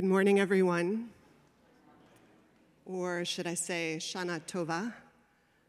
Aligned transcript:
Good 0.00 0.08
morning, 0.08 0.40
everyone. 0.40 1.10
Or 2.86 3.22
should 3.26 3.46
I 3.46 3.52
say, 3.52 3.98
Shana 4.00 4.40
Tova, 4.46 4.94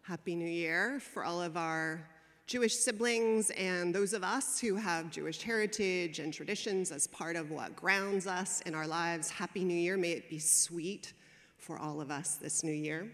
Happy 0.04 0.36
New 0.38 0.48
Year 0.48 1.02
for 1.02 1.26
all 1.26 1.42
of 1.42 1.58
our 1.58 2.08
Jewish 2.48 2.74
siblings 2.74 3.50
and 3.50 3.94
those 3.94 4.14
of 4.14 4.24
us 4.24 4.58
who 4.58 4.76
have 4.76 5.12
Jewish 5.12 5.42
heritage 5.42 6.20
and 6.20 6.34
traditions 6.34 6.94
as 6.94 7.08
part 7.08 7.36
of 7.36 7.52
what 7.52 7.76
grounds 7.76 8.26
us 8.26 8.62
in 8.62 8.74
our 8.74 8.88
lives. 8.88 9.30
Happy 9.30 9.66
New 9.66 9.74
Year. 9.74 9.98
May 9.98 10.12
it 10.12 10.30
be 10.30 10.40
sweet 10.40 11.12
for 11.58 11.78
all 11.78 12.00
of 12.00 12.10
us 12.10 12.36
this 12.36 12.64
new 12.64 12.72
year. 12.72 13.12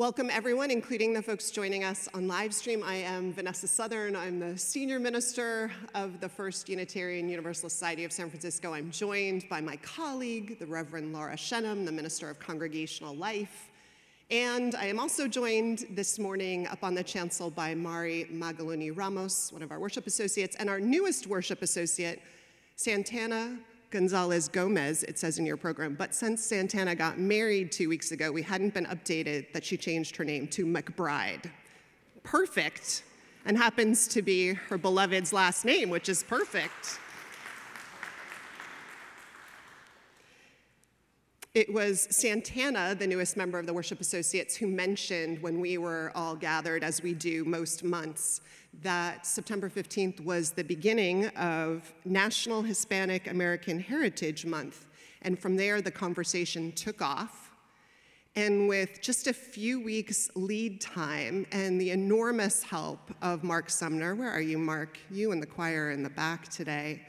Welcome, 0.00 0.30
everyone, 0.30 0.70
including 0.70 1.12
the 1.12 1.20
folks 1.20 1.50
joining 1.50 1.84
us 1.84 2.08
on 2.14 2.26
live 2.26 2.54
stream. 2.54 2.82
I 2.82 2.94
am 2.94 3.34
Vanessa 3.34 3.68
Southern. 3.68 4.16
I'm 4.16 4.40
the 4.40 4.56
senior 4.56 4.98
minister 4.98 5.70
of 5.94 6.22
the 6.22 6.28
First 6.30 6.70
Unitarian 6.70 7.28
Universalist 7.28 7.76
Society 7.76 8.04
of 8.04 8.10
San 8.10 8.30
Francisco. 8.30 8.72
I'm 8.72 8.90
joined 8.90 9.46
by 9.50 9.60
my 9.60 9.76
colleague, 9.76 10.58
the 10.58 10.64
Reverend 10.64 11.12
Laura 11.12 11.36
Shennum, 11.36 11.84
the 11.84 11.92
Minister 11.92 12.30
of 12.30 12.38
Congregational 12.38 13.14
Life. 13.14 13.68
And 14.30 14.74
I 14.74 14.86
am 14.86 14.98
also 14.98 15.28
joined 15.28 15.84
this 15.90 16.18
morning 16.18 16.66
up 16.68 16.82
on 16.82 16.94
the 16.94 17.04
chancel 17.04 17.50
by 17.50 17.74
Mari 17.74 18.26
Magaloni 18.32 18.96
Ramos, 18.96 19.52
one 19.52 19.60
of 19.62 19.70
our 19.70 19.78
worship 19.78 20.06
associates, 20.06 20.56
and 20.56 20.70
our 20.70 20.80
newest 20.80 21.26
worship 21.26 21.60
associate, 21.60 22.22
Santana 22.74 23.58
Gonzalez 23.90 24.48
Gomez, 24.48 25.02
it 25.04 25.18
says 25.18 25.38
in 25.38 25.46
your 25.46 25.56
program. 25.56 25.94
But 25.94 26.14
since 26.14 26.44
Santana 26.44 26.94
got 26.94 27.18
married 27.18 27.72
two 27.72 27.88
weeks 27.88 28.12
ago, 28.12 28.30
we 28.30 28.42
hadn't 28.42 28.72
been 28.72 28.86
updated 28.86 29.52
that 29.52 29.64
she 29.64 29.76
changed 29.76 30.16
her 30.16 30.24
name 30.24 30.46
to 30.48 30.64
McBride. 30.64 31.50
Perfect. 32.22 33.02
And 33.44 33.56
happens 33.56 34.06
to 34.08 34.22
be 34.22 34.52
her 34.52 34.78
beloved's 34.78 35.32
last 35.32 35.64
name, 35.64 35.90
which 35.90 36.08
is 36.08 36.22
perfect. 36.22 37.00
It 41.52 41.72
was 41.72 42.06
Santana, 42.10 42.94
the 42.94 43.08
newest 43.08 43.36
member 43.36 43.58
of 43.58 43.66
the 43.66 43.74
Worship 43.74 44.00
Associates, 44.00 44.54
who 44.54 44.68
mentioned 44.68 45.42
when 45.42 45.58
we 45.58 45.78
were 45.78 46.12
all 46.14 46.36
gathered, 46.36 46.84
as 46.84 47.02
we 47.02 47.12
do 47.12 47.44
most 47.44 47.82
months, 47.82 48.40
that 48.82 49.26
September 49.26 49.68
15th 49.68 50.20
was 50.20 50.52
the 50.52 50.64
beginning 50.64 51.26
of 51.28 51.92
National 52.04 52.62
Hispanic 52.62 53.30
American 53.30 53.80
Heritage 53.80 54.46
Month. 54.46 54.86
And 55.22 55.38
from 55.38 55.56
there, 55.56 55.82
the 55.82 55.90
conversation 55.90 56.72
took 56.72 57.02
off. 57.02 57.50
And 58.36 58.68
with 58.68 59.02
just 59.02 59.26
a 59.26 59.32
few 59.32 59.82
weeks 59.82 60.30
lead 60.36 60.80
time 60.80 61.46
and 61.50 61.80
the 61.80 61.90
enormous 61.90 62.62
help 62.62 63.12
of 63.22 63.42
Mark 63.42 63.68
Sumner, 63.68 64.14
where 64.14 64.30
are 64.30 64.40
you, 64.40 64.56
Mark? 64.56 64.98
You 65.10 65.32
and 65.32 65.42
the 65.42 65.46
choir 65.46 65.90
in 65.90 66.02
the 66.02 66.10
back 66.10 66.48
today 66.48 67.02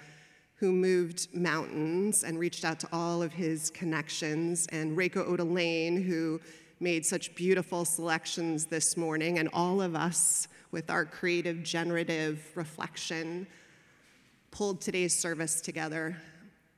who 0.55 0.71
moved 0.71 1.27
mountains 1.33 2.23
and 2.23 2.37
reached 2.37 2.65
out 2.65 2.79
to 2.79 2.87
all 2.91 3.23
of 3.23 3.33
his 3.33 3.71
connections, 3.71 4.67
and 4.71 4.95
Reiko 4.95 5.27
Oda 5.27 5.43
Lane, 5.43 5.99
who 5.99 6.39
made 6.79 7.03
such 7.03 7.33
beautiful 7.33 7.83
selections 7.83 8.65
this 8.67 8.95
morning, 8.95 9.39
and 9.39 9.49
all 9.53 9.81
of 9.81 9.95
us 9.95 10.47
with 10.71 10.89
our 10.89 11.05
creative, 11.05 11.63
generative 11.63 12.45
reflection 12.55 13.45
pulled 14.51 14.81
today's 14.81 15.17
service 15.17 15.61
together 15.61 16.17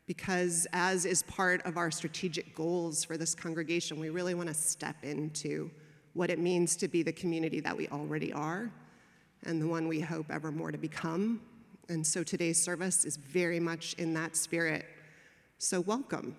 because, 0.05 0.67
as 0.73 1.05
is 1.05 1.23
part 1.23 1.61
of 1.65 1.77
our 1.77 1.89
strategic 1.89 2.53
goals 2.55 3.03
for 3.03 3.17
this 3.17 3.33
congregation, 3.33 3.99
we 3.99 4.09
really 4.09 4.33
want 4.33 4.49
to 4.49 4.53
step 4.53 4.95
into 5.03 5.71
what 6.13 6.29
it 6.29 6.39
means 6.39 6.75
to 6.75 6.87
be 6.87 7.03
the 7.03 7.13
community 7.13 7.59
that 7.59 7.75
we 7.75 7.87
already 7.87 8.33
are 8.33 8.71
and 9.45 9.61
the 9.61 9.67
one 9.67 9.87
we 9.87 9.99
hope 9.99 10.27
ever 10.29 10.51
more 10.51 10.71
to 10.71 10.77
become. 10.77 11.41
And 11.89 12.05
so 12.05 12.23
today's 12.23 12.61
service 12.61 13.05
is 13.05 13.17
very 13.17 13.59
much 13.59 13.93
in 13.95 14.13
that 14.13 14.35
spirit. 14.35 14.85
So, 15.57 15.81
welcome. 15.81 16.35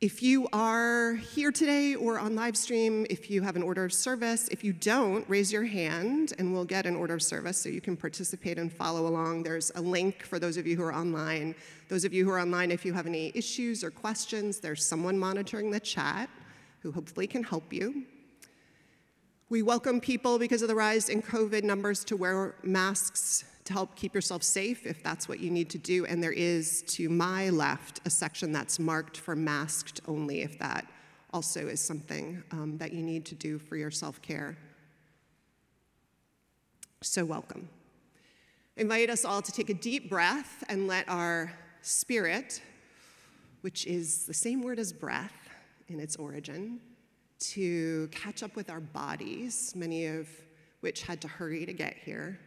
If 0.00 0.22
you 0.22 0.46
are 0.52 1.14
here 1.14 1.50
today 1.50 1.96
or 1.96 2.20
on 2.20 2.36
live 2.36 2.56
stream, 2.56 3.04
if 3.10 3.28
you 3.28 3.42
have 3.42 3.56
an 3.56 3.64
order 3.64 3.84
of 3.84 3.92
service, 3.92 4.46
if 4.46 4.62
you 4.62 4.72
don't, 4.72 5.28
raise 5.28 5.52
your 5.52 5.64
hand 5.64 6.34
and 6.38 6.52
we'll 6.52 6.64
get 6.64 6.86
an 6.86 6.94
order 6.94 7.14
of 7.14 7.22
service 7.22 7.58
so 7.58 7.68
you 7.68 7.80
can 7.80 7.96
participate 7.96 8.60
and 8.60 8.72
follow 8.72 9.08
along. 9.08 9.42
There's 9.42 9.72
a 9.74 9.80
link 9.80 10.22
for 10.22 10.38
those 10.38 10.56
of 10.56 10.68
you 10.68 10.76
who 10.76 10.84
are 10.84 10.94
online. 10.94 11.52
Those 11.88 12.04
of 12.04 12.12
you 12.12 12.24
who 12.24 12.30
are 12.30 12.38
online, 12.38 12.70
if 12.70 12.84
you 12.84 12.92
have 12.92 13.08
any 13.08 13.32
issues 13.34 13.82
or 13.82 13.90
questions, 13.90 14.60
there's 14.60 14.86
someone 14.86 15.18
monitoring 15.18 15.72
the 15.72 15.80
chat 15.80 16.30
who 16.78 16.92
hopefully 16.92 17.26
can 17.26 17.42
help 17.42 17.72
you. 17.72 18.04
We 19.48 19.62
welcome 19.62 20.00
people 20.00 20.38
because 20.38 20.62
of 20.62 20.68
the 20.68 20.76
rise 20.76 21.08
in 21.08 21.22
COVID 21.22 21.64
numbers 21.64 22.04
to 22.04 22.16
wear 22.16 22.54
masks 22.62 23.44
to 23.68 23.74
help 23.74 23.94
keep 23.94 24.14
yourself 24.14 24.42
safe 24.42 24.86
if 24.86 25.02
that's 25.02 25.28
what 25.28 25.40
you 25.40 25.50
need 25.50 25.68
to 25.68 25.76
do. 25.76 26.06
And 26.06 26.22
there 26.22 26.32
is 26.32 26.82
to 26.88 27.10
my 27.10 27.50
left 27.50 28.00
a 28.06 28.10
section 28.10 28.50
that's 28.50 28.78
marked 28.78 29.18
for 29.18 29.36
masked 29.36 30.00
only 30.08 30.40
if 30.40 30.58
that 30.58 30.86
also 31.34 31.66
is 31.66 31.78
something 31.78 32.42
um, 32.50 32.78
that 32.78 32.94
you 32.94 33.02
need 33.02 33.26
to 33.26 33.34
do 33.34 33.58
for 33.58 33.76
your 33.76 33.90
self 33.90 34.22
care. 34.22 34.56
So, 37.02 37.26
welcome. 37.26 37.68
invite 38.78 39.10
us 39.10 39.26
all 39.26 39.42
to 39.42 39.52
take 39.52 39.68
a 39.68 39.74
deep 39.74 40.08
breath 40.08 40.64
and 40.70 40.86
let 40.86 41.06
our 41.06 41.52
spirit, 41.82 42.62
which 43.60 43.86
is 43.86 44.24
the 44.24 44.32
same 44.32 44.62
word 44.62 44.78
as 44.78 44.94
breath 44.94 45.50
in 45.88 46.00
its 46.00 46.16
origin, 46.16 46.80
to 47.40 48.08
catch 48.12 48.42
up 48.42 48.56
with 48.56 48.70
our 48.70 48.80
bodies, 48.80 49.74
many 49.76 50.06
of 50.06 50.26
which 50.80 51.02
had 51.02 51.20
to 51.20 51.28
hurry 51.28 51.66
to 51.66 51.74
get 51.74 51.98
here, 51.98 52.40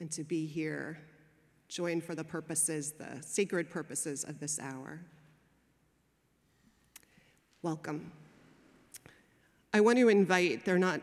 and 0.00 0.10
to 0.12 0.24
be 0.24 0.46
here, 0.46 0.98
joined 1.68 2.04
for 2.04 2.14
the 2.14 2.24
purposes, 2.24 2.92
the 2.92 3.20
sacred 3.22 3.70
purposes 3.70 4.24
of 4.24 4.38
this 4.38 4.58
hour. 4.60 5.00
Welcome. 7.62 8.12
I 9.74 9.80
want 9.80 9.98
to 9.98 10.08
invite, 10.08 10.64
they're 10.64 10.78
not 10.78 11.00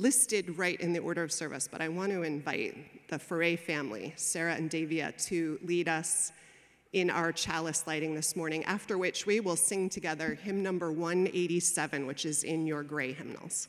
listed 0.00 0.56
right 0.56 0.80
in 0.80 0.92
the 0.92 1.00
order 1.00 1.22
of 1.22 1.32
service, 1.32 1.68
but 1.70 1.80
I 1.80 1.88
want 1.88 2.12
to 2.12 2.22
invite 2.22 3.08
the 3.08 3.18
Ferree 3.18 3.58
family, 3.58 4.14
Sarah 4.16 4.54
and 4.54 4.70
Davia, 4.70 5.12
to 5.26 5.58
lead 5.62 5.88
us 5.88 6.32
in 6.92 7.10
our 7.10 7.30
chalice 7.32 7.86
lighting 7.86 8.14
this 8.14 8.34
morning, 8.34 8.64
after 8.64 8.96
which 8.96 9.26
we 9.26 9.40
will 9.40 9.56
sing 9.56 9.90
together 9.90 10.34
hymn 10.34 10.62
number 10.62 10.92
187, 10.92 12.06
which 12.06 12.24
is 12.24 12.42
in 12.42 12.66
your 12.66 12.82
gray 12.82 13.12
hymnals. 13.12 13.68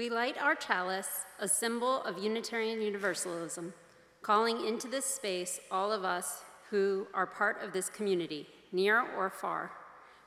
We 0.00 0.08
light 0.08 0.38
our 0.40 0.54
chalice, 0.54 1.26
a 1.40 1.46
symbol 1.46 2.00
of 2.04 2.24
Unitarian 2.24 2.80
Universalism, 2.80 3.74
calling 4.22 4.66
into 4.66 4.88
this 4.88 5.04
space 5.04 5.60
all 5.70 5.92
of 5.92 6.06
us 6.06 6.42
who 6.70 7.06
are 7.12 7.26
part 7.26 7.62
of 7.62 7.74
this 7.74 7.90
community, 7.90 8.46
near 8.72 9.04
or 9.14 9.28
far. 9.28 9.70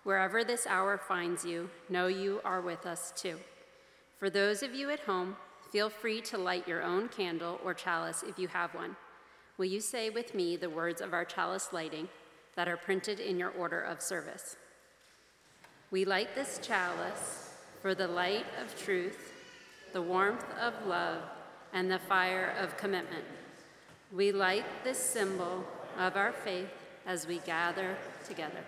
Wherever 0.03 0.43
this 0.43 0.67
hour 0.67 0.99
finds 0.99 1.43
you, 1.43 1.71
know 1.89 2.05
you 2.05 2.39
are 2.45 2.61
with 2.61 2.85
us 2.85 3.11
too. 3.17 3.39
For 4.19 4.29
those 4.29 4.61
of 4.61 4.75
you 4.75 4.91
at 4.91 4.99
home, 4.99 5.37
feel 5.71 5.89
free 5.89 6.21
to 6.21 6.37
light 6.37 6.67
your 6.67 6.83
own 6.83 7.09
candle 7.09 7.59
or 7.65 7.73
chalice 7.73 8.21
if 8.21 8.37
you 8.37 8.49
have 8.49 8.75
one. 8.75 8.95
Will 9.57 9.65
you 9.65 9.81
say 9.81 10.11
with 10.11 10.35
me 10.35 10.55
the 10.55 10.69
words 10.69 11.01
of 11.01 11.13
our 11.13 11.25
chalice 11.25 11.69
lighting 11.73 12.09
that 12.55 12.67
are 12.67 12.77
printed 12.77 13.19
in 13.19 13.39
your 13.39 13.49
order 13.49 13.81
of 13.81 14.03
service? 14.03 14.55
We 15.89 16.05
light 16.05 16.35
this 16.35 16.59
chalice 16.61 17.49
for 17.81 17.95
the 17.95 18.07
light 18.07 18.45
of 18.61 18.79
truth 18.79 19.32
the 19.93 20.01
warmth 20.01 20.45
of 20.59 20.73
love, 20.85 21.21
and 21.71 21.89
the 21.89 21.99
fire 21.99 22.55
of 22.59 22.77
commitment. 22.77 23.23
We 24.11 24.31
light 24.31 24.65
this 24.83 24.99
symbol 24.99 25.63
of 25.97 26.15
our 26.15 26.31
faith 26.31 26.69
as 27.05 27.25
we 27.25 27.39
gather 27.39 27.95
together. 28.27 28.63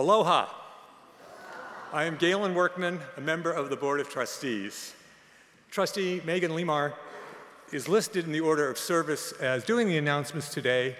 Aloha. 0.00 0.48
I 1.92 2.04
am 2.04 2.16
Galen 2.16 2.54
Workman, 2.54 3.00
a 3.18 3.20
member 3.20 3.52
of 3.52 3.68
the 3.68 3.76
Board 3.76 4.00
of 4.00 4.08
Trustees. 4.08 4.94
Trustee 5.70 6.22
Megan 6.24 6.52
Lemar 6.52 6.94
is 7.70 7.86
listed 7.86 8.24
in 8.24 8.32
the 8.32 8.40
order 8.40 8.70
of 8.70 8.78
service 8.78 9.32
as 9.32 9.62
doing 9.62 9.88
the 9.88 9.98
announcements 9.98 10.54
today, 10.54 10.96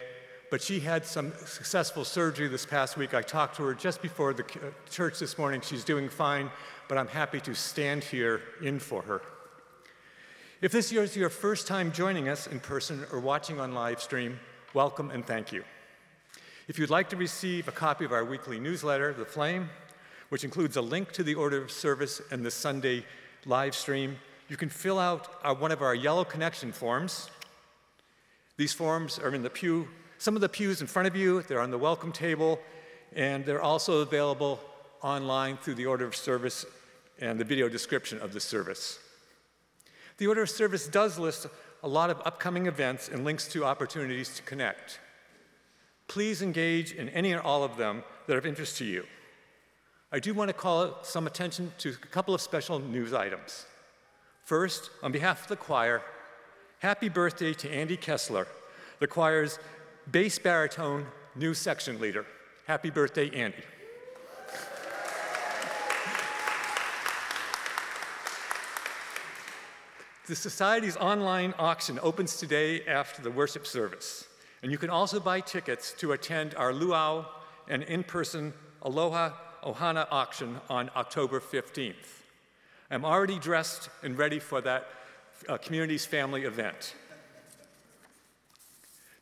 but 0.51 0.61
she 0.61 0.81
had 0.81 1.07
some 1.07 1.33
successful 1.47 2.05
surgery 2.05 2.47
this 2.47 2.67
past 2.67 2.99
week. 2.99 3.15
I 3.15 3.23
talked 3.23 3.57
to 3.57 3.63
her 3.63 3.73
just 3.73 4.03
before 4.03 4.35
the 4.35 4.45
church 4.91 5.19
this 5.19 5.39
morning. 5.39 5.63
She's 5.63 5.83
doing 5.83 6.11
fine, 6.11 6.51
but 6.87 6.99
I'm 6.99 7.09
happy 7.09 7.41
to 7.41 7.55
stand 7.55 8.05
here 8.05 8.43
in 8.61 8.79
for 8.79 9.01
her. 9.01 9.23
If 10.61 10.73
this 10.73 10.93
is 10.93 11.17
your 11.17 11.31
first 11.31 11.67
time 11.67 11.91
joining 11.91 12.29
us 12.29 12.47
in 12.47 12.61
person 12.61 13.07
or 13.11 13.19
watching 13.19 13.61
on 13.61 13.73
live 13.73 14.03
stream, 14.03 14.39
welcome 14.75 15.11
and 15.11 15.27
thank 15.27 15.53
you. 15.53 15.65
If 16.71 16.79
you'd 16.79 16.89
like 16.89 17.09
to 17.09 17.17
receive 17.17 17.67
a 17.67 17.73
copy 17.73 18.05
of 18.05 18.13
our 18.13 18.25
weekly 18.25 18.61
newsletter, 18.61 19.13
The 19.13 19.25
Flame, 19.25 19.69
which 20.29 20.45
includes 20.45 20.77
a 20.77 20.81
link 20.81 21.11
to 21.15 21.25
the 21.25 21.35
order 21.35 21.61
of 21.61 21.73
service 21.73 22.23
and 22.31 22.47
the 22.47 22.51
Sunday 22.53 23.05
live 23.45 23.75
stream, 23.75 24.17
you 24.49 24.57
can 24.57 24.69
fill 24.69 24.97
out 24.97 25.35
our, 25.43 25.53
one 25.53 25.73
of 25.73 25.83
our 25.83 25.97
yellow 25.97 26.25
connection 26.25 26.71
forms. 26.71 27.29
These 28.57 28.73
forms 28.73 29.19
are 29.19 29.35
in 29.35 29.43
the 29.43 29.51
pew, 29.51 29.89
some 30.19 30.37
of 30.37 30.43
the 30.43 30.49
pews 30.49 30.81
in 30.81 30.87
front 30.87 31.09
of 31.09 31.17
you, 31.17 31.43
they're 31.43 31.61
on 31.61 31.73
the 31.73 31.77
welcome 31.77 32.13
table, 32.13 32.61
and 33.17 33.45
they're 33.45 33.61
also 33.61 33.99
available 33.99 34.61
online 35.03 35.57
through 35.57 35.75
the 35.75 35.87
order 35.87 36.07
of 36.07 36.15
service 36.15 36.65
and 37.21 37.41
the 37.41 37.45
video 37.45 37.69
description 37.69 38.21
of 38.21 38.33
the 38.33 38.39
service. 38.39 39.01
The 40.19 40.29
order 40.29 40.43
of 40.43 40.51
service 40.51 40.87
does 40.87 41.19
list 41.19 41.49
a 41.83 41.89
lot 41.89 42.11
of 42.11 42.23
upcoming 42.25 42.67
events 42.67 43.09
and 43.09 43.25
links 43.25 43.49
to 43.49 43.65
opportunities 43.65 44.37
to 44.37 44.43
connect. 44.45 45.01
Please 46.11 46.43
engage 46.43 46.91
in 46.93 47.09
any 47.11 47.33
or 47.33 47.41
all 47.41 47.63
of 47.63 47.77
them 47.77 48.03
that 48.27 48.35
are 48.35 48.39
of 48.39 48.45
interest 48.45 48.77
to 48.79 48.85
you. 48.85 49.07
I 50.11 50.19
do 50.19 50.35
want 50.35 50.49
to 50.49 50.53
call 50.53 51.05
some 51.05 51.29
attention 51.29 51.73
to 51.79 51.91
a 51.91 52.07
couple 52.09 52.35
of 52.35 52.41
special 52.41 52.81
news 52.81 53.13
items. 53.13 53.65
First, 54.45 54.91
on 55.05 55.13
behalf 55.13 55.43
of 55.43 55.47
the 55.47 55.55
choir, 55.55 56.03
happy 56.81 57.09
birthday 57.09 57.53
to 57.53 57.71
Andy 57.71 57.97
Kessler, 57.97 58.49
the 58.99 59.07
choir's 59.07 59.61
bass 60.11 60.37
baritone 60.37 61.07
new 61.37 61.55
section 61.55 62.01
leader. 62.01 62.27
Happy 62.67 62.91
birthday, 62.91 63.31
Andy. 63.31 63.63
The 70.27 70.35
Society's 70.35 70.97
online 70.97 71.55
auction 71.57 72.01
opens 72.03 72.37
today 72.37 72.85
after 72.87 73.23
the 73.23 73.31
worship 73.31 73.65
service. 73.65 74.27
And 74.63 74.71
you 74.71 74.79
can 74.79 74.91
also 74.91 75.21
buy 75.21 75.41
tickets 75.41 75.93
to 75.99 76.13
attend 76.13 76.55
our 76.55 76.73
luau 76.73 77.27
and 77.69 77.83
in 77.85 78.03
person 78.05 78.53
Aloha 78.83 79.33
Ohana 79.63 80.07
auction 80.11 80.61
on 80.69 80.91
October 80.97 81.41
15th. 81.41 81.95
I'm 82.91 83.05
already 83.05 83.39
dressed 83.39 83.89
and 84.03 84.19
ready 84.19 84.39
for 84.39 84.61
that 84.63 84.89
uh, 85.49 85.57
community's 85.59 86.05
family 86.05 86.43
event. 86.43 86.95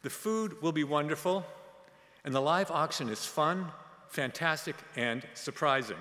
The 0.02 0.10
food 0.10 0.62
will 0.62 0.72
be 0.72 0.84
wonderful, 0.84 1.44
and 2.24 2.34
the 2.34 2.40
live 2.40 2.70
auction 2.70 3.08
is 3.08 3.26
fun, 3.26 3.66
fantastic, 4.08 4.76
and 4.96 5.22
surprising. 5.34 5.96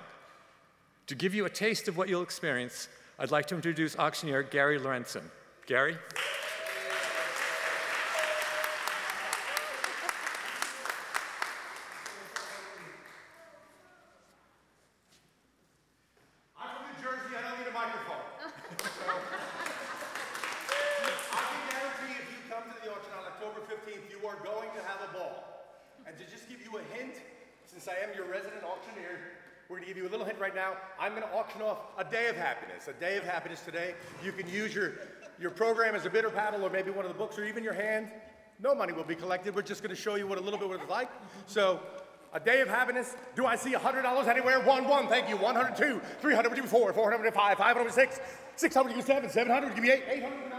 To 1.07 1.15
give 1.15 1.33
you 1.33 1.45
a 1.45 1.49
taste 1.49 1.87
of 1.87 1.97
what 1.97 2.07
you'll 2.07 2.21
experience, 2.21 2.87
I'd 3.19 3.31
like 3.31 3.47
to 3.47 3.55
introduce 3.55 3.97
auctioneer 3.97 4.43
Gary 4.43 4.79
Lorenzen. 4.79 5.23
Gary? 5.65 5.97
Day 32.11 32.27
of 32.29 32.35
happiness, 32.35 32.87
a 32.87 32.93
day 32.93 33.17
of 33.17 33.23
happiness 33.23 33.61
today. 33.61 33.95
You 34.23 34.31
can 34.31 34.49
use 34.49 34.73
your, 34.73 34.93
your 35.39 35.51
program 35.51 35.95
as 35.95 36.05
a 36.05 36.09
bidder 36.09 36.29
paddle 36.29 36.65
or 36.65 36.69
maybe 36.69 36.91
one 36.91 37.05
of 37.05 37.11
the 37.11 37.17
books 37.17 37.37
or 37.37 37.45
even 37.45 37.63
your 37.63 37.73
hand. 37.73 38.09
No 38.59 38.73
money 38.73 38.91
will 38.91 39.03
be 39.03 39.15
collected. 39.15 39.55
We're 39.55 39.61
just 39.61 39.83
going 39.83 39.95
to 39.95 40.01
show 40.01 40.15
you 40.15 40.27
what 40.27 40.37
a 40.37 40.41
little 40.41 40.59
bit 40.59 40.67
what 40.67 40.81
it's 40.81 40.89
like. 40.89 41.09
So, 41.45 41.79
a 42.33 42.39
day 42.39 42.61
of 42.61 42.67
happiness. 42.67 43.15
Do 43.35 43.45
I 43.45 43.55
see 43.55 43.71
$100 43.71 44.27
anywhere? 44.27 44.59
One, 44.61 44.87
one. 44.87 45.07
Thank 45.07 45.29
you. 45.29 45.37
102, 45.37 46.01
300, 46.21 46.65
4, 46.65 46.93
405, 46.93 47.57
506, 47.57 48.19
607, 48.55 49.29
700, 49.29 49.75
give 49.75 49.83
me 49.83 49.91
eight, 49.91 50.03
800. 50.09 50.56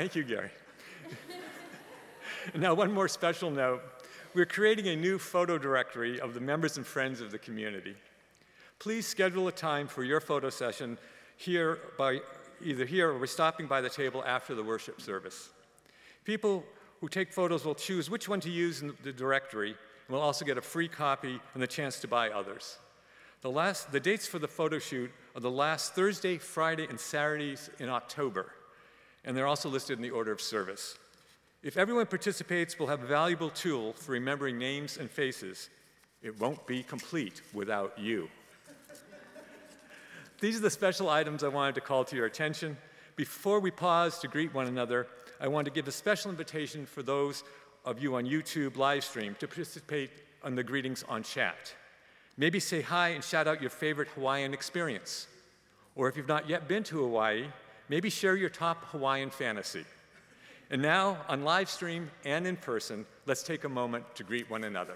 Thank 0.00 0.14
you, 0.14 0.24
Gary. 0.24 0.48
now, 2.54 2.72
one 2.72 2.90
more 2.90 3.06
special 3.06 3.50
note. 3.50 3.82
We're 4.32 4.46
creating 4.46 4.88
a 4.88 4.96
new 4.96 5.18
photo 5.18 5.58
directory 5.58 6.18
of 6.18 6.32
the 6.32 6.40
members 6.40 6.78
and 6.78 6.86
friends 6.86 7.20
of 7.20 7.30
the 7.30 7.38
community. 7.38 7.94
Please 8.78 9.06
schedule 9.06 9.46
a 9.48 9.52
time 9.52 9.86
for 9.86 10.02
your 10.02 10.18
photo 10.18 10.48
session 10.48 10.96
here 11.36 11.80
by 11.98 12.20
either 12.64 12.86
here 12.86 13.12
or 13.12 13.18
by 13.18 13.26
stopping 13.26 13.66
by 13.66 13.82
the 13.82 13.90
table 13.90 14.24
after 14.26 14.54
the 14.54 14.64
worship 14.64 15.02
service. 15.02 15.50
People 16.24 16.64
who 17.02 17.08
take 17.10 17.30
photos 17.30 17.66
will 17.66 17.74
choose 17.74 18.08
which 18.08 18.26
one 18.26 18.40
to 18.40 18.48
use 18.48 18.80
in 18.80 18.94
the 19.02 19.12
directory 19.12 19.72
and 19.72 20.14
will 20.14 20.22
also 20.22 20.46
get 20.46 20.56
a 20.56 20.62
free 20.62 20.88
copy 20.88 21.38
and 21.52 21.62
the 21.62 21.66
chance 21.66 22.00
to 22.00 22.08
buy 22.08 22.30
others. 22.30 22.78
The, 23.42 23.50
last, 23.50 23.92
the 23.92 24.00
dates 24.00 24.26
for 24.26 24.38
the 24.38 24.48
photo 24.48 24.78
shoot 24.78 25.10
are 25.34 25.42
the 25.42 25.50
last 25.50 25.94
Thursday, 25.94 26.38
Friday, 26.38 26.86
and 26.88 26.98
Saturdays 26.98 27.68
in 27.78 27.90
October 27.90 28.54
and 29.24 29.36
they're 29.36 29.46
also 29.46 29.68
listed 29.68 29.98
in 29.98 30.02
the 30.02 30.10
order 30.10 30.32
of 30.32 30.40
service. 30.40 30.98
If 31.62 31.76
everyone 31.76 32.06
participates, 32.06 32.78
we'll 32.78 32.88
have 32.88 33.02
a 33.02 33.06
valuable 33.06 33.50
tool 33.50 33.92
for 33.92 34.12
remembering 34.12 34.58
names 34.58 34.96
and 34.96 35.10
faces. 35.10 35.68
It 36.22 36.38
won't 36.40 36.66
be 36.66 36.82
complete 36.82 37.42
without 37.52 37.98
you. 37.98 38.28
These 40.40 40.56
are 40.56 40.62
the 40.62 40.70
special 40.70 41.10
items 41.10 41.44
I 41.44 41.48
wanted 41.48 41.74
to 41.74 41.82
call 41.82 42.04
to 42.04 42.16
your 42.16 42.24
attention. 42.24 42.78
Before 43.14 43.60
we 43.60 43.70
pause 43.70 44.18
to 44.20 44.28
greet 44.28 44.54
one 44.54 44.66
another, 44.66 45.06
I 45.38 45.48
want 45.48 45.66
to 45.66 45.70
give 45.70 45.86
a 45.86 45.92
special 45.92 46.30
invitation 46.30 46.86
for 46.86 47.02
those 47.02 47.44
of 47.84 48.02
you 48.02 48.14
on 48.14 48.24
YouTube 48.24 48.76
live 48.76 49.04
stream 49.04 49.36
to 49.38 49.46
participate 49.46 50.10
on 50.42 50.54
the 50.54 50.62
greetings 50.62 51.04
on 51.08 51.22
chat. 51.22 51.74
Maybe 52.38 52.58
say 52.58 52.80
hi 52.80 53.08
and 53.10 53.22
shout 53.22 53.46
out 53.46 53.60
your 53.60 53.68
favorite 53.68 54.08
Hawaiian 54.08 54.54
experience. 54.54 55.26
Or 55.94 56.08
if 56.08 56.16
you've 56.16 56.28
not 56.28 56.48
yet 56.48 56.68
been 56.68 56.84
to 56.84 57.00
Hawaii, 57.00 57.44
Maybe 57.90 58.08
share 58.08 58.36
your 58.36 58.50
top 58.50 58.84
Hawaiian 58.92 59.30
fantasy. 59.30 59.84
And 60.70 60.80
now, 60.80 61.18
on 61.28 61.42
live 61.42 61.68
stream 61.68 62.08
and 62.24 62.46
in 62.46 62.56
person, 62.56 63.04
let's 63.26 63.42
take 63.42 63.64
a 63.64 63.68
moment 63.68 64.04
to 64.14 64.22
greet 64.22 64.48
one 64.48 64.62
another. 64.62 64.94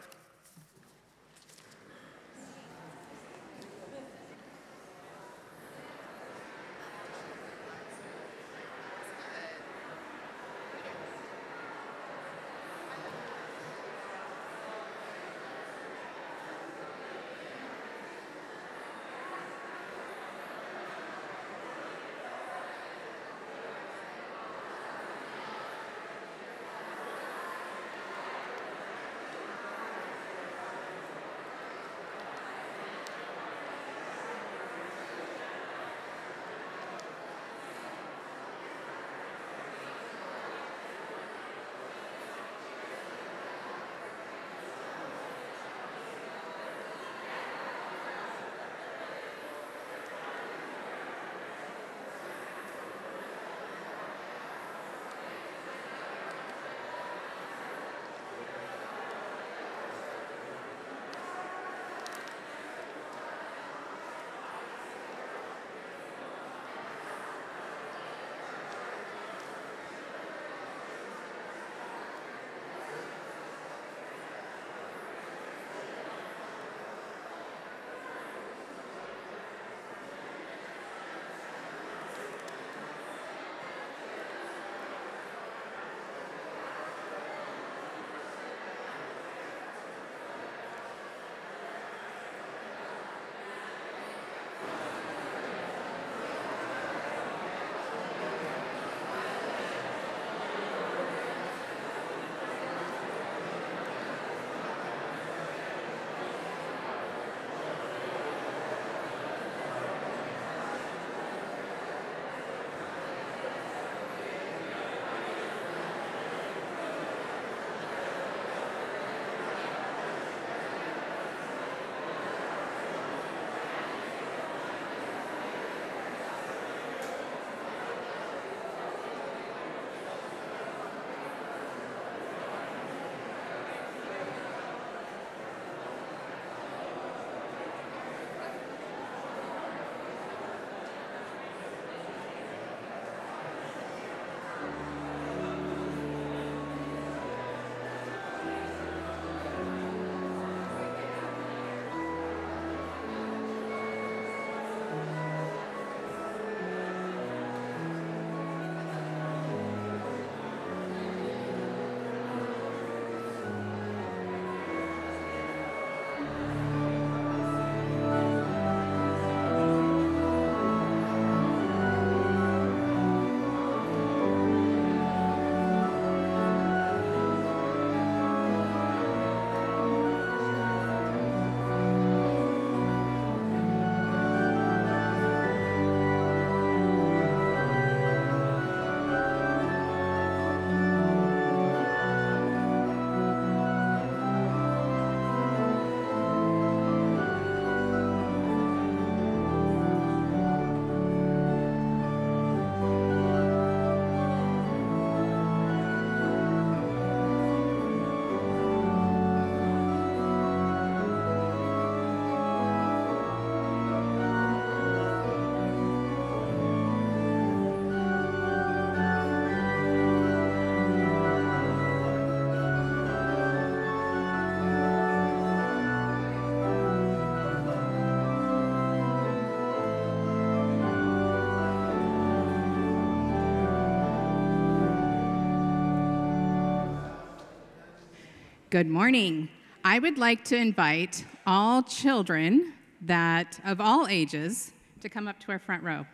Good 238.75 238.89
morning. 238.89 239.51
I 239.85 240.01
would 240.01 240.19
like 240.19 240.43
to 240.47 240.57
invite 240.57 241.25
all 241.47 241.81
children 241.85 242.73
that 243.03 243.61
of 243.65 243.81
all 243.81 244.09
ages 244.09 244.73
to 245.01 245.09
come 245.09 245.29
up 245.29 245.39
to 245.43 245.53
our 245.53 245.61
front 245.61 245.85
row. 245.85 246.07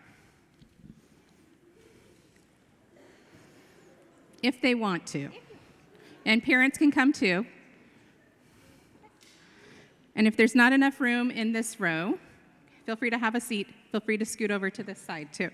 If 4.43 4.61
they 4.61 4.75
want 4.75 5.07
to. 5.07 5.31
And 6.27 6.43
parents 6.43 6.77
can 6.77 6.91
come 6.91 7.15
too. 7.15 7.47
And 10.15 10.27
if 10.27 10.37
there's 10.37 10.55
not 10.55 10.75
enough 10.75 11.01
room 11.01 11.31
in 11.31 11.53
this 11.53 11.81
row, 11.81 12.19
feel 12.85 12.97
free 12.97 13.09
to 13.09 13.19
have 13.19 13.35
a 13.35 13.41
seat. 13.41 13.69
Feel 13.91 14.03
free 14.03 14.19
to 14.19 14.27
scoot 14.27 14.51
over 14.51 14.69
to 14.69 14.83
this 14.83 15.01
side 15.01 15.33
too. 15.33 15.49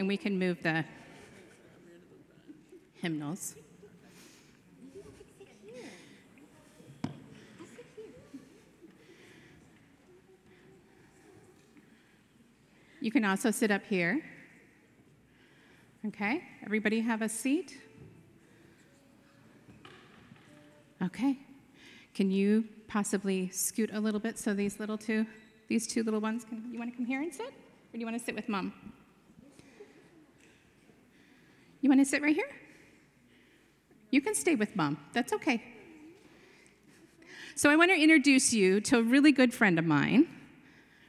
And 0.00 0.08
we 0.08 0.16
can 0.16 0.38
move 0.38 0.62
the 0.62 0.82
hymnals. 2.94 3.54
You 13.02 13.12
can 13.12 13.26
also 13.26 13.50
sit 13.50 13.70
up 13.70 13.84
here. 13.84 14.22
Okay, 16.06 16.44
everybody 16.64 17.00
have 17.00 17.20
a 17.20 17.28
seat? 17.28 17.78
Okay. 21.02 21.36
Can 22.14 22.30
you 22.30 22.64
possibly 22.88 23.50
scoot 23.50 23.90
a 23.92 24.00
little 24.00 24.18
bit 24.18 24.38
so 24.38 24.54
these 24.54 24.80
little 24.80 24.96
two, 24.96 25.26
these 25.68 25.86
two 25.86 26.02
little 26.02 26.20
ones 26.20 26.46
can, 26.46 26.70
you 26.72 26.78
want 26.78 26.90
to 26.90 26.96
come 26.96 27.04
here 27.04 27.20
and 27.20 27.34
sit? 27.34 27.48
Or 27.48 27.92
do 27.92 27.98
you 27.98 28.06
want 28.06 28.18
to 28.18 28.24
sit 28.24 28.34
with 28.34 28.48
mom? 28.48 28.72
You 31.80 31.88
want 31.88 32.00
to 32.00 32.04
sit 32.04 32.22
right 32.22 32.34
here? 32.34 32.48
You 34.10 34.20
can 34.20 34.34
stay 34.34 34.54
with 34.54 34.76
mom. 34.76 34.98
That's 35.12 35.32
okay. 35.32 35.62
So 37.54 37.70
I 37.70 37.76
want 37.76 37.90
to 37.90 38.00
introduce 38.00 38.52
you 38.52 38.80
to 38.82 38.98
a 38.98 39.02
really 39.02 39.32
good 39.32 39.54
friend 39.54 39.78
of 39.78 39.84
mine. 39.84 40.28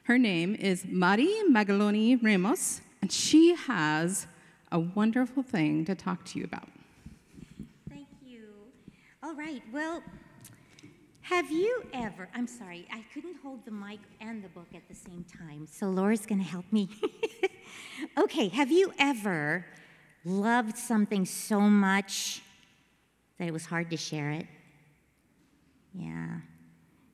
Her 0.03 0.17
name 0.17 0.55
is 0.55 0.85
Mari 0.85 1.33
Magaloni 1.49 2.21
Ramos, 2.21 2.81
and 3.01 3.11
she 3.11 3.55
has 3.55 4.27
a 4.71 4.79
wonderful 4.79 5.43
thing 5.43 5.85
to 5.85 5.95
talk 5.95 6.25
to 6.25 6.39
you 6.39 6.45
about. 6.45 6.67
Thank 7.89 8.07
you. 8.25 8.47
All 9.23 9.33
right, 9.33 9.61
well, 9.71 10.03
have 11.21 11.51
you 11.51 11.83
ever, 11.93 12.27
I'm 12.35 12.47
sorry, 12.47 12.87
I 12.91 13.03
couldn't 13.13 13.37
hold 13.41 13.63
the 13.65 13.71
mic 13.71 13.99
and 14.19 14.43
the 14.43 14.49
book 14.49 14.67
at 14.75 14.87
the 14.89 14.95
same 14.95 15.23
time, 15.23 15.67
so 15.71 15.87
Laura's 15.87 16.25
gonna 16.25 16.43
help 16.43 16.65
me. 16.71 16.89
okay, 18.17 18.47
have 18.49 18.71
you 18.71 18.93
ever 18.99 19.65
loved 20.25 20.77
something 20.77 21.25
so 21.25 21.59
much 21.61 22.41
that 23.37 23.47
it 23.47 23.51
was 23.51 23.65
hard 23.65 23.89
to 23.89 23.97
share 23.97 24.31
it? 24.31 24.47
Yeah. 25.93 26.37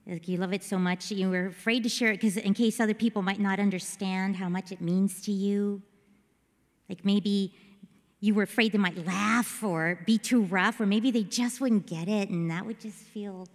Like 0.06 0.28
you 0.28 0.38
love 0.38 0.54
it 0.54 0.64
so 0.64 0.78
much, 0.78 1.10
that 1.10 1.16
you 1.16 1.30
were 1.30 1.48
afraid 1.48 1.84
to 1.84 1.90
share 1.90 2.12
it 2.12 2.22
because 2.22 2.38
in 2.38 2.54
case 2.54 2.80
other 2.80 2.94
people 2.94 3.22
might 3.22 3.40
not 3.40 3.60
understand 3.60 4.38
how 4.38 4.48
much 4.48 4.72
it 4.72 4.80
means 4.80 5.22
to 5.24 5.32
you. 5.32 5.82
Like 6.88 7.04
maybe 7.04 7.54
you 8.22 8.34
were 8.34 8.44
afraid 8.44 8.72
they 8.72 8.78
might 8.78 9.06
laugh 9.06 9.62
or 9.62 10.00
be 10.06 10.18
too 10.18 10.44
rough, 10.44 10.80
or 10.80 10.86
maybe 10.86 11.12
they 11.12 11.24
just 11.24 11.60
wouldn't 11.60 11.86
get 11.88 12.08
it, 12.08 12.30
and 12.30 12.50
that 12.50 12.66
would 12.66 12.80
just 12.80 12.96
feel, 12.96 13.48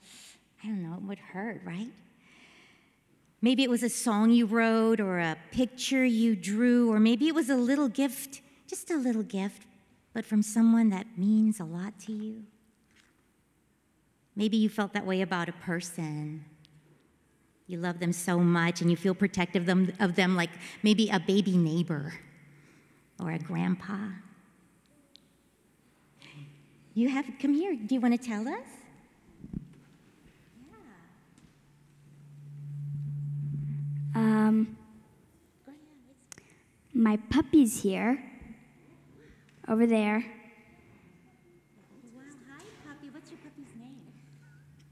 I 0.62 0.66
don't 0.66 0.82
know, 0.82 0.94
it 0.94 1.02
would 1.02 1.18
hurt, 1.18 1.62
right? 1.64 1.88
Maybe 3.40 3.64
it 3.64 3.70
was 3.70 3.82
a 3.82 3.88
song 3.88 4.30
you 4.30 4.46
wrote, 4.46 5.00
or 5.00 5.18
a 5.18 5.36
picture 5.50 6.04
you 6.04 6.36
drew, 6.36 6.92
or 6.92 7.00
maybe 7.00 7.26
it 7.26 7.34
was 7.34 7.48
a 7.48 7.56
little 7.56 7.88
gift, 7.88 8.41
just 8.72 8.90
a 8.90 8.96
little 8.96 9.22
gift, 9.22 9.66
but 10.14 10.24
from 10.24 10.40
someone 10.42 10.88
that 10.88 11.06
means 11.18 11.60
a 11.60 11.64
lot 11.64 11.92
to 12.00 12.10
you. 12.10 12.42
Maybe 14.34 14.56
you 14.56 14.70
felt 14.70 14.94
that 14.94 15.04
way 15.04 15.20
about 15.20 15.50
a 15.50 15.52
person. 15.52 16.46
You 17.66 17.76
love 17.76 18.00
them 18.00 18.14
so 18.14 18.38
much 18.38 18.80
and 18.80 18.90
you 18.90 18.96
feel 18.96 19.14
protective 19.14 19.64
of 19.64 19.66
them, 19.66 19.92
of 20.00 20.14
them 20.14 20.36
like 20.36 20.48
maybe 20.82 21.10
a 21.10 21.20
baby 21.20 21.58
neighbor 21.58 22.14
or 23.20 23.32
a 23.32 23.38
grandpa. 23.38 23.98
You 26.94 27.10
have, 27.10 27.26
come 27.42 27.52
here. 27.52 27.76
Do 27.76 27.94
you 27.94 28.00
want 28.00 28.18
to 28.18 28.26
tell 28.26 28.48
us? 28.48 28.68
Yeah. 34.14 34.18
Um, 34.18 34.78
my 36.94 37.18
puppy's 37.28 37.82
here, 37.82 38.31
over 39.72 39.86
there. 39.86 40.22
Wow, 42.14 42.20
hi, 42.50 42.62
puppy. 42.86 43.08
What's 43.08 43.30
your 43.30 43.38
puppy's 43.38 43.74
name? 43.80 43.96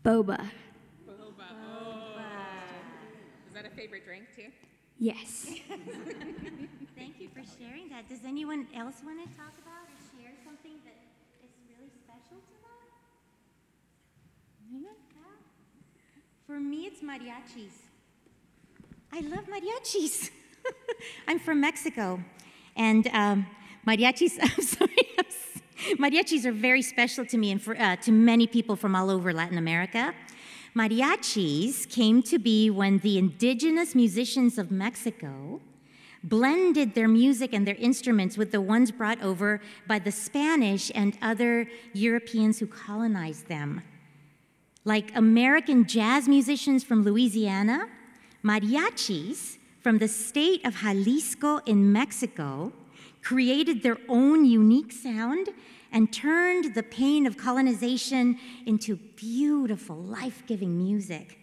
Boba. 0.03 0.41
Is 3.47 3.53
that 3.53 3.67
a 3.67 3.71
favorite 3.77 4.07
drink 4.07 4.25
too? 4.35 4.47
Yes. 4.99 5.51
Thank 6.97 7.21
you 7.21 7.29
for 7.29 7.43
sharing 7.59 7.91
that. 7.91 8.09
Does 8.09 8.21
anyone 8.27 8.67
else 8.75 9.03
want 9.05 9.21
to 9.21 9.27
talk 9.37 9.53
about 9.61 9.85
or 9.85 10.01
share 10.17 10.33
something 10.47 10.73
that 10.87 10.97
is 11.45 11.51
really 11.69 11.91
special 12.03 12.39
to 12.41 12.55
them? 12.65 12.89
Yeah. 14.81 14.95
For 16.47 16.59
me, 16.59 16.87
it's 16.87 17.03
mariachis. 17.03 17.83
I 19.13 19.21
love 19.21 19.45
mariachis. 19.45 20.31
I'm 21.29 21.39
from 21.39 21.61
Mexico, 21.61 22.25
and 22.77 23.07
um, 23.09 23.47
mariachis. 23.87 24.39
I'm 24.43 24.63
sorry. 24.63 25.01
Mariachis 25.99 26.45
are 26.45 26.53
very 26.53 26.83
special 26.83 27.25
to 27.27 27.39
me 27.39 27.51
and 27.51 27.61
for, 27.61 27.77
uh, 27.81 27.97
to 27.97 28.13
many 28.13 28.47
people 28.47 28.77
from 28.77 28.95
all 28.95 29.11
over 29.11 29.33
Latin 29.33 29.59
America. 29.59 30.15
Mariachis 30.77 31.89
came 31.89 32.23
to 32.23 32.39
be 32.39 32.71
when 32.71 32.99
the 32.99 33.19
indigenous 33.19 33.95
musicians 33.95 34.59
of 34.59 34.71
Mexico 34.71 35.61
blended 36.23 36.95
their 36.95 37.09
music 37.09 37.53
and 37.53 37.67
their 37.67 37.77
instruments 37.77 38.37
with 38.37 38.53
the 38.53 38.61
ones 38.61 38.91
brought 38.91 39.21
over 39.23 39.61
by 39.89 39.99
the 39.99 40.13
Spanish 40.13 40.93
and 40.95 41.17
other 41.23 41.67
Europeans 41.93 42.59
who 42.59 42.67
colonized 42.67 43.49
them. 43.49 43.83
Like 44.85 45.17
American 45.17 45.87
jazz 45.87 46.29
musicians 46.29 46.85
from 46.85 47.05
Louisiana, 47.05 47.89
mariachis 48.45 49.57
from 49.81 49.99
the 49.99 50.09
state 50.09 50.65
of 50.67 50.77
Jalisco 50.77 51.59
in 51.67 51.91
Mexico 51.91 52.73
created 53.23 53.83
their 53.83 53.99
own 54.09 54.45
unique 54.45 54.93
sound 54.93 55.49
and 55.93 56.13
turned 56.13 56.75
the 56.75 56.83
pain 56.83 57.27
of 57.27 57.37
colonization 57.37 58.39
into 58.67 58.97
beautiful, 58.97 59.97
life 59.97 60.43
giving 60.47 60.77
music. 60.77 61.39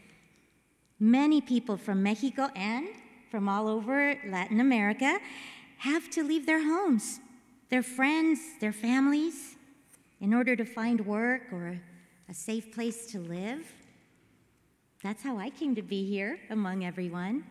Many 1.00 1.42
people 1.42 1.78
from 1.78 2.02
Mexico 2.02 2.50
and 2.56 2.88
from 3.30 3.50
all 3.50 3.68
over 3.68 4.18
Latin 4.28 4.60
America 4.60 5.20
have 5.80 6.10
to 6.12 6.24
leave 6.24 6.46
their 6.46 6.64
homes, 6.64 7.20
their 7.70 7.84
friends, 7.84 8.40
their 8.60 8.74
families, 8.74 9.56
in 10.20 10.34
order 10.34 10.56
to 10.56 10.66
find 10.66 11.06
work 11.06 11.44
or 11.52 11.80
a 12.30 12.34
safe 12.34 12.74
place 12.74 13.06
to 13.12 13.20
live. 13.20 13.72
That's 15.04 15.22
how 15.22 15.38
I 15.38 15.50
came 15.52 15.76
to 15.76 15.84
be 15.84 16.06
here 16.06 16.40
among 16.50 16.84
everyone. 16.84 17.44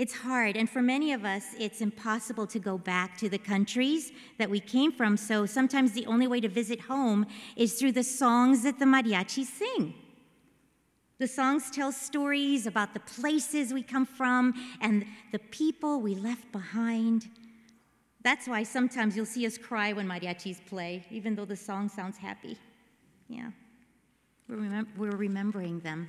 It's 0.00 0.14
hard, 0.14 0.56
and 0.56 0.66
for 0.66 0.80
many 0.80 1.12
of 1.12 1.26
us, 1.26 1.44
it's 1.58 1.82
impossible 1.82 2.46
to 2.46 2.58
go 2.58 2.78
back 2.78 3.18
to 3.18 3.28
the 3.28 3.36
countries 3.36 4.12
that 4.38 4.48
we 4.48 4.58
came 4.58 4.92
from, 4.92 5.18
so 5.18 5.44
sometimes 5.44 5.92
the 5.92 6.06
only 6.06 6.26
way 6.26 6.40
to 6.40 6.48
visit 6.48 6.80
home 6.80 7.26
is 7.54 7.74
through 7.74 7.92
the 7.92 8.02
songs 8.02 8.62
that 8.62 8.78
the 8.78 8.86
mariachis 8.86 9.44
sing. 9.44 9.92
The 11.18 11.28
songs 11.28 11.70
tell 11.70 11.92
stories 11.92 12.66
about 12.66 12.94
the 12.94 13.00
places 13.00 13.74
we 13.74 13.82
come 13.82 14.06
from 14.06 14.54
and 14.80 15.04
the 15.32 15.38
people 15.38 16.00
we 16.00 16.14
left 16.14 16.50
behind. 16.50 17.28
That's 18.22 18.48
why 18.48 18.62
sometimes 18.62 19.18
you'll 19.18 19.26
see 19.26 19.44
us 19.44 19.58
cry 19.58 19.92
when 19.92 20.08
mariachis 20.08 20.64
play, 20.64 21.04
even 21.10 21.34
though 21.34 21.44
the 21.44 21.56
song 21.56 21.90
sounds 21.90 22.16
happy. 22.16 22.56
Yeah, 23.28 23.50
we're, 24.48 24.56
remem- 24.56 24.96
we're 24.96 25.10
remembering 25.10 25.80
them. 25.80 26.08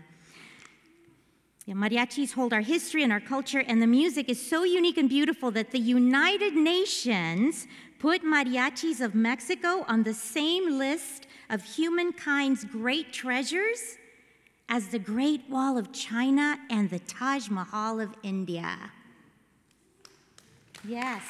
Yeah, 1.71 1.77
mariachis 1.77 2.33
hold 2.33 2.51
our 2.51 2.59
history 2.59 3.01
and 3.01 3.13
our 3.13 3.21
culture, 3.21 3.63
and 3.65 3.81
the 3.81 3.87
music 3.87 4.27
is 4.27 4.45
so 4.45 4.65
unique 4.65 4.97
and 4.97 5.07
beautiful 5.07 5.51
that 5.51 5.71
the 5.71 5.79
United 5.79 6.53
Nations 6.53 7.65
put 7.97 8.25
mariachis 8.25 8.99
of 8.99 9.15
Mexico 9.15 9.85
on 9.87 10.03
the 10.03 10.13
same 10.13 10.77
list 10.77 11.27
of 11.49 11.63
humankind's 11.63 12.65
great 12.65 13.13
treasures 13.13 13.95
as 14.67 14.89
the 14.89 14.99
Great 14.99 15.49
Wall 15.49 15.77
of 15.77 15.93
China 15.93 16.57
and 16.69 16.89
the 16.89 16.99
Taj 16.99 17.47
Mahal 17.49 18.01
of 18.01 18.09
India. 18.21 18.77
Yes. 20.85 21.23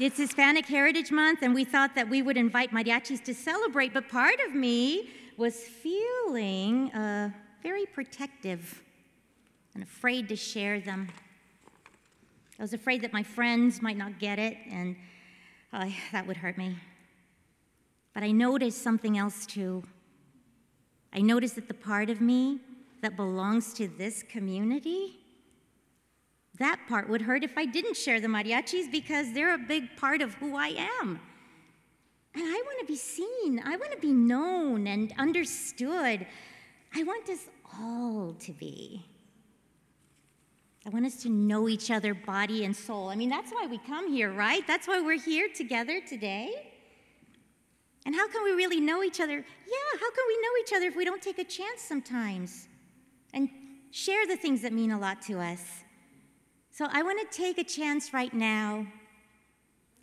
It's 0.00 0.16
Hispanic 0.16 0.66
Heritage 0.66 1.12
Month, 1.12 1.42
and 1.42 1.54
we 1.54 1.64
thought 1.64 1.94
that 1.94 2.08
we 2.08 2.22
would 2.22 2.36
invite 2.36 2.72
mariachis 2.72 3.22
to 3.22 3.34
celebrate, 3.34 3.94
but 3.94 4.08
part 4.08 4.40
of 4.48 4.52
me 4.52 5.10
was 5.36 5.56
feeling 5.56 6.92
uh, 6.92 7.30
very 7.62 7.86
protective 7.86 8.82
and 9.74 9.82
afraid 9.82 10.28
to 10.28 10.36
share 10.36 10.80
them. 10.80 11.08
I 12.58 12.62
was 12.62 12.72
afraid 12.72 13.02
that 13.02 13.12
my 13.12 13.22
friends 13.22 13.82
might 13.82 13.96
not 13.96 14.20
get 14.20 14.38
it, 14.38 14.56
and 14.70 14.94
uh, 15.72 15.88
that 16.12 16.26
would 16.26 16.36
hurt 16.36 16.56
me. 16.56 16.76
But 18.12 18.22
I 18.22 18.30
noticed 18.30 18.80
something 18.82 19.18
else 19.18 19.44
too. 19.44 19.82
I 21.12 21.20
noticed 21.20 21.56
that 21.56 21.66
the 21.66 21.74
part 21.74 22.10
of 22.10 22.20
me 22.20 22.60
that 23.02 23.16
belongs 23.16 23.74
to 23.74 23.88
this 23.88 24.22
community, 24.22 25.16
that 26.58 26.78
part 26.88 27.08
would 27.08 27.22
hurt 27.22 27.42
if 27.42 27.58
I 27.58 27.66
didn't 27.66 27.96
share 27.96 28.20
the 28.20 28.28
mariachis 28.28 28.90
because 28.90 29.32
they're 29.32 29.54
a 29.54 29.58
big 29.58 29.96
part 29.96 30.22
of 30.22 30.34
who 30.34 30.56
I 30.56 30.88
am. 31.00 31.20
And 32.34 32.42
I 32.42 32.62
want 32.66 32.80
to 32.80 32.86
be 32.86 32.96
seen, 32.96 33.62
I 33.64 33.76
want 33.76 33.92
to 33.92 33.98
be 33.98 34.12
known 34.12 34.86
and 34.86 35.12
understood. 35.18 36.26
I 36.94 37.02
want 37.04 37.28
us 37.28 37.46
all 37.80 38.34
to 38.40 38.52
be. 38.52 39.04
I 40.86 40.90
want 40.90 41.06
us 41.06 41.16
to 41.22 41.30
know 41.30 41.68
each 41.68 41.90
other, 41.90 42.12
body 42.12 42.64
and 42.64 42.76
soul. 42.76 43.08
I 43.08 43.14
mean, 43.14 43.30
that's 43.30 43.50
why 43.52 43.66
we 43.66 43.78
come 43.78 44.12
here, 44.12 44.32
right? 44.32 44.66
That's 44.66 44.86
why 44.86 45.00
we're 45.00 45.20
here 45.20 45.48
together 45.54 46.00
today. 46.06 46.72
And 48.04 48.14
how 48.14 48.28
can 48.28 48.44
we 48.44 48.50
really 48.50 48.80
know 48.80 49.02
each 49.02 49.20
other? 49.20 49.32
Yeah, 49.32 49.98
how 50.00 50.10
can 50.10 50.24
we 50.28 50.34
know 50.42 50.50
each 50.62 50.72
other 50.74 50.86
if 50.86 50.96
we 50.96 51.04
don't 51.04 51.22
take 51.22 51.38
a 51.38 51.44
chance 51.44 51.80
sometimes 51.80 52.68
and 53.32 53.48
share 53.92 54.26
the 54.26 54.36
things 54.36 54.60
that 54.62 54.72
mean 54.72 54.90
a 54.90 54.98
lot 54.98 55.22
to 55.22 55.40
us? 55.40 55.62
So 56.70 56.86
I 56.92 57.02
want 57.02 57.30
to 57.30 57.36
take 57.36 57.56
a 57.58 57.64
chance 57.64 58.12
right 58.12 58.34
now 58.34 58.86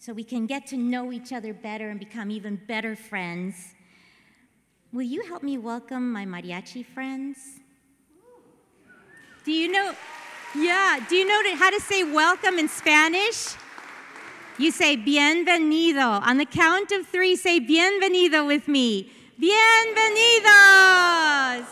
so 0.01 0.11
we 0.13 0.23
can 0.23 0.47
get 0.47 0.65
to 0.65 0.77
know 0.77 1.11
each 1.11 1.31
other 1.31 1.53
better 1.53 1.91
and 1.91 1.99
become 1.99 2.31
even 2.31 2.55
better 2.55 2.95
friends. 2.95 3.75
Will 4.91 5.03
you 5.03 5.23
help 5.27 5.43
me 5.43 5.59
welcome 5.59 6.11
my 6.11 6.25
mariachi 6.25 6.83
friends? 6.83 7.37
Do 9.45 9.51
you 9.51 9.71
know? 9.71 9.93
Yeah, 10.55 10.99
do 11.07 11.15
you 11.15 11.27
know 11.27 11.55
how 11.55 11.69
to 11.69 11.79
say 11.79 12.03
welcome 12.03 12.57
in 12.57 12.67
Spanish? 12.67 13.49
You 14.57 14.71
say 14.71 14.97
bienvenido. 14.97 16.19
On 16.23 16.37
the 16.37 16.45
count 16.45 16.91
of 16.91 17.05
three, 17.05 17.35
say 17.35 17.59
bienvenido 17.59 18.47
with 18.47 18.67
me. 18.67 19.11
Bienvenidos! 19.39 21.67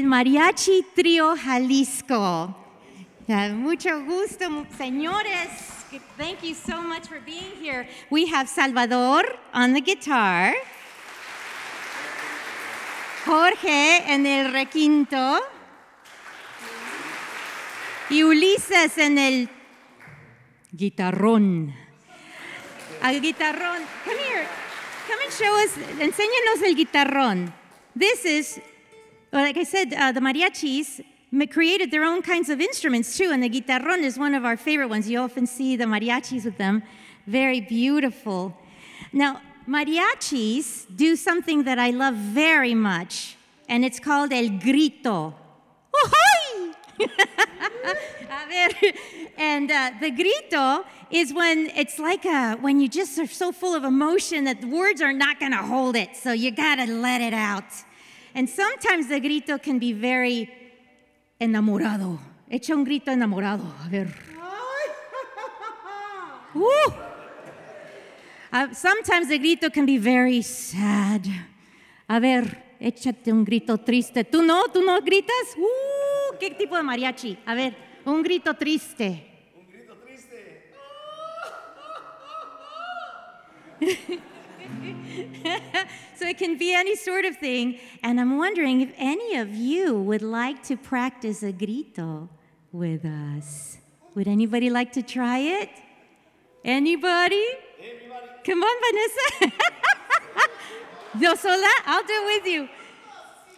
El 0.00 0.06
Mariachi 0.06 0.86
Trio 0.94 1.36
Jalisco. 1.36 2.56
Uh, 3.28 3.52
mucho 3.52 4.02
gusto, 4.06 4.66
señores. 4.78 5.50
Thank 6.16 6.42
you 6.42 6.54
so 6.54 6.80
much 6.80 7.06
for 7.06 7.20
being 7.20 7.52
here. 7.60 7.86
We 8.10 8.26
have 8.28 8.48
Salvador 8.48 9.24
on 9.52 9.74
the 9.74 9.82
guitar. 9.82 10.54
Jorge 13.26 14.02
en 14.10 14.24
el 14.24 14.52
requinto 14.52 15.38
y 18.08 18.22
Ulises 18.22 18.96
en 18.96 19.18
el 19.18 19.50
guitarrón. 20.72 21.74
Al 23.02 23.20
guitarrón. 23.20 23.82
Come 24.06 24.16
here. 24.16 24.46
Come 25.06 25.24
and 25.24 25.32
show 25.32 25.52
us. 25.62 25.76
Enséñanos 26.00 26.62
el 26.64 26.74
guitarrón. 26.74 27.52
This 27.94 28.24
is, 28.24 28.60
well, 29.32 29.42
like 29.42 29.56
I 29.56 29.64
said, 29.64 29.94
uh, 29.94 30.12
the 30.12 30.20
mariachis 30.20 31.04
created 31.50 31.90
their 31.90 32.04
own 32.04 32.22
kinds 32.22 32.48
of 32.48 32.60
instruments 32.60 33.16
too, 33.16 33.30
and 33.32 33.42
the 33.42 33.48
guitarrón 33.48 34.02
is 34.02 34.18
one 34.18 34.34
of 34.34 34.44
our 34.44 34.56
favorite 34.56 34.88
ones. 34.88 35.08
You 35.08 35.20
often 35.20 35.46
see 35.46 35.76
the 35.76 35.84
mariachis 35.84 36.44
with 36.44 36.58
them. 36.58 36.82
Very 37.26 37.60
beautiful. 37.60 38.56
Now, 39.12 39.40
mariachis 39.68 40.86
do 40.96 41.14
something 41.14 41.62
that 41.64 41.78
I 41.78 41.90
love 41.90 42.14
very 42.14 42.74
much, 42.74 43.36
and 43.68 43.84
it's 43.84 44.00
called 44.00 44.32
el 44.32 44.48
grito. 44.48 45.34
And 49.36 49.70
uh, 49.70 49.92
the 50.00 50.10
grito 50.10 50.84
is 51.10 51.32
when 51.32 51.70
it's 51.74 51.98
like 51.98 52.26
a, 52.26 52.56
when 52.56 52.78
you 52.78 52.88
just 52.88 53.18
are 53.18 53.26
so 53.26 53.52
full 53.52 53.74
of 53.74 53.84
emotion 53.84 54.44
that 54.44 54.60
the 54.60 54.66
words 54.66 55.00
are 55.00 55.14
not 55.14 55.40
going 55.40 55.52
to 55.52 55.58
hold 55.58 55.96
it, 55.96 56.14
so 56.14 56.32
you 56.32 56.50
got 56.50 56.76
to 56.76 56.86
let 56.86 57.20
it 57.22 57.32
out. 57.32 57.64
And 58.34 58.48
sometimes 58.48 59.08
the 59.08 59.20
grito 59.20 59.58
can 59.58 59.78
be 59.78 59.92
very 59.92 60.50
enamorado. 61.40 62.18
Echa 62.50 62.74
un 62.74 62.84
grito 62.84 63.10
enamorado. 63.10 63.64
A 63.84 63.88
ver. 63.88 64.08
Uh, 68.52 68.74
sometimes 68.74 69.28
the 69.28 69.38
grito 69.38 69.70
can 69.70 69.86
be 69.86 69.98
very 69.98 70.42
sad. 70.42 71.24
A 72.08 72.18
ver, 72.18 72.76
échate 72.80 73.32
un 73.32 73.44
grito 73.44 73.78
triste. 73.78 74.24
¿Tú 74.24 74.42
no? 74.42 74.64
¿Tú 74.72 74.82
no 74.82 75.00
gritas? 75.00 75.56
Uh, 75.56 76.36
¿Qué 76.38 76.50
tipo 76.50 76.76
de 76.76 76.82
mariachi? 76.82 77.38
A 77.46 77.54
ver, 77.54 77.76
un 78.04 78.22
grito 78.22 78.54
triste. 78.54 79.26
so 86.16 86.26
it 86.26 86.38
can 86.38 86.58
be 86.58 86.74
any 86.74 86.96
sort 86.96 87.24
of 87.24 87.36
thing. 87.36 87.78
And 88.02 88.20
I'm 88.20 88.36
wondering 88.38 88.80
if 88.80 88.92
any 88.96 89.36
of 89.36 89.54
you 89.54 89.94
would 89.94 90.22
like 90.22 90.62
to 90.64 90.76
practice 90.76 91.42
a 91.42 91.52
grito 91.52 92.28
with 92.72 93.04
us. 93.04 93.78
Would 94.14 94.28
anybody 94.28 94.70
like 94.70 94.92
to 94.92 95.02
try 95.02 95.38
it? 95.38 95.70
Anybody? 96.64 97.44
Come 98.44 98.62
on, 98.62 98.76
Vanessa. 98.84 99.56
Yo 101.18 101.34
sola? 101.34 101.72
I'll 101.86 102.02
do 102.02 102.12
it 102.12 102.42
with 102.42 102.52
you. 102.52 102.68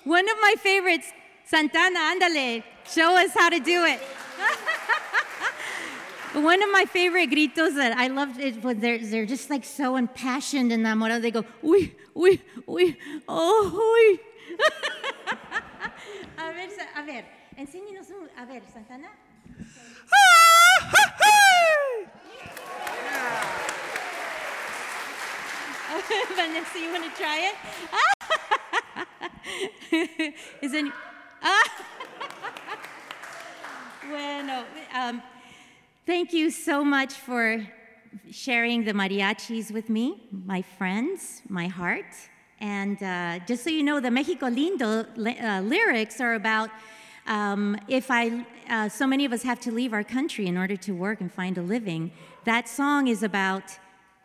One 0.05 0.29
of 0.29 0.37
my 0.41 0.55
favorites, 0.59 1.13
Santana, 1.45 1.99
ándale. 1.99 2.65
Show 2.89 3.17
us 3.17 3.31
how 3.35 3.49
to 3.49 3.61
do 3.61 3.85
it. 3.85 4.01
One 6.35 6.63
of 6.63 6.71
my 6.73 6.87
favorite 6.87 7.31
gritos 7.31 7.75
that 7.77 7.99
I 7.99 8.07
love 8.07 8.39
is 8.39 8.57
when 8.57 8.81
they're, 8.81 8.99
they're 8.99 9.27
just 9.27 9.51
like 9.51 9.65
so 9.65 9.97
impassioned 9.97 10.73
and 10.73 10.87
enamorado. 10.87 11.21
They 11.21 11.31
go, 11.31 11.45
uy, 11.63 11.93
uy, 12.17 12.41
uy, 12.67 12.97
oh, 13.29 13.93
uy. 13.93 14.19
a 16.39 16.53
ver, 16.53 16.69
a 16.97 17.03
ver, 17.03 17.25
enséñenos 17.59 18.11
un, 18.11 18.31
a 18.39 18.47
ver, 18.47 18.63
Santana. 18.73 19.09
Vanessa, 26.35 26.79
you 26.79 26.91
want 26.91 27.05
to 27.05 27.11
try 27.21 27.53
it? 29.93 30.35
Is 30.63 30.73
any? 30.73 30.91
Ah. 31.43 31.63
bueno, 34.09 34.65
um, 34.95 35.23
thank 36.07 36.33
you 36.33 36.51
so 36.51 36.85
much 36.85 37.15
for 37.15 37.67
sharing 38.31 38.85
the 38.85 38.93
mariachis 38.93 39.71
with 39.71 39.89
me, 39.89 40.29
my 40.31 40.63
friends, 40.63 41.43
my 41.49 41.67
heart. 41.69 42.13
And 42.61 43.03
uh, 43.03 43.39
just 43.47 43.65
so 43.65 43.71
you 43.71 43.83
know, 43.83 44.01
the 44.01 44.11
Mexico 44.11 44.47
Lindo 44.47 45.07
uh, 45.17 45.61
lyrics 45.63 46.21
are 46.21 46.35
about 46.35 46.71
um, 47.27 47.77
if 47.89 48.11
I, 48.11 48.45
uh, 48.69 48.89
so 48.89 49.07
many 49.07 49.25
of 49.25 49.33
us 49.33 49.43
have 49.45 49.61
to 49.61 49.71
leave 49.71 49.93
our 49.93 50.03
country 50.03 50.47
in 50.47 50.57
order 50.57 50.77
to 50.77 50.93
work 50.93 51.21
and 51.21 51.33
find 51.33 51.57
a 51.57 51.63
living. 51.63 52.11
That 52.45 52.69
song 52.69 53.07
is 53.07 53.23
about 53.23 53.65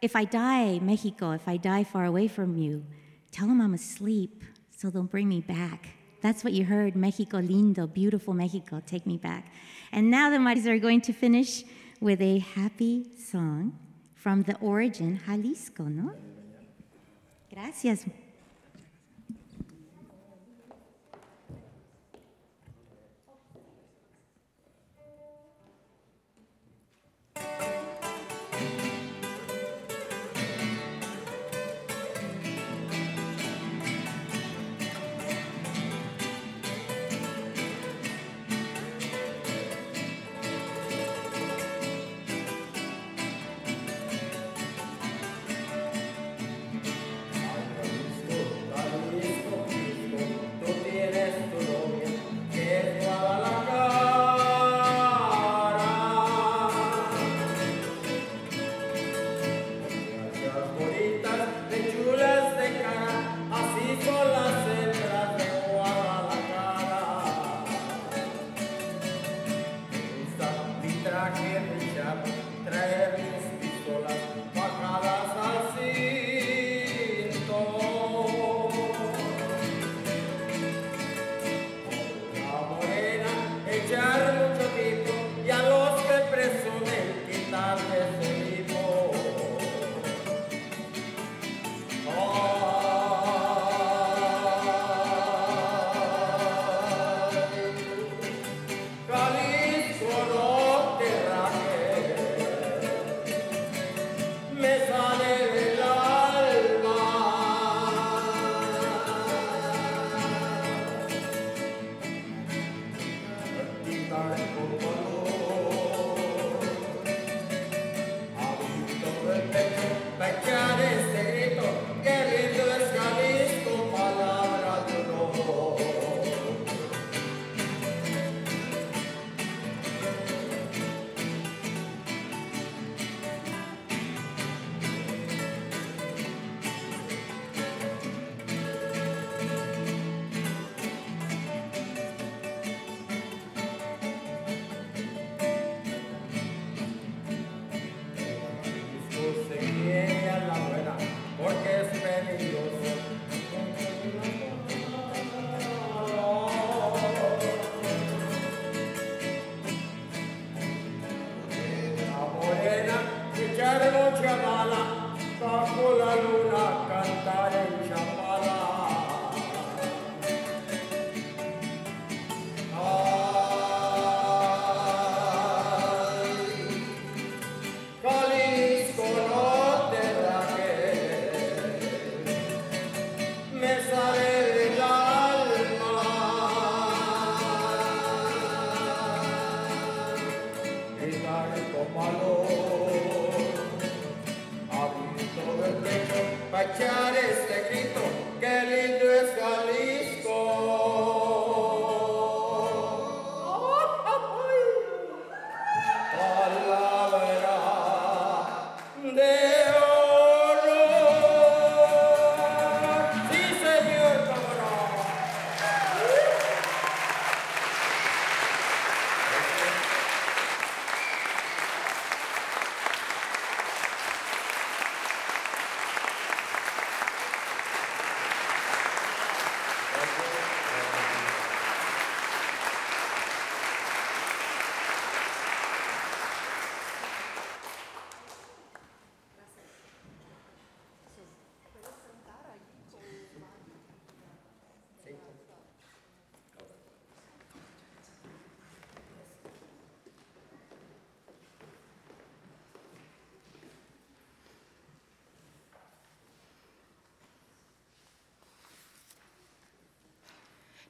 if 0.01 0.15
I 0.15 0.25
die, 0.25 0.79
Mexico, 0.79 1.31
if 1.31 1.47
I 1.47 1.57
die 1.57 1.83
far 1.83 2.05
away 2.05 2.27
from 2.27 2.57
you, 2.57 2.85
tell 3.31 3.47
them 3.47 3.61
I'm 3.61 3.73
asleep 3.73 4.43
so 4.75 4.89
they'll 4.89 5.03
bring 5.03 5.29
me 5.29 5.41
back. 5.41 5.89
That's 6.21 6.43
what 6.43 6.53
you 6.53 6.65
heard, 6.65 6.95
Mexico 6.95 7.39
lindo, 7.39 7.91
beautiful 7.91 8.33
Mexico, 8.33 8.81
take 8.85 9.05
me 9.05 9.17
back. 9.17 9.51
And 9.91 10.11
now 10.11 10.29
the 10.29 10.39
Maris 10.39 10.65
are 10.67 10.79
going 10.79 11.01
to 11.01 11.13
finish 11.13 11.63
with 11.99 12.21
a 12.21 12.39
happy 12.39 13.05
song 13.17 13.77
from 14.15 14.43
the 14.43 14.57
origin, 14.57 15.19
Jalisco, 15.25 15.83
¿no? 15.83 16.13
Gracias. 17.53 18.05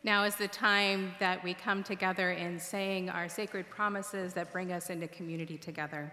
Now 0.04 0.24
is 0.24 0.36
the 0.36 0.48
time 0.48 1.14
that 1.20 1.44
we 1.44 1.54
come 1.54 1.84
together 1.84 2.32
in 2.32 2.60
saying 2.60 3.10
our 3.10 3.28
sacred 3.28 3.70
promises 3.70 4.34
that 4.34 4.52
bring 4.52 4.72
us 4.72 4.90
into 4.90 5.08
community 5.08 5.58
together. 5.58 6.12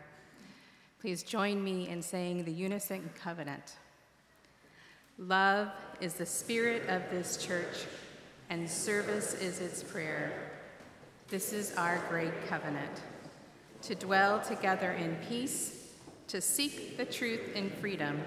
Please 1.01 1.23
join 1.23 1.63
me 1.63 1.89
in 1.89 2.01
saying 2.01 2.45
the 2.45 2.53
unison 2.53 3.11
covenant. 3.15 3.77
Love 5.19 5.69
is 6.01 6.15
the 6.15 6.27
spirit 6.27 6.89
of 6.89 7.03
this 7.11 7.37
church, 7.37 7.85
and 8.51 8.69
service 8.69 9.35
is 9.35 9.61
its 9.61 9.83
prayer. 9.83 10.51
This 11.29 11.53
is 11.53 11.75
our 11.77 12.03
great 12.09 12.47
covenant 12.49 13.03
to 13.83 13.95
dwell 13.95 14.41
together 14.41 14.93
in 14.93 15.15
peace, 15.29 15.93
to 16.29 16.41
seek 16.41 16.97
the 16.97 17.05
truth 17.05 17.55
in 17.55 17.69
freedom, 17.69 18.23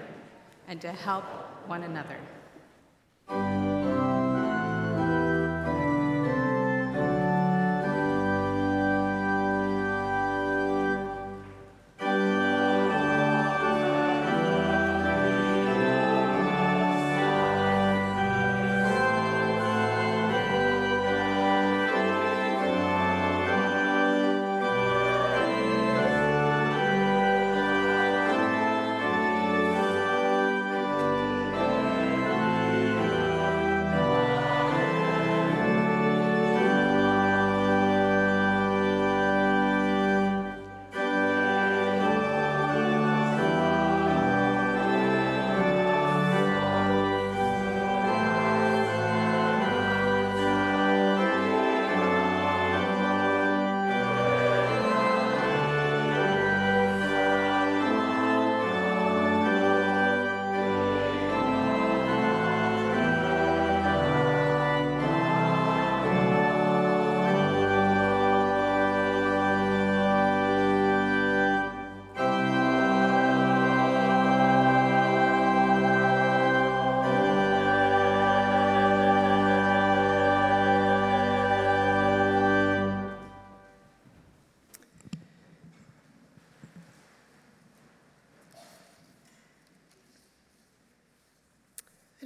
and 0.68 0.80
to 0.80 0.92
help 0.92 1.24
one 1.66 1.82
another. 1.82 2.16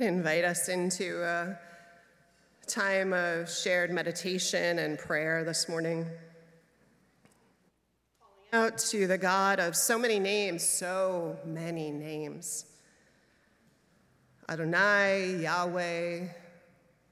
Invite 0.06 0.44
us 0.44 0.68
into 0.68 1.22
a 1.22 1.56
time 2.66 3.12
of 3.12 3.48
shared 3.48 3.92
meditation 3.92 4.80
and 4.80 4.98
prayer 4.98 5.44
this 5.44 5.68
morning. 5.68 6.06
Calling 8.20 8.66
out 8.66 8.78
to 8.78 9.06
the 9.06 9.16
God 9.16 9.60
of 9.60 9.76
so 9.76 9.98
many 9.98 10.18
names, 10.18 10.64
so 10.64 11.38
many 11.44 11.92
names 11.92 12.66
Adonai, 14.48 15.36
Yahweh, 15.40 16.26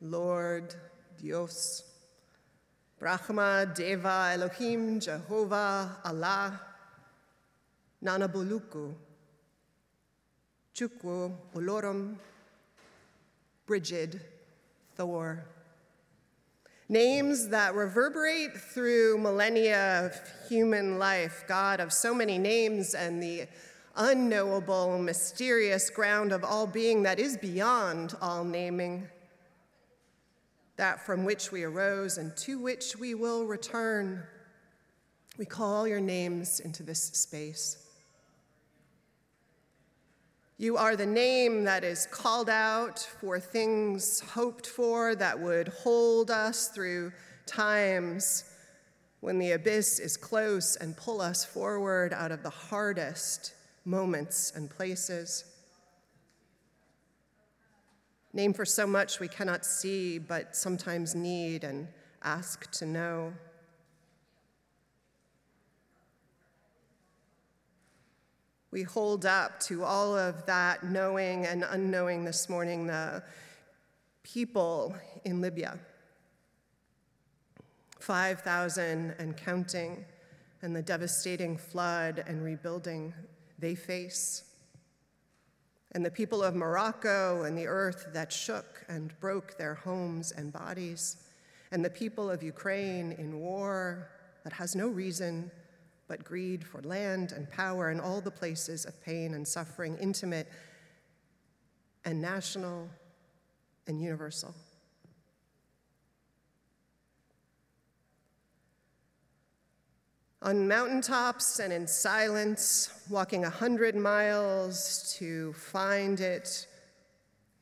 Lord, 0.00 0.74
Dios, 1.22 1.84
Brahma, 2.98 3.72
Deva, 3.72 4.32
Elohim, 4.34 4.98
Jehovah, 4.98 5.98
Allah, 6.04 6.60
Nanabuluku, 8.04 8.92
Chukwu, 10.74 11.36
Olorum, 11.54 12.16
Brigid, 13.70 14.20
Thor. 14.96 15.46
Names 16.88 17.50
that 17.50 17.76
reverberate 17.76 18.52
through 18.52 19.16
millennia 19.18 20.06
of 20.06 20.48
human 20.48 20.98
life, 20.98 21.44
God 21.46 21.78
of 21.78 21.92
so 21.92 22.12
many 22.12 22.36
names 22.36 22.94
and 22.94 23.22
the 23.22 23.46
unknowable, 23.94 24.98
mysterious 24.98 25.88
ground 25.88 26.32
of 26.32 26.42
all 26.42 26.66
being 26.66 27.04
that 27.04 27.20
is 27.20 27.36
beyond 27.36 28.16
all 28.20 28.42
naming, 28.42 29.06
that 30.74 31.06
from 31.06 31.24
which 31.24 31.52
we 31.52 31.62
arose 31.62 32.18
and 32.18 32.36
to 32.38 32.58
which 32.58 32.96
we 32.96 33.14
will 33.14 33.46
return. 33.46 34.24
We 35.38 35.44
call 35.44 35.86
your 35.86 36.00
names 36.00 36.58
into 36.58 36.82
this 36.82 37.04
space. 37.04 37.86
You 40.60 40.76
are 40.76 40.94
the 40.94 41.06
name 41.06 41.64
that 41.64 41.84
is 41.84 42.04
called 42.04 42.50
out 42.50 42.98
for 42.98 43.40
things 43.40 44.20
hoped 44.20 44.66
for 44.66 45.14
that 45.14 45.40
would 45.40 45.68
hold 45.68 46.30
us 46.30 46.68
through 46.68 47.12
times 47.46 48.44
when 49.20 49.38
the 49.38 49.52
abyss 49.52 49.98
is 49.98 50.18
close 50.18 50.76
and 50.76 50.94
pull 50.94 51.22
us 51.22 51.46
forward 51.46 52.12
out 52.12 52.30
of 52.30 52.42
the 52.42 52.50
hardest 52.50 53.54
moments 53.86 54.52
and 54.54 54.68
places. 54.68 55.46
Name 58.34 58.52
for 58.52 58.66
so 58.66 58.86
much 58.86 59.18
we 59.18 59.28
cannot 59.28 59.64
see, 59.64 60.18
but 60.18 60.54
sometimes 60.54 61.14
need 61.14 61.64
and 61.64 61.88
ask 62.22 62.70
to 62.72 62.84
know. 62.84 63.32
We 68.72 68.84
hold 68.84 69.26
up 69.26 69.58
to 69.60 69.82
all 69.82 70.16
of 70.16 70.46
that 70.46 70.84
knowing 70.84 71.44
and 71.44 71.64
unknowing 71.68 72.24
this 72.24 72.48
morning 72.48 72.86
the 72.86 73.22
people 74.22 74.94
in 75.24 75.40
Libya. 75.40 75.76
5,000 77.98 79.16
and 79.18 79.36
counting, 79.36 80.04
and 80.62 80.74
the 80.74 80.82
devastating 80.82 81.56
flood 81.56 82.22
and 82.28 82.44
rebuilding 82.44 83.12
they 83.58 83.74
face. 83.74 84.44
And 85.92 86.04
the 86.06 86.10
people 86.10 86.40
of 86.40 86.54
Morocco 86.54 87.42
and 87.42 87.58
the 87.58 87.66
earth 87.66 88.06
that 88.12 88.32
shook 88.32 88.84
and 88.88 89.18
broke 89.18 89.58
their 89.58 89.74
homes 89.74 90.30
and 90.30 90.52
bodies. 90.52 91.16
And 91.72 91.84
the 91.84 91.90
people 91.90 92.30
of 92.30 92.40
Ukraine 92.42 93.12
in 93.12 93.40
war 93.40 94.10
that 94.44 94.52
has 94.52 94.76
no 94.76 94.86
reason 94.86 95.50
but 96.10 96.24
greed 96.24 96.66
for 96.66 96.82
land 96.82 97.30
and 97.30 97.48
power 97.52 97.90
and 97.90 98.00
all 98.00 98.20
the 98.20 98.32
places 98.32 98.84
of 98.84 99.00
pain 99.00 99.32
and 99.34 99.46
suffering, 99.46 99.96
intimate 100.00 100.48
and 102.04 102.20
national 102.20 102.88
and 103.86 104.02
universal. 104.02 104.52
On 110.42 110.66
mountaintops 110.66 111.60
and 111.60 111.72
in 111.72 111.86
silence, 111.86 112.90
walking 113.08 113.44
a 113.44 113.50
hundred 113.50 113.94
miles 113.94 115.14
to 115.16 115.52
find 115.52 116.18
it, 116.18 116.66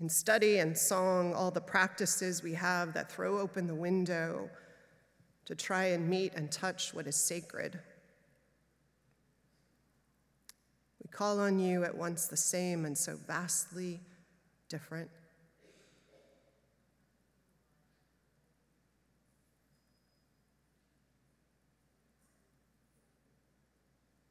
in 0.01 0.09
study 0.09 0.61
and 0.61 0.79
song, 0.79 1.35
all 1.35 1.51
the 1.51 1.61
practices 1.61 2.43
we 2.43 2.55
have 2.55 2.95
that 2.95 3.13
throw 3.13 3.41
open 3.41 3.67
the 3.67 3.75
window 3.75 4.49
to 5.45 5.55
try 5.55 5.87
and 5.87 6.09
meet 6.09 6.33
and 6.35 6.51
touch 6.51 6.95
what 6.95 7.07
is 7.07 7.17
sacred. 7.17 7.79
We 11.09 11.17
call 11.17 11.41
on 11.41 11.59
you 11.59 11.85
at 11.85 11.97
once 11.97 12.27
the 12.27 12.37
same 12.37 12.85
and 12.85 12.97
so 12.97 13.19
vastly 13.27 14.01
different. 14.69 15.09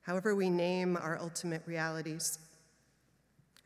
However, 0.04 0.36
we 0.36 0.50
name 0.50 0.96
our 0.96 1.18
ultimate 1.20 1.64
realities, 1.66 2.38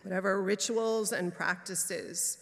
whatever 0.04 0.42
rituals 0.42 1.12
and 1.12 1.34
practices 1.34 2.38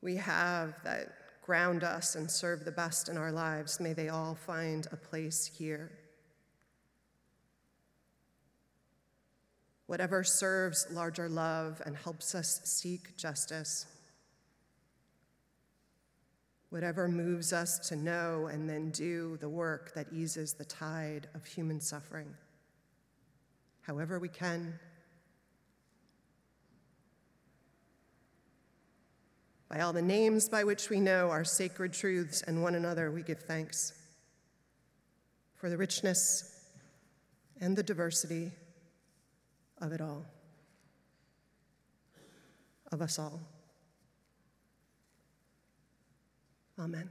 we 0.00 0.16
have 0.16 0.74
that 0.82 1.12
ground 1.42 1.84
us 1.84 2.16
and 2.16 2.28
serve 2.30 2.64
the 2.64 2.72
best 2.72 3.08
in 3.08 3.16
our 3.16 3.30
lives, 3.30 3.78
may 3.78 3.92
they 3.92 4.08
all 4.08 4.34
find 4.34 4.88
a 4.90 4.96
place 4.96 5.44
here. 5.46 5.92
Whatever 9.86 10.24
serves 10.24 10.86
larger 10.90 11.28
love 11.28 11.82
and 11.84 11.96
helps 11.96 12.34
us 12.34 12.60
seek 12.64 13.16
justice. 13.16 13.86
Whatever 16.70 17.08
moves 17.08 17.52
us 17.52 17.78
to 17.88 17.96
know 17.96 18.48
and 18.50 18.68
then 18.68 18.90
do 18.90 19.36
the 19.40 19.48
work 19.48 19.92
that 19.94 20.06
eases 20.12 20.54
the 20.54 20.64
tide 20.64 21.28
of 21.34 21.44
human 21.44 21.80
suffering. 21.80 22.34
However, 23.82 24.18
we 24.18 24.28
can. 24.28 24.78
By 29.68 29.80
all 29.80 29.92
the 29.92 30.02
names 30.02 30.48
by 30.48 30.64
which 30.64 30.88
we 30.88 31.00
know 31.00 31.30
our 31.30 31.44
sacred 31.44 31.92
truths 31.92 32.42
and 32.42 32.62
one 32.62 32.74
another, 32.74 33.10
we 33.10 33.22
give 33.22 33.40
thanks 33.40 33.92
for 35.56 35.68
the 35.68 35.76
richness 35.76 36.68
and 37.60 37.76
the 37.76 37.82
diversity 37.82 38.52
of 39.82 39.92
it 39.92 40.00
all, 40.00 40.24
of 42.92 43.02
us 43.02 43.18
all. 43.18 43.40
Amen. 46.78 47.10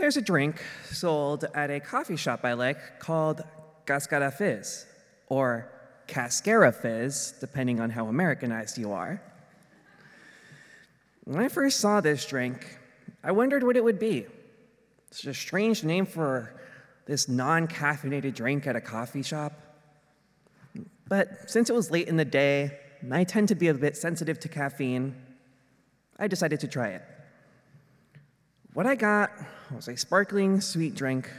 There's 0.00 0.16
a 0.16 0.22
drink 0.22 0.62
sold 0.90 1.44
at 1.52 1.70
a 1.70 1.78
coffee 1.78 2.16
shop 2.16 2.40
I 2.42 2.54
like 2.54 3.00
called 3.00 3.42
Cascara 3.84 4.30
Fizz, 4.30 4.86
or 5.26 5.70
Cascara 6.06 6.72
Fizz, 6.72 7.34
depending 7.38 7.80
on 7.80 7.90
how 7.90 8.06
Americanized 8.06 8.78
you 8.78 8.92
are. 8.92 9.20
When 11.24 11.38
I 11.38 11.48
first 11.48 11.80
saw 11.80 12.00
this 12.00 12.24
drink, 12.24 12.78
I 13.22 13.32
wondered 13.32 13.62
what 13.62 13.76
it 13.76 13.84
would 13.84 13.98
be. 13.98 14.24
It's 15.08 15.26
a 15.26 15.34
strange 15.34 15.84
name 15.84 16.06
for 16.06 16.58
this 17.04 17.28
non 17.28 17.68
caffeinated 17.68 18.34
drink 18.34 18.66
at 18.66 18.76
a 18.76 18.80
coffee 18.80 19.22
shop. 19.22 19.52
But 21.10 21.50
since 21.50 21.68
it 21.68 21.74
was 21.74 21.90
late 21.90 22.08
in 22.08 22.16
the 22.16 22.24
day, 22.24 22.78
and 23.02 23.14
I 23.14 23.24
tend 23.24 23.48
to 23.48 23.54
be 23.54 23.68
a 23.68 23.74
bit 23.74 23.98
sensitive 23.98 24.40
to 24.40 24.48
caffeine, 24.48 25.14
I 26.18 26.26
decided 26.26 26.58
to 26.60 26.68
try 26.68 26.88
it. 26.88 27.02
What 28.72 28.86
I 28.86 28.94
got 28.94 29.30
was 29.72 29.88
a 29.88 29.96
sparkling 29.96 30.60
sweet 30.60 30.94
drink 30.94 31.30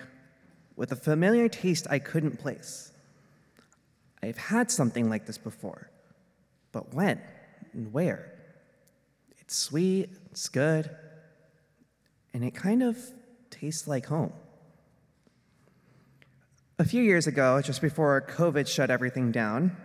with 0.76 0.92
a 0.92 0.96
familiar 0.96 1.50
taste 1.50 1.88
I 1.90 2.00
couldn't 2.00 2.40
place. 2.40 2.92
I've 4.24 4.38
had 4.38 4.72
something 4.72 5.10
like 5.10 5.26
this 5.26 5.38
before, 5.38 5.90
but 6.72 6.94
when 6.94 7.20
and 7.74 7.92
where? 7.92 8.32
It's 9.40 9.56
sweet, 9.56 10.10
it's 10.30 10.48
good, 10.50 10.90
and 12.34 12.44
it 12.44 12.52
kind 12.52 12.84
of 12.84 12.98
tastes 13.50 13.88
like 13.88 14.06
home. 14.06 14.34
A 16.80 16.86
few 16.86 17.04
years 17.04 17.28
ago, 17.28 17.62
just 17.62 17.82
before 17.82 18.26
COVID 18.28 18.68
shut 18.68 18.90
everything 18.90 19.32
down, 19.32 19.76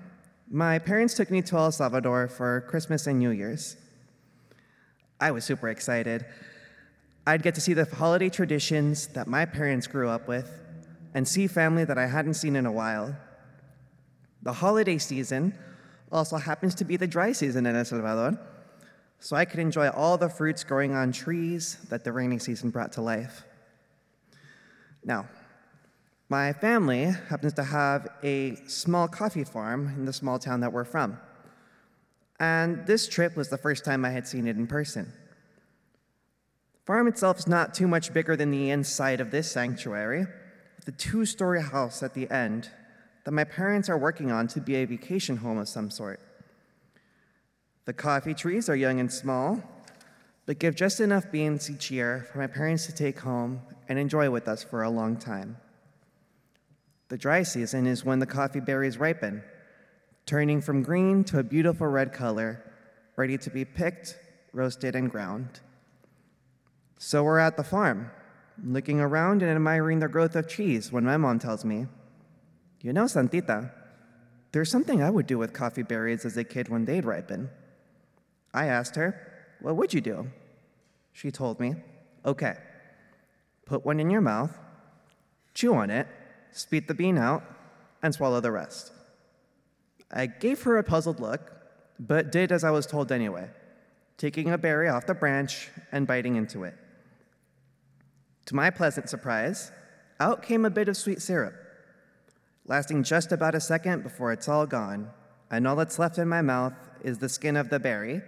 my 0.48 0.78
parents 0.78 1.14
took 1.14 1.30
me 1.30 1.42
to 1.42 1.56
El 1.56 1.72
Salvador 1.72 2.28
for 2.28 2.62
Christmas 2.62 3.06
and 3.06 3.18
New 3.18 3.30
Year's. 3.30 3.76
I 5.20 5.30
was 5.30 5.44
super 5.44 5.68
excited. 5.68 6.24
I'd 7.28 7.42
get 7.42 7.56
to 7.56 7.60
see 7.60 7.74
the 7.74 7.84
holiday 7.84 8.28
traditions 8.28 9.08
that 9.08 9.26
my 9.26 9.44
parents 9.44 9.88
grew 9.88 10.08
up 10.08 10.28
with 10.28 10.48
and 11.12 11.26
see 11.26 11.48
family 11.48 11.84
that 11.84 11.98
I 11.98 12.06
hadn't 12.06 12.34
seen 12.34 12.54
in 12.54 12.66
a 12.66 12.72
while. 12.72 13.16
The 14.42 14.52
holiday 14.52 14.98
season 14.98 15.58
also 16.12 16.36
happens 16.36 16.74
to 16.76 16.84
be 16.84 16.96
the 16.96 17.08
dry 17.08 17.32
season 17.32 17.66
in 17.66 17.74
El 17.74 17.84
Salvador, 17.84 18.38
so 19.18 19.34
I 19.34 19.44
could 19.44 19.58
enjoy 19.58 19.88
all 19.88 20.16
the 20.16 20.28
fruits 20.28 20.62
growing 20.62 20.94
on 20.94 21.10
trees 21.10 21.78
that 21.88 22.04
the 22.04 22.12
rainy 22.12 22.38
season 22.38 22.70
brought 22.70 22.92
to 22.92 23.00
life. 23.00 23.42
Now, 25.04 25.28
my 26.28 26.52
family 26.52 27.06
happens 27.28 27.54
to 27.54 27.64
have 27.64 28.06
a 28.22 28.54
small 28.66 29.08
coffee 29.08 29.44
farm 29.44 29.88
in 29.96 30.04
the 30.04 30.12
small 30.12 30.38
town 30.38 30.60
that 30.60 30.72
we're 30.72 30.84
from. 30.84 31.18
And 32.38 32.86
this 32.86 33.08
trip 33.08 33.36
was 33.36 33.48
the 33.48 33.58
first 33.58 33.84
time 33.84 34.04
I 34.04 34.10
had 34.10 34.28
seen 34.28 34.46
it 34.46 34.56
in 34.56 34.66
person. 34.66 35.12
The 36.86 36.92
farm 36.92 37.08
itself 37.08 37.40
is 37.40 37.48
not 37.48 37.74
too 37.74 37.88
much 37.88 38.14
bigger 38.14 38.36
than 38.36 38.52
the 38.52 38.70
inside 38.70 39.20
of 39.20 39.32
this 39.32 39.50
sanctuary, 39.50 40.24
with 40.76 40.86
a 40.86 40.92
two 40.92 41.26
story 41.26 41.60
house 41.60 42.00
at 42.04 42.14
the 42.14 42.30
end 42.30 42.70
that 43.24 43.32
my 43.32 43.42
parents 43.42 43.88
are 43.88 43.98
working 43.98 44.30
on 44.30 44.46
to 44.46 44.60
be 44.60 44.76
a 44.76 44.84
vacation 44.84 45.38
home 45.38 45.58
of 45.58 45.68
some 45.68 45.90
sort. 45.90 46.20
The 47.86 47.92
coffee 47.92 48.34
trees 48.34 48.68
are 48.68 48.76
young 48.76 49.00
and 49.00 49.12
small, 49.12 49.60
but 50.46 50.60
give 50.60 50.76
just 50.76 51.00
enough 51.00 51.28
beans 51.32 51.68
each 51.68 51.90
year 51.90 52.28
for 52.30 52.38
my 52.38 52.46
parents 52.46 52.86
to 52.86 52.92
take 52.92 53.18
home 53.18 53.62
and 53.88 53.98
enjoy 53.98 54.30
with 54.30 54.46
us 54.46 54.62
for 54.62 54.84
a 54.84 54.90
long 54.90 55.16
time. 55.16 55.56
The 57.08 57.18
dry 57.18 57.42
season 57.42 57.88
is 57.88 58.04
when 58.04 58.20
the 58.20 58.26
coffee 58.26 58.60
berries 58.60 58.96
ripen, 58.96 59.42
turning 60.24 60.60
from 60.60 60.84
green 60.84 61.24
to 61.24 61.40
a 61.40 61.42
beautiful 61.42 61.88
red 61.88 62.12
color, 62.12 62.62
ready 63.16 63.36
to 63.38 63.50
be 63.50 63.64
picked, 63.64 64.16
roasted, 64.52 64.94
and 64.94 65.10
ground. 65.10 65.58
So 66.98 67.22
we're 67.22 67.38
at 67.38 67.56
the 67.56 67.64
farm, 67.64 68.10
looking 68.64 69.00
around 69.00 69.42
and 69.42 69.50
admiring 69.50 69.98
the 69.98 70.08
growth 70.08 70.34
of 70.34 70.48
trees 70.48 70.90
when 70.90 71.04
my 71.04 71.16
mom 71.16 71.38
tells 71.38 71.64
me, 71.64 71.86
You 72.80 72.92
know, 72.92 73.04
Santita, 73.04 73.70
there's 74.52 74.70
something 74.70 75.02
I 75.02 75.10
would 75.10 75.26
do 75.26 75.36
with 75.38 75.52
coffee 75.52 75.82
berries 75.82 76.24
as 76.24 76.36
a 76.36 76.44
kid 76.44 76.68
when 76.68 76.86
they'd 76.86 77.04
ripen. 77.04 77.50
I 78.54 78.66
asked 78.66 78.96
her, 78.96 79.54
What 79.60 79.76
would 79.76 79.92
you 79.92 80.00
do? 80.00 80.30
She 81.12 81.30
told 81.30 81.60
me, 81.60 81.74
Okay, 82.24 82.56
put 83.66 83.84
one 83.84 84.00
in 84.00 84.10
your 84.10 84.22
mouth, 84.22 84.56
chew 85.52 85.74
on 85.74 85.90
it, 85.90 86.08
spit 86.50 86.88
the 86.88 86.94
bean 86.94 87.18
out, 87.18 87.42
and 88.02 88.14
swallow 88.14 88.40
the 88.40 88.52
rest. 88.52 88.92
I 90.10 90.26
gave 90.26 90.62
her 90.62 90.78
a 90.78 90.82
puzzled 90.82 91.20
look, 91.20 91.52
but 91.98 92.32
did 92.32 92.52
as 92.52 92.64
I 92.64 92.70
was 92.70 92.86
told 92.86 93.12
anyway, 93.12 93.50
taking 94.16 94.50
a 94.50 94.58
berry 94.58 94.88
off 94.88 95.06
the 95.06 95.14
branch 95.14 95.68
and 95.92 96.06
biting 96.06 96.36
into 96.36 96.64
it. 96.64 96.74
To 98.46 98.54
my 98.54 98.70
pleasant 98.70 99.08
surprise, 99.08 99.72
out 100.20 100.42
came 100.42 100.64
a 100.64 100.70
bit 100.70 100.88
of 100.88 100.96
sweet 100.96 101.20
syrup, 101.20 101.54
lasting 102.66 103.02
just 103.02 103.32
about 103.32 103.54
a 103.54 103.60
second 103.60 104.02
before 104.02 104.32
it's 104.32 104.48
all 104.48 104.66
gone, 104.66 105.10
and 105.50 105.66
all 105.66 105.76
that's 105.76 105.98
left 105.98 106.18
in 106.18 106.28
my 106.28 106.42
mouth 106.42 106.72
is 107.02 107.18
the 107.18 107.28
skin 107.28 107.56
of 107.56 107.70
the 107.70 107.78
berry, 107.78 108.22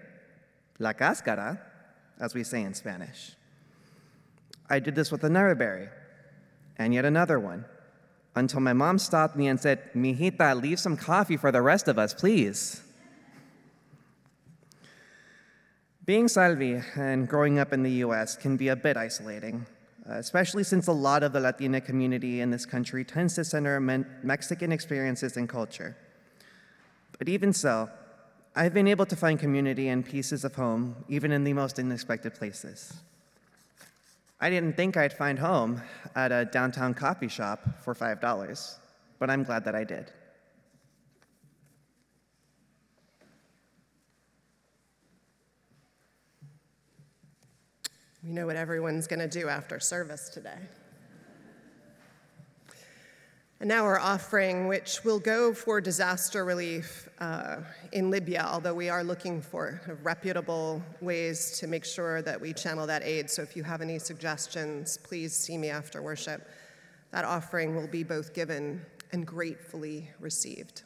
la 0.79 0.93
cáscara, 0.93 1.59
as 2.21 2.35
we 2.35 2.45
say 2.45 2.63
in 2.63 2.75
Spanish. 2.75 3.33
I 4.69 4.81
did 4.81 4.95
this 4.95 5.11
with 5.11 5.25
another 5.25 5.55
berry, 5.55 5.89
and 6.77 6.93
yet 6.93 7.05
another 7.05 7.39
one 7.39 7.65
until 8.35 8.61
my 8.61 8.73
mom 8.73 8.99
stopped 8.99 9.37
me 9.37 9.49
and 9.49 9.59
said, 9.59 9.93
Mijita, 9.95 10.61
leave 10.61 10.79
some 10.79 10.97
coffee 10.97 11.37
for 11.37 11.51
the 11.51 11.63
rest 11.63 11.89
of 11.89 11.99
us, 11.99 12.15
please. 12.15 12.83
Being 16.05 16.29
Salvi 16.29 16.81
and 16.97 17.29
growing 17.29 17.59
up 17.59 17.73
in 17.73 17.83
the 17.83 17.91
US 18.05 18.37
can 18.37 18.57
be 18.57 18.69
a 18.69 18.77
bit 18.77 18.97
isolating, 18.97 19.67
Uh, 20.09 20.15
especially 20.15 20.65
since 20.65 20.87
a 20.87 20.93
lot 20.93 21.23
of 21.23 21.35
the 21.35 21.41
Latina 21.41 21.81
community 21.81 22.41
in 22.41 22.51
this 22.51 22.65
country 22.65 23.05
tends 23.05 23.35
to 23.35 23.45
center 23.45 23.79
Mexican 24.23 24.73
experiences 24.73 25.37
and 25.37 25.49
culture. 25.49 25.97
But 27.19 27.29
even 27.29 27.53
so, 27.53 27.91
I've 28.57 28.73
been 28.73 28.89
able 28.89 29.05
to 29.05 29.17
find 29.17 29.39
community 29.39 29.89
and 29.89 30.05
pieces 30.05 30.45
of 30.45 30.55
home 30.55 31.05
even 31.09 31.31
in 31.31 31.45
the 31.45 31.53
most 31.53 31.79
unexpected 31.79 32.35
places. 32.35 32.95
I 34.41 34.49
didn't 34.49 34.77
think 34.77 34.97
I'd 34.97 35.13
find 35.13 35.39
home 35.39 35.83
at 36.15 36.33
a 36.33 36.45
downtown 36.47 36.95
coffee 36.95 37.29
shop 37.29 37.61
for 37.83 37.95
$5, 37.95 38.79
but 39.19 39.29
I'm 39.29 39.43
glad 39.43 39.65
that 39.65 39.75
I 39.75 39.85
did. 39.85 40.11
We 48.25 48.31
know 48.31 48.47
what 48.47 48.57
everyone's 48.57 49.07
going 49.07 49.21
to 49.21 49.29
do 49.29 49.49
after 49.49 49.79
service 49.79 50.29
today. 50.29 50.59
And 53.61 53.69
now 53.69 53.85
our 53.85 53.99
offering, 53.99 54.69
which 54.69 55.03
will 55.05 55.19
go 55.19 55.53
for 55.53 55.81
disaster 55.81 56.45
relief 56.45 57.09
uh, 57.19 57.57
in 57.93 58.09
Libya, 58.09 58.47
although 58.49 58.75
we 58.75 58.89
are 58.89 59.03
looking 59.03 59.43
for 59.43 59.99
reputable 60.03 60.81
ways 61.01 61.59
to 61.59 61.67
make 61.67 61.85
sure 61.85 62.23
that 62.23 62.41
we 62.41 62.53
channel 62.53 62.87
that 62.87 63.03
aid. 63.03 63.29
So 63.29 63.43
if 63.43 63.57
you 63.57 63.65
have 63.65 63.81
any 63.81 63.99
suggestions, 63.99 64.97
please 64.99 65.35
see 65.35 65.59
me 65.59 65.71
after 65.71 66.03
worship. 66.03 66.49
That 67.11 67.25
offering 67.25 67.75
will 67.75 67.89
be 67.89 68.05
both 68.05 68.33
given 68.33 68.85
and 69.11 69.27
gratefully 69.27 70.09
received. 70.21 70.83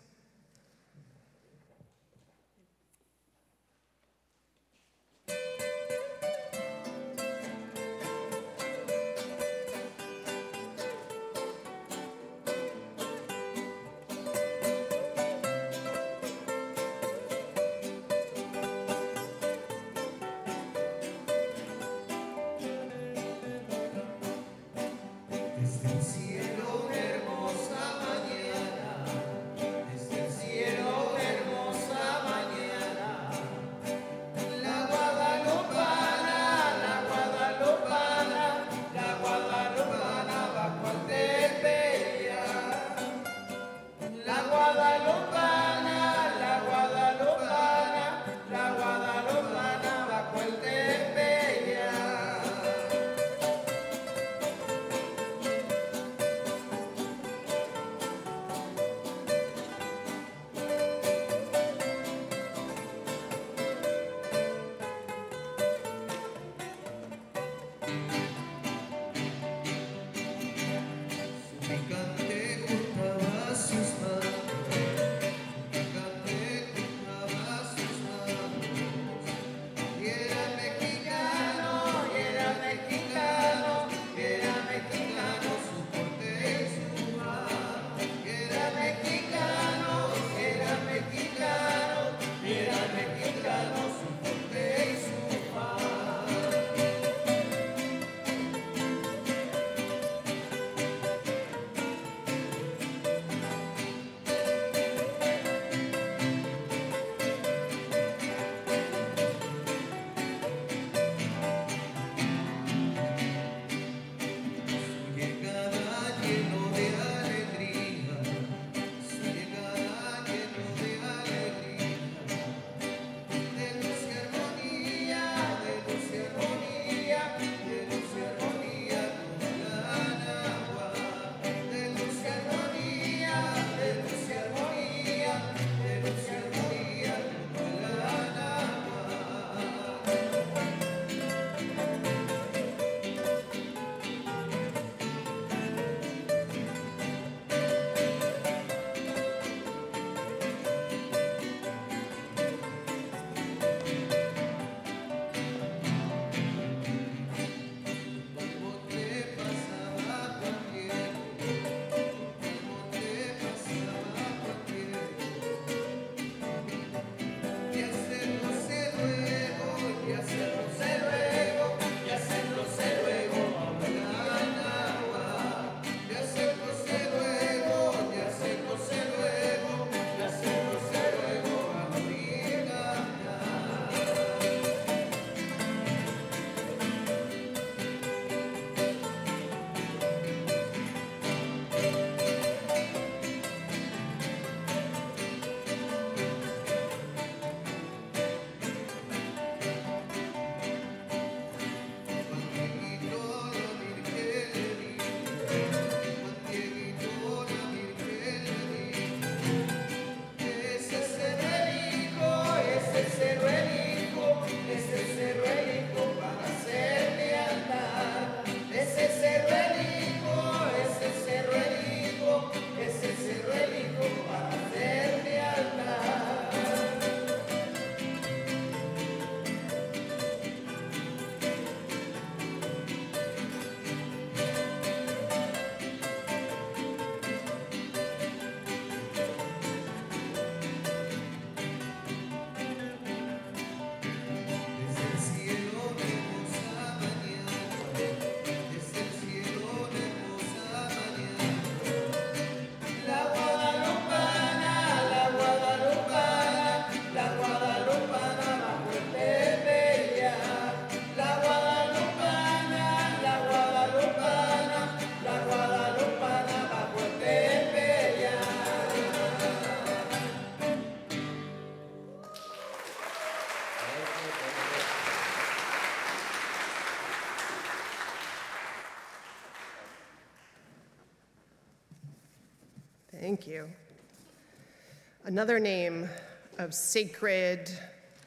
Another 285.33 285.59
name 285.59 286.11
of 286.59 286.75
sacred 286.75 287.71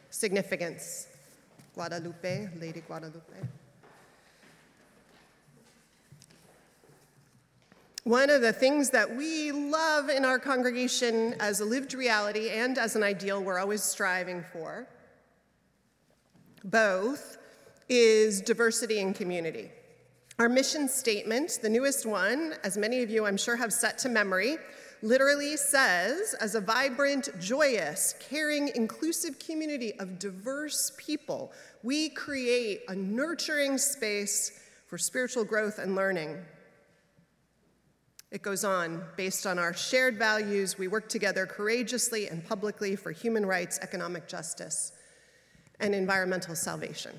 significance 0.09 1.05
Guadalupe, 1.75 2.49
Lady 2.59 2.81
Guadalupe. 2.81 3.21
One 8.05 8.31
of 8.31 8.41
the 8.41 8.51
things 8.51 8.89
that 8.89 9.15
we 9.15 9.51
love 9.51 10.09
in 10.09 10.25
our 10.25 10.39
congregation 10.39 11.35
as 11.39 11.59
a 11.59 11.65
lived 11.65 11.93
reality 11.93 12.49
and 12.49 12.79
as 12.79 12.95
an 12.95 13.03
ideal 13.03 13.39
we're 13.39 13.59
always 13.59 13.83
striving 13.83 14.43
for, 14.51 14.87
both, 16.63 17.37
is 17.87 18.41
diversity 18.41 18.99
and 18.99 19.13
community. 19.13 19.69
Our 20.39 20.49
mission 20.49 20.89
statement, 20.89 21.59
the 21.61 21.69
newest 21.69 22.07
one, 22.07 22.55
as 22.63 22.79
many 22.79 23.03
of 23.03 23.11
you 23.11 23.27
I'm 23.27 23.37
sure 23.37 23.55
have 23.55 23.71
set 23.71 23.99
to 23.99 24.09
memory, 24.09 24.57
literally 25.05 25.55
says 25.55 26.33
as 26.41 26.55
a 26.55 26.61
vibrant, 26.61 27.29
joyous, 27.39 28.15
caring, 28.19 28.69
inclusive 28.75 29.37
community 29.37 29.93
of 29.99 30.17
diverse 30.17 30.91
people, 30.97 31.53
we 31.83 32.09
create 32.09 32.81
a 32.87 32.95
nurturing 32.95 33.77
space 33.77 34.59
for 34.87 34.97
spiritual 34.97 35.45
growth 35.45 35.77
and 35.77 35.95
learning. 35.95 36.35
It 38.31 38.41
goes 38.41 38.65
on, 38.65 39.03
based 39.15 39.45
on 39.45 39.59
our 39.59 39.73
shared 39.73 40.17
values, 40.17 40.79
we 40.79 40.87
work 40.87 41.07
together 41.07 41.45
courageously 41.45 42.27
and 42.27 42.43
publicly 42.43 42.95
for 42.95 43.11
human 43.11 43.45
rights, 43.45 43.77
economic 43.83 44.27
justice, 44.27 44.91
and 45.79 45.93
environmental 45.93 46.55
salvation. 46.55 47.11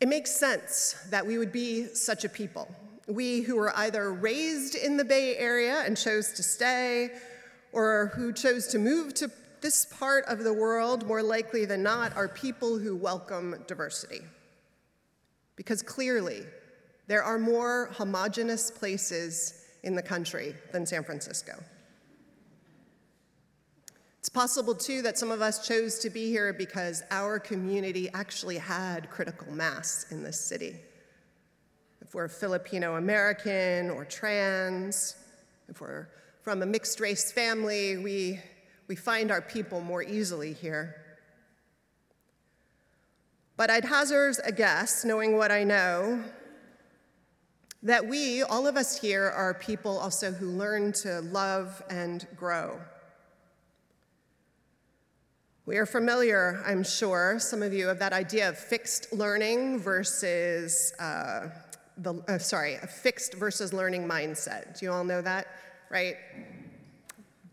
It 0.00 0.08
makes 0.08 0.32
sense 0.32 0.96
that 1.08 1.26
we 1.26 1.38
would 1.38 1.52
be 1.52 1.86
such 1.86 2.24
a 2.24 2.28
people. 2.28 2.68
We 3.08 3.40
who 3.40 3.56
were 3.56 3.76
either 3.76 4.12
raised 4.12 4.74
in 4.74 4.96
the 4.96 5.04
Bay 5.04 5.36
Area 5.36 5.82
and 5.84 5.96
chose 5.96 6.32
to 6.34 6.42
stay, 6.42 7.10
or 7.72 8.12
who 8.14 8.32
chose 8.32 8.68
to 8.68 8.78
move 8.78 9.14
to 9.14 9.30
this 9.60 9.86
part 9.86 10.24
of 10.26 10.44
the 10.44 10.52
world, 10.52 11.06
more 11.06 11.22
likely 11.22 11.64
than 11.64 11.82
not, 11.82 12.14
are 12.16 12.28
people 12.28 12.78
who 12.78 12.96
welcome 12.96 13.64
diversity. 13.66 14.20
Because 15.56 15.82
clearly, 15.82 16.44
there 17.06 17.22
are 17.22 17.38
more 17.38 17.90
homogenous 17.92 18.70
places 18.70 19.66
in 19.82 19.94
the 19.94 20.02
country 20.02 20.54
than 20.72 20.86
San 20.86 21.04
Francisco. 21.04 21.52
It's 24.18 24.28
possible, 24.28 24.74
too, 24.74 25.02
that 25.02 25.18
some 25.18 25.30
of 25.30 25.42
us 25.42 25.66
chose 25.66 25.98
to 26.00 26.10
be 26.10 26.28
here 26.28 26.52
because 26.52 27.02
our 27.10 27.40
community 27.40 28.08
actually 28.14 28.58
had 28.58 29.10
critical 29.10 29.50
mass 29.52 30.06
in 30.10 30.22
this 30.22 30.40
city. 30.40 30.76
If 32.12 32.16
we're 32.16 32.28
Filipino 32.28 32.96
American 32.96 33.88
or 33.88 34.04
trans, 34.04 35.16
if 35.70 35.80
we're 35.80 36.08
from 36.42 36.60
a 36.60 36.66
mixed 36.66 37.00
race 37.00 37.32
family, 37.32 37.96
we, 37.96 38.38
we 38.86 38.96
find 38.96 39.30
our 39.30 39.40
people 39.40 39.80
more 39.80 40.02
easily 40.02 40.52
here. 40.52 40.94
But 43.56 43.70
I'd 43.70 43.86
hazard 43.86 44.36
a 44.44 44.52
guess, 44.52 45.06
knowing 45.06 45.38
what 45.38 45.50
I 45.50 45.64
know, 45.64 46.22
that 47.82 48.06
we, 48.06 48.42
all 48.42 48.66
of 48.66 48.76
us 48.76 49.00
here, 49.00 49.30
are 49.30 49.54
people 49.54 49.96
also 49.96 50.32
who 50.32 50.48
learn 50.50 50.92
to 51.04 51.22
love 51.22 51.82
and 51.88 52.26
grow. 52.36 52.78
We 55.64 55.78
are 55.78 55.86
familiar, 55.86 56.62
I'm 56.66 56.84
sure, 56.84 57.38
some 57.38 57.62
of 57.62 57.72
you, 57.72 57.88
of 57.88 57.98
that 58.00 58.12
idea 58.12 58.50
of 58.50 58.58
fixed 58.58 59.14
learning 59.14 59.78
versus 59.78 60.92
uh, 61.00 61.48
the, 62.02 62.14
uh, 62.28 62.38
sorry, 62.38 62.74
a 62.74 62.86
fixed 62.86 63.34
versus 63.34 63.72
learning 63.72 64.06
mindset. 64.06 64.78
Do 64.78 64.86
you 64.86 64.92
all 64.92 65.04
know 65.04 65.22
that, 65.22 65.46
right? 65.90 66.16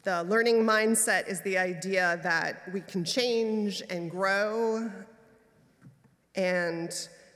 The 0.04 0.24
learning 0.24 0.64
mindset 0.64 1.28
is 1.28 1.42
the 1.42 1.58
idea 1.58 2.20
that 2.24 2.64
we 2.74 2.82
can 2.82 3.04
change 3.04 3.84
and 3.90 4.10
grow, 4.10 4.92
and 6.36 6.92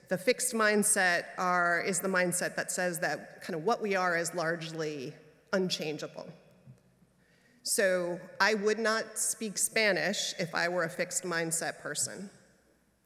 the 0.10 0.18
fixed 0.18 0.54
mindset 0.54 1.26
are, 1.38 1.82
is 1.82 2.00
the 2.00 2.08
mindset 2.08 2.56
that 2.56 2.72
says 2.72 3.00
that 3.00 3.42
kind 3.42 3.56
of 3.56 3.64
what 3.64 3.82
we 3.82 3.96
are 3.96 4.18
is 4.18 4.34
largely 4.34 5.14
unchangeable. 5.52 6.28
So 7.64 8.20
I 8.40 8.56
would 8.56 8.80
not 8.80 9.18
speak 9.18 9.58
Spanish 9.58 10.34
if 10.38 10.54
I 10.54 10.68
were 10.68 10.84
a 10.84 10.90
fixed 10.90 11.24
mindset 11.24 11.80
person. 11.80 12.30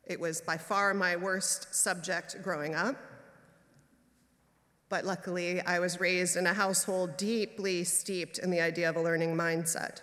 It 0.04 0.20
was 0.20 0.42
by 0.42 0.58
far 0.58 0.94
my 0.94 1.16
worst 1.16 1.76
subject 1.76 2.38
growing 2.42 2.74
up. 2.74 2.96
But 4.90 5.06
luckily, 5.06 5.62
I 5.62 5.80
was 5.80 6.00
raised 6.00 6.38
in 6.38 6.48
a 6.48 6.54
household 6.54 7.18
deeply 7.18 7.84
steeped 7.84 8.38
in 8.40 8.52
the 8.52 8.62
idea 8.62 8.90
of 8.90 8.96
a 8.96 9.02
learning 9.02 9.36
mindset. 9.36 10.02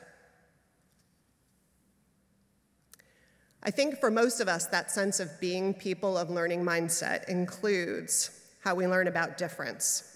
I 3.62 3.70
think 3.70 3.98
for 3.98 4.10
most 4.10 4.40
of 4.40 4.48
us, 4.48 4.66
that 4.66 4.90
sense 4.90 5.20
of 5.20 5.40
being 5.40 5.72
people 5.72 6.18
of 6.18 6.28
learning 6.28 6.64
mindset 6.64 7.26
includes 7.30 8.30
how 8.60 8.74
we 8.74 8.86
learn 8.86 9.08
about 9.08 9.38
difference. 9.38 10.13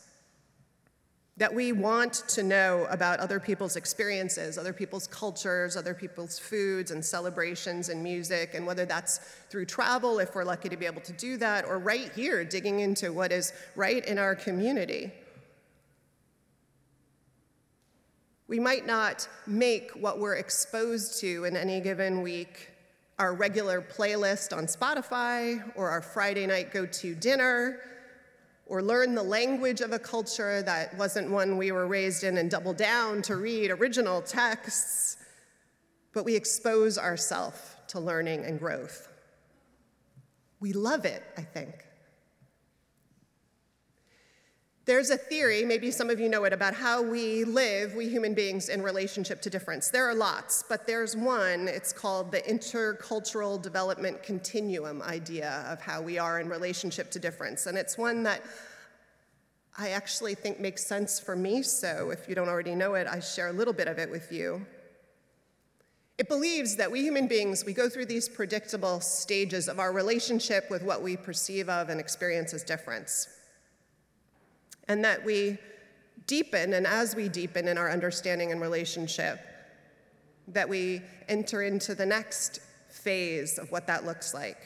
That 1.39 1.55
we 1.55 1.73
want 1.73 2.25
to 2.29 2.43
know 2.43 2.87
about 2.91 3.21
other 3.21 3.39
people's 3.39 3.77
experiences, 3.77 4.59
other 4.59 4.73
people's 4.73 5.07
cultures, 5.07 5.77
other 5.77 5.95
people's 5.95 6.37
foods 6.39 6.91
and 6.91 7.05
celebrations 7.05 7.89
and 7.89 8.03
music, 8.03 8.55
and 8.55 8.67
whether 8.67 8.85
that's 8.85 9.19
through 9.49 9.67
travel, 9.67 10.19
if 10.19 10.35
we're 10.35 10.45
lucky 10.45 10.69
to 10.69 10.77
be 10.77 10.85
able 10.85 11.01
to 11.03 11.13
do 11.13 11.37
that, 11.37 11.65
or 11.65 11.79
right 11.79 12.13
here, 12.13 12.45
digging 12.45 12.81
into 12.81 13.13
what 13.13 13.33
is 13.33 13.53
right 13.77 14.05
in 14.05 14.19
our 14.19 14.35
community. 14.35 15.13
We 18.49 18.59
might 18.59 18.87
not 18.87 19.29
make 19.47 19.93
what 19.93 20.19
we're 20.19 20.37
exposed 20.37 21.21
to 21.21 21.45
in 21.45 21.57
any 21.57 21.81
given 21.81 22.23
week 22.23 22.71
our 23.19 23.35
regular 23.35 23.81
playlist 23.81 24.57
on 24.57 24.67
Spotify 24.67 25.63
or 25.77 25.91
our 25.91 26.03
Friday 26.03 26.47
night 26.47 26.73
go 26.73 26.87
to 26.87 27.15
dinner 27.15 27.81
or 28.69 28.83
learn 28.83 29.15
the 29.15 29.23
language 29.23 29.81
of 29.81 29.93
a 29.93 29.99
culture 29.99 30.63
that 30.63 30.97
wasn't 30.97 31.31
one 31.31 31.57
we 31.57 31.73
were 31.73 31.87
raised 31.87 32.23
in 32.23 32.37
and 32.37 32.51
double 32.51 32.75
down 32.75 33.23
to 33.23 33.37
read 33.37 33.71
original 33.71 34.21
texts, 34.21 35.17
but 36.13 36.25
we 36.25 36.37
expose 36.37 36.99
ourselves 36.99 37.59
to 37.89 37.99
learning 37.99 38.45
and 38.45 38.59
growth. 38.59 39.09
We 40.61 40.73
love 40.73 41.05
it, 41.05 41.23
I 41.37 41.43
think. 41.43 41.88
There's 44.89 45.11
a 45.11 45.19
theory, 45.19 45.67
maybe 45.67 45.91
some 45.91 46.09
of 46.09 46.19
you 46.19 46.31
know 46.31 46.45
it, 46.45 46.55
about 46.55 46.73
how 46.73 47.03
we 47.03 47.45
live, 47.45 47.95
we 47.95 48.09
human 48.09 48.33
beings, 48.33 48.71
in 48.71 48.81
relationship 48.81 49.43
to 49.43 49.51
difference. 49.51 49.91
There 49.91 50.09
are 50.09 50.15
lots, 50.15 50.65
but 50.67 50.87
there's 50.87 51.15
one. 51.15 51.69
It's 51.69 51.93
called 51.93 52.33
the 52.33 52.41
intercultural 52.41 53.61
development 53.61 54.23
continuum 54.23 55.03
idea 55.03 55.67
of 55.69 55.79
how 55.83 56.01
we 56.01 56.17
are 56.19 56.41
in 56.41 56.49
relationship 56.49 57.11
to 57.11 57.19
difference. 57.19 57.67
And 57.67 57.77
it's 57.77 57.99
one 57.99 58.23
that 58.23 58.41
I 59.77 59.91
actually 59.91 60.35
think 60.35 60.59
makes 60.59 60.87
sense 60.87 61.21
for 61.21 61.37
me, 61.37 61.63
so 61.63 62.09
if 62.09 62.27
you 62.27 62.35
don't 62.35 62.49
already 62.49 62.75
know 62.75 62.95
it, 62.95 63.07
I 63.07 63.21
share 63.21 63.49
a 63.49 63.53
little 63.53 63.75
bit 63.75 63.89
of 63.89 63.99
it 63.99 64.11
with 64.11 64.33
you. 64.33 64.65
It 66.17 66.31
believes 66.31 66.77
that 66.77 66.91
we 66.91 67.03
human 67.03 67.29
beings, 67.29 67.63
we 67.63 67.75
go 67.75 67.91
through 67.91 68.07
these 68.07 68.27
predictable 68.27 69.01
stages 69.01 69.69
of 69.69 69.81
our 69.81 69.93
relationship 69.93 70.71
with 70.71 70.83
what 70.83 71.03
we 71.03 71.15
perceive 71.15 71.69
of 71.69 71.91
and 71.91 72.01
experience 72.01 72.55
as 72.55 72.63
difference 72.63 73.29
and 74.89 75.05
that 75.05 75.25
we 75.25 75.59
deepen, 76.27 76.75
and 76.75 76.87
as 76.87 77.15
we 77.15 77.29
deepen 77.29 77.69
in 77.69 77.79
our 77.79 77.91
understanding 77.91 78.53
and 78.53 78.61
relationship, 78.61 79.41
that 80.49 80.69
we 80.69 81.03
enter 81.29 81.63
into 81.63 81.95
the 81.95 82.07
next 82.07 82.61
phase 82.89 83.59
of 83.59 83.71
what 83.71 83.87
that 83.87 84.05
looks 84.05 84.33
like. 84.33 84.59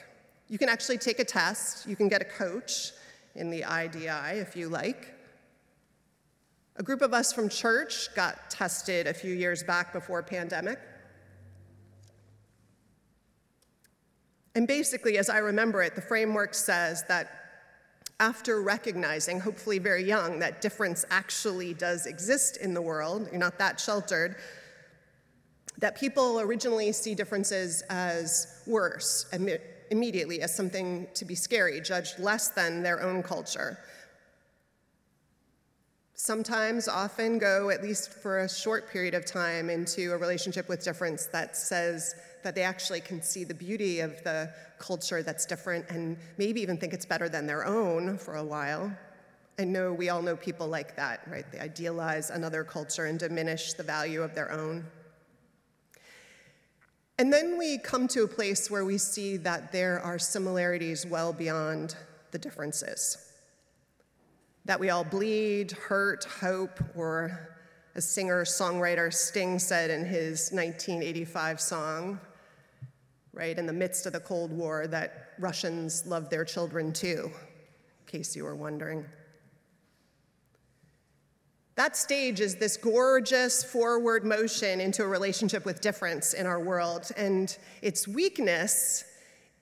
You 0.48 0.58
can 0.58 0.68
actually 0.68 0.98
take 0.98 1.18
a 1.18 1.24
test, 1.24 1.88
you 1.88 1.96
can 1.96 2.08
get 2.08 2.20
a 2.20 2.24
coach 2.24 2.92
in 3.34 3.50
the 3.50 3.64
IDI 3.64 4.38
if 4.38 4.54
you 4.54 4.68
like. 4.68 5.14
A 6.76 6.82
group 6.82 7.02
of 7.02 7.12
us 7.12 7.32
from 7.32 7.48
church 7.48 8.14
got 8.14 8.50
tested 8.50 9.06
a 9.06 9.14
few 9.14 9.34
years 9.34 9.62
back 9.62 9.92
before 9.92 10.22
pandemic. 10.22 10.78
And 14.54 14.66
basically, 14.66 15.18
as 15.18 15.28
I 15.28 15.38
remember 15.38 15.82
it, 15.82 15.94
the 15.94 16.02
framework 16.02 16.54
says 16.54 17.04
that 17.08 17.41
after 18.20 18.62
recognizing, 18.62 19.40
hopefully 19.40 19.78
very 19.78 20.04
young, 20.04 20.38
that 20.38 20.60
difference 20.60 21.04
actually 21.10 21.74
does 21.74 22.06
exist 22.06 22.56
in 22.58 22.74
the 22.74 22.82
world, 22.82 23.28
you're 23.30 23.40
not 23.40 23.58
that 23.58 23.80
sheltered, 23.80 24.36
that 25.78 25.98
people 25.98 26.38
originally 26.38 26.92
see 26.92 27.14
differences 27.14 27.82
as 27.90 28.62
worse 28.66 29.26
immediately, 29.90 30.40
as 30.40 30.54
something 30.54 31.08
to 31.14 31.24
be 31.24 31.34
scary, 31.34 31.80
judged 31.80 32.18
less 32.20 32.48
than 32.48 32.82
their 32.82 33.02
own 33.02 33.22
culture. 33.22 33.78
Sometimes, 36.14 36.86
often 36.86 37.38
go, 37.38 37.70
at 37.70 37.82
least 37.82 38.12
for 38.12 38.38
a 38.40 38.48
short 38.48 38.88
period 38.88 39.14
of 39.14 39.26
time, 39.26 39.68
into 39.68 40.12
a 40.12 40.16
relationship 40.16 40.68
with 40.68 40.84
difference 40.84 41.26
that 41.26 41.56
says, 41.56 42.14
that 42.43 42.55
they 42.55 42.62
actually 42.62 43.01
can 43.01 43.22
see 43.22 43.45
the 43.45 43.55
beauty 43.55 44.01
of 44.01 44.22
the 44.24 44.53
culture 44.78 45.22
that's 45.22 45.47
different 45.47 45.84
and 45.88 46.16
maybe 46.38 46.61
even 46.61 46.76
think 46.76 46.93
it's 46.93 47.07
better 47.07 47.28
than 47.28 47.47
their 47.47 47.64
own 47.64 48.18
for 48.18 48.36
a 48.36 48.45
while. 48.45 48.93
I 49.59 49.64
know 49.64 49.93
we 49.93 50.09
all 50.09 50.22
know 50.22 50.36
people 50.36 50.66
like 50.66 50.97
that, 50.97 51.20
right? 51.30 51.45
They 51.53 51.59
idealize 51.59 52.30
another 52.30 52.64
culture 52.64 53.07
and 53.07 53.18
diminish 53.18 53.74
the 53.74 53.82
value 53.82 54.22
of 54.22 54.34
their 54.34 54.51
own. 54.51 54.84
And 57.18 57.32
then 57.32 57.59
we 57.59 57.78
come 57.78 58.09
to 58.09 58.22
a 58.24 58.28
place 58.28 58.70
where 58.70 58.84
we 58.84 58.99
see 58.99 59.36
that 59.38 59.70
there 59.70 60.01
are 60.01 60.18
similarities 60.18 61.07
well 61.07 61.32
beyond 61.32 61.95
the 62.30 62.38
differences. 62.38 63.18
That 64.64 64.80
we 64.80 64.90
all 64.90 65.05
bleed, 65.05 65.72
hurt, 65.72 66.24
hope, 66.24 66.80
or 66.97 67.57
as 67.95 68.09
singer 68.09 68.45
songwriter 68.45 69.12
Sting 69.12 69.59
said 69.59 69.90
in 69.90 70.05
his 70.05 70.51
1985 70.51 71.61
song, 71.61 72.20
right, 73.33 73.59
in 73.59 73.66
the 73.66 73.72
midst 73.72 74.07
of 74.07 74.12
the 74.12 74.20
Cold 74.20 74.53
War, 74.53 74.87
that 74.87 75.30
Russians 75.39 76.07
love 76.07 76.28
their 76.28 76.45
children 76.45 76.93
too, 76.93 77.30
in 77.33 78.07
case 78.07 78.37
you 78.37 78.45
were 78.45 78.57
wondering. 78.57 79.05
That 81.74 81.97
stage 81.97 82.41
is 82.41 82.57
this 82.57 82.76
gorgeous 82.76 83.64
forward 83.64 84.24
motion 84.24 84.80
into 84.80 85.03
a 85.03 85.09
relationship 85.09 85.64
with 85.64 85.80
difference 85.80 86.35
in 86.35 86.45
our 86.45 86.61
world. 86.61 87.11
And 87.16 87.57
its 87.80 88.07
weakness 88.07 89.05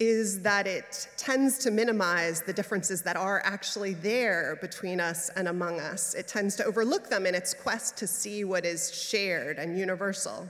is 0.01 0.41
that 0.41 0.66
it 0.66 1.09
tends 1.16 1.59
to 1.59 1.71
minimize 1.71 2.43
the 2.43 2.53
differences 2.53 3.03
that 3.03 3.16
are 3.16 3.43
actually 3.45 3.95
there 3.95 4.59
between 4.61 4.99
us 4.99 5.31
and 5.37 5.47
among 5.47 5.79
us. 5.79 6.14
It 6.14 6.27
tends 6.27 6.57
to 6.57 6.64
overlook 6.64 7.09
them 7.09 7.27
in 7.27 7.35
its 7.35 7.55
quest 7.55 7.97
to 7.99 8.07
see 8.07 8.43
what 8.43 8.64
is 8.64 8.93
shared 8.93 9.59
and 9.59 9.79
universal. 9.79 10.49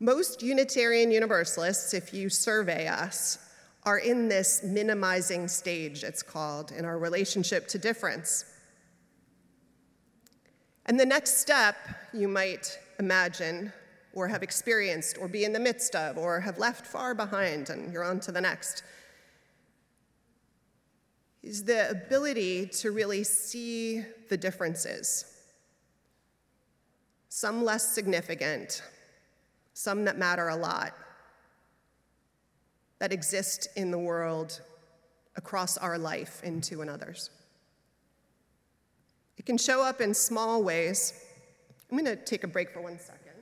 Most 0.00 0.42
Unitarian 0.42 1.10
Universalists, 1.10 1.92
if 1.92 2.14
you 2.14 2.28
survey 2.28 2.86
us, 2.86 3.38
are 3.84 3.98
in 3.98 4.28
this 4.28 4.62
minimizing 4.62 5.48
stage, 5.48 6.04
it's 6.04 6.22
called, 6.22 6.70
in 6.72 6.84
our 6.84 6.98
relationship 6.98 7.66
to 7.68 7.78
difference. 7.78 8.44
And 10.86 11.00
the 11.00 11.06
next 11.06 11.38
step, 11.38 11.76
you 12.14 12.28
might 12.28 12.78
imagine, 12.98 13.72
or 14.12 14.28
have 14.28 14.42
experienced, 14.42 15.18
or 15.18 15.26
be 15.26 15.44
in 15.44 15.52
the 15.52 15.60
midst 15.60 15.94
of, 15.94 16.16
or 16.16 16.40
have 16.40 16.58
left 16.58 16.86
far 16.86 17.14
behind, 17.14 17.68
and 17.70 17.92
you're 17.92 18.04
on 18.04 18.20
to 18.20 18.32
the 18.32 18.40
next, 18.40 18.84
is 21.42 21.64
the 21.64 21.90
ability 21.90 22.66
to 22.66 22.90
really 22.90 23.24
see 23.24 24.04
the 24.28 24.36
differences. 24.36 25.24
Some 27.28 27.64
less 27.64 27.94
significant, 27.94 28.82
some 29.78 30.04
that 30.06 30.18
matter 30.18 30.48
a 30.48 30.56
lot, 30.56 30.92
that 32.98 33.12
exist 33.12 33.68
in 33.76 33.92
the 33.92 33.98
world 33.98 34.60
across 35.36 35.78
our 35.78 35.96
life 35.96 36.42
into 36.42 36.82
another's. 36.82 37.30
It 39.36 39.46
can 39.46 39.56
show 39.56 39.80
up 39.80 40.00
in 40.00 40.14
small 40.14 40.64
ways. 40.64 41.12
I'm 41.88 41.96
going 41.96 42.06
to 42.06 42.16
take 42.16 42.42
a 42.42 42.48
break 42.48 42.70
for 42.70 42.80
one 42.80 42.98
second. 42.98 43.36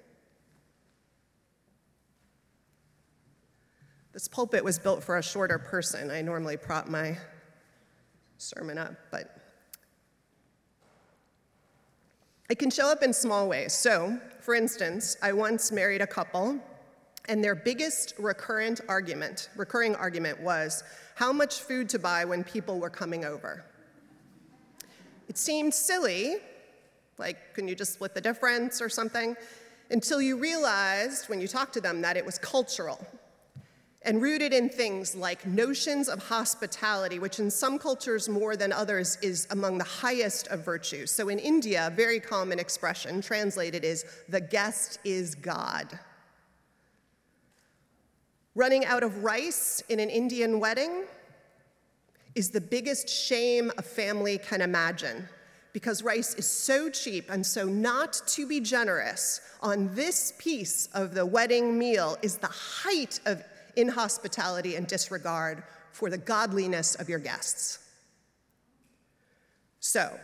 This 4.12 4.28
pulpit 4.28 4.62
was 4.62 4.78
built 4.78 5.02
for 5.02 5.16
a 5.16 5.22
shorter 5.22 5.58
person. 5.58 6.10
I 6.10 6.20
normally 6.20 6.58
prop 6.58 6.86
my 6.86 7.16
sermon 8.36 8.76
up, 8.76 8.92
but 9.10 9.38
it 12.50 12.58
can 12.58 12.70
show 12.70 12.92
up 12.92 13.02
in 13.02 13.14
small 13.14 13.48
ways. 13.48 13.72
So, 13.72 14.20
for 14.46 14.54
instance, 14.54 15.16
I 15.22 15.32
once 15.32 15.72
married 15.72 16.02
a 16.02 16.06
couple, 16.06 16.56
and 17.28 17.42
their 17.42 17.56
biggest 17.56 18.14
recurrent 18.16 18.80
argument, 18.88 19.48
recurring 19.56 19.96
argument 19.96 20.40
was 20.40 20.84
how 21.16 21.32
much 21.32 21.62
food 21.62 21.88
to 21.88 21.98
buy 21.98 22.24
when 22.24 22.44
people 22.44 22.78
were 22.78 22.88
coming 22.88 23.24
over. 23.24 23.64
It 25.28 25.36
seemed 25.36 25.74
silly, 25.74 26.36
like, 27.18 27.54
can 27.54 27.66
you 27.66 27.74
just 27.74 27.94
split 27.94 28.14
the 28.14 28.20
difference 28.20 28.80
or 28.80 28.88
something? 28.88 29.34
Until 29.90 30.22
you 30.22 30.36
realized 30.36 31.28
when 31.28 31.40
you 31.40 31.48
talked 31.48 31.74
to 31.74 31.80
them 31.80 32.00
that 32.02 32.16
it 32.16 32.24
was 32.24 32.38
cultural 32.38 33.04
and 34.06 34.22
rooted 34.22 34.52
in 34.52 34.68
things 34.68 35.16
like 35.16 35.44
notions 35.44 36.08
of 36.08 36.22
hospitality, 36.22 37.18
which 37.18 37.40
in 37.40 37.50
some 37.50 37.76
cultures 37.76 38.28
more 38.28 38.56
than 38.56 38.72
others 38.72 39.18
is 39.20 39.48
among 39.50 39.78
the 39.78 39.84
highest 39.84 40.46
of 40.46 40.64
virtues. 40.64 41.10
So 41.10 41.28
in 41.28 41.40
India, 41.40 41.88
a 41.88 41.90
very 41.90 42.20
common 42.20 42.60
expression 42.60 43.20
translated 43.20 43.84
is 43.84 44.04
the 44.28 44.40
guest 44.40 45.00
is 45.04 45.34
God. 45.34 45.98
Running 48.54 48.86
out 48.86 49.02
of 49.02 49.24
rice 49.24 49.82
in 49.88 49.98
an 49.98 50.08
Indian 50.08 50.60
wedding 50.60 51.04
is 52.36 52.50
the 52.50 52.60
biggest 52.60 53.08
shame 53.08 53.72
a 53.76 53.82
family 53.82 54.38
can 54.38 54.60
imagine 54.60 55.28
because 55.72 56.02
rice 56.02 56.34
is 56.36 56.46
so 56.46 56.88
cheap 56.88 57.28
and 57.28 57.44
so 57.44 57.66
not 57.66 58.22
to 58.26 58.46
be 58.46 58.60
generous 58.60 59.40
on 59.60 59.94
this 59.94 60.32
piece 60.38 60.88
of 60.94 61.12
the 61.12 61.26
wedding 61.26 61.76
meal 61.76 62.16
is 62.22 62.38
the 62.38 62.46
height 62.46 63.20
of 63.26 63.42
inhospitality 63.76 64.76
and 64.76 64.86
disregard 64.86 65.62
for 65.92 66.10
the 66.10 66.18
godliness 66.18 66.94
of 66.96 67.08
your 67.08 67.18
guests. 67.18 67.78
So, 69.80 70.18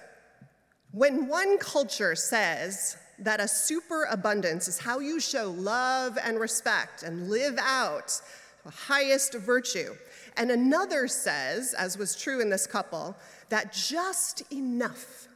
when 0.91 1.29
one 1.29 1.57
culture 1.59 2.15
says 2.15 2.97
that 3.19 3.41
a 3.41 3.49
superabundance 3.49 4.69
is 4.69 4.79
how 4.79 4.99
you 4.99 5.21
show 5.21 5.51
love 5.51 6.19
and 6.23 6.39
respect 6.39 7.03
and 7.03 7.31
live 7.31 7.57
out 7.59 8.21
the 8.65 8.71
highest 8.71 9.35
virtue, 9.35 9.95
and 10.37 10.51
another 10.51 11.09
says, 11.09 11.75
as 11.75 11.97
was 11.97 12.15
true 12.15 12.41
in 12.41 12.51
this 12.51 12.67
couple, 12.67 13.17
that 13.49 13.73
just 13.73 14.43
enough 14.53 15.29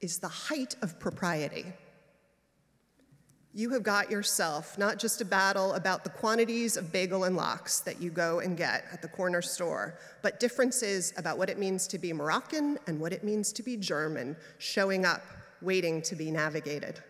is 0.00 0.18
the 0.18 0.28
height 0.28 0.76
of 0.82 0.98
propriety. 0.98 1.66
You 3.52 3.70
have 3.70 3.82
got 3.82 4.12
yourself 4.12 4.78
not 4.78 4.98
just 4.98 5.20
a 5.20 5.24
battle 5.24 5.72
about 5.72 6.04
the 6.04 6.10
quantities 6.10 6.76
of 6.76 6.92
bagel 6.92 7.24
and 7.24 7.36
lox 7.36 7.80
that 7.80 8.00
you 8.00 8.10
go 8.10 8.38
and 8.38 8.56
get 8.56 8.84
at 8.92 9.02
the 9.02 9.08
corner 9.08 9.42
store, 9.42 9.98
but 10.22 10.38
differences 10.38 11.12
about 11.16 11.36
what 11.36 11.50
it 11.50 11.58
means 11.58 11.88
to 11.88 11.98
be 11.98 12.12
Moroccan 12.12 12.78
and 12.86 13.00
what 13.00 13.12
it 13.12 13.24
means 13.24 13.52
to 13.54 13.64
be 13.64 13.76
German 13.76 14.36
showing 14.58 15.04
up, 15.04 15.22
waiting 15.62 16.00
to 16.02 16.14
be 16.14 16.30
navigated. 16.30 17.02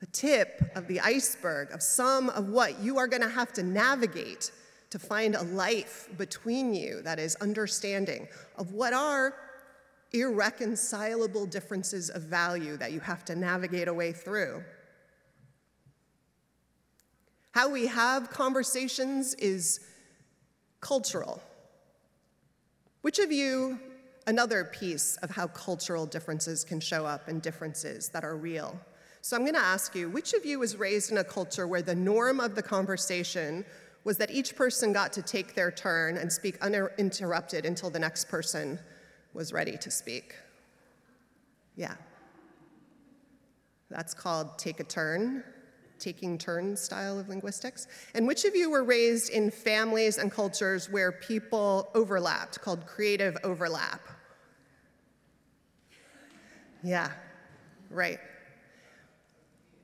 The 0.00 0.06
tip 0.06 0.70
of 0.74 0.86
the 0.86 1.00
iceberg 1.00 1.70
of 1.72 1.82
some 1.82 2.28
of 2.30 2.50
what 2.50 2.78
you 2.80 2.98
are 2.98 3.06
going 3.06 3.22
to 3.22 3.28
have 3.28 3.54
to 3.54 3.62
navigate 3.62 4.50
to 4.90 4.98
find 4.98 5.34
a 5.34 5.42
life 5.44 6.10
between 6.18 6.74
you 6.74 7.00
that 7.02 7.18
is 7.18 7.36
understanding 7.36 8.28
of 8.58 8.72
what 8.72 8.92
are 8.92 9.34
irreconcilable 10.12 11.46
differences 11.46 12.10
of 12.10 12.22
value 12.22 12.76
that 12.76 12.92
you 12.92 13.00
have 13.00 13.24
to 13.24 13.34
navigate 13.34 13.88
a 13.88 13.94
way 13.94 14.12
through. 14.12 14.62
How 17.52 17.68
we 17.68 17.86
have 17.86 18.30
conversations 18.30 19.34
is 19.34 19.80
cultural. 20.80 21.42
Which 23.02 23.18
of 23.18 23.32
you, 23.32 23.78
another 24.26 24.64
piece 24.64 25.16
of 25.16 25.30
how 25.30 25.48
cultural 25.48 26.06
differences 26.06 26.64
can 26.64 26.80
show 26.80 27.04
up 27.04 27.28
and 27.28 27.42
differences 27.42 28.08
that 28.10 28.24
are 28.24 28.36
real? 28.36 28.78
So 29.22 29.36
I'm 29.36 29.42
going 29.42 29.54
to 29.54 29.60
ask 29.60 29.94
you, 29.94 30.08
which 30.08 30.32
of 30.32 30.46
you 30.46 30.58
was 30.58 30.76
raised 30.76 31.10
in 31.10 31.18
a 31.18 31.24
culture 31.24 31.66
where 31.66 31.82
the 31.82 31.94
norm 31.94 32.40
of 32.40 32.54
the 32.54 32.62
conversation 32.62 33.64
was 34.04 34.16
that 34.16 34.30
each 34.30 34.56
person 34.56 34.92
got 34.92 35.12
to 35.14 35.22
take 35.22 35.54
their 35.54 35.70
turn 35.70 36.16
and 36.16 36.32
speak 36.32 36.56
uninterrupted 36.62 37.66
until 37.66 37.90
the 37.90 37.98
next 37.98 38.28
person 38.28 38.78
was 39.34 39.52
ready 39.52 39.76
to 39.76 39.90
speak. 39.90 40.34
Yeah. 41.76 41.94
That's 43.90 44.14
called 44.14 44.56
take 44.58 44.80
a 44.80 44.84
turn, 44.84 45.44
taking 46.00 46.38
turn 46.38 46.76
style 46.76 47.18
of 47.18 47.28
linguistics. 47.28 47.86
And 48.14 48.26
which 48.26 48.44
of 48.44 48.56
you 48.56 48.70
were 48.70 48.82
raised 48.82 49.30
in 49.30 49.50
families 49.50 50.18
and 50.18 50.32
cultures 50.32 50.90
where 50.90 51.12
people 51.12 51.90
overlapped, 51.94 52.60
called 52.60 52.86
creative 52.86 53.36
overlap? 53.44 54.00
Yeah, 56.82 57.10
right. 57.90 58.18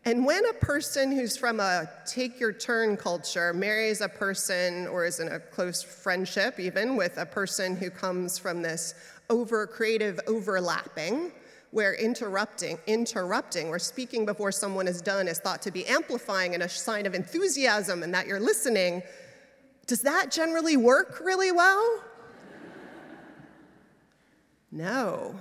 And 0.07 0.25
when 0.25 0.47
a 0.47 0.53
person 0.53 1.11
who's 1.11 1.37
from 1.37 1.59
a 1.59 1.91
take 2.07 2.39
your 2.39 2.53
turn 2.53 2.97
culture 2.97 3.53
marries 3.53 4.01
a 4.01 4.09
person 4.09 4.87
or 4.87 5.05
is 5.05 5.19
in 5.19 5.27
a 5.27 5.41
close 5.41 5.83
friendship, 5.83 6.61
even 6.61 6.95
with 6.95 7.19
a 7.19 7.27
person 7.27 7.75
who 7.75 7.91
comes 7.91 8.39
from 8.39 8.63
this 8.63 8.95
over 9.29 9.67
creative 9.67 10.21
overlapping, 10.29 11.33
where 11.71 11.95
interrupting, 11.95 12.79
interrupting, 12.87 13.69
or 13.69 13.79
speaking 13.79 14.25
before 14.25 14.53
someone 14.53 14.89
is 14.89 15.03
done 15.03 15.29
is 15.29 15.39
thought 15.39 15.63
to 15.63 15.71
be 15.71 15.87
amplifying 15.87 16.55
and 16.55 16.63
a 16.63 16.69
sign 16.69 17.07
of 17.07 17.15
enthusiasm 17.15 18.03
and 18.03 18.15
that 18.15 18.27
you're 18.27 18.41
listening, 18.41 19.03
does 19.87 20.03
that 20.03 20.31
generally 20.31 20.77
work 20.77 21.21
really 21.21 21.53
well? 21.53 22.03
No. 24.73 25.35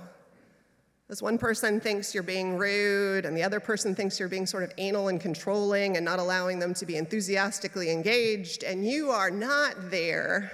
As 1.08 1.22
one 1.22 1.38
person 1.38 1.80
thinks 1.80 2.12
you're 2.12 2.24
being 2.24 2.56
rude, 2.56 3.26
and 3.26 3.36
the 3.36 3.42
other 3.42 3.60
person 3.60 3.94
thinks 3.94 4.18
you're 4.18 4.28
being 4.28 4.46
sort 4.46 4.64
of 4.64 4.72
anal 4.76 5.06
and 5.06 5.20
controlling 5.20 5.96
and 5.96 6.04
not 6.04 6.18
allowing 6.18 6.58
them 6.58 6.74
to 6.74 6.86
be 6.86 6.96
enthusiastically 6.96 7.90
engaged, 7.90 8.64
and 8.64 8.84
you 8.84 9.10
are 9.10 9.30
not 9.30 9.74
there 9.90 10.50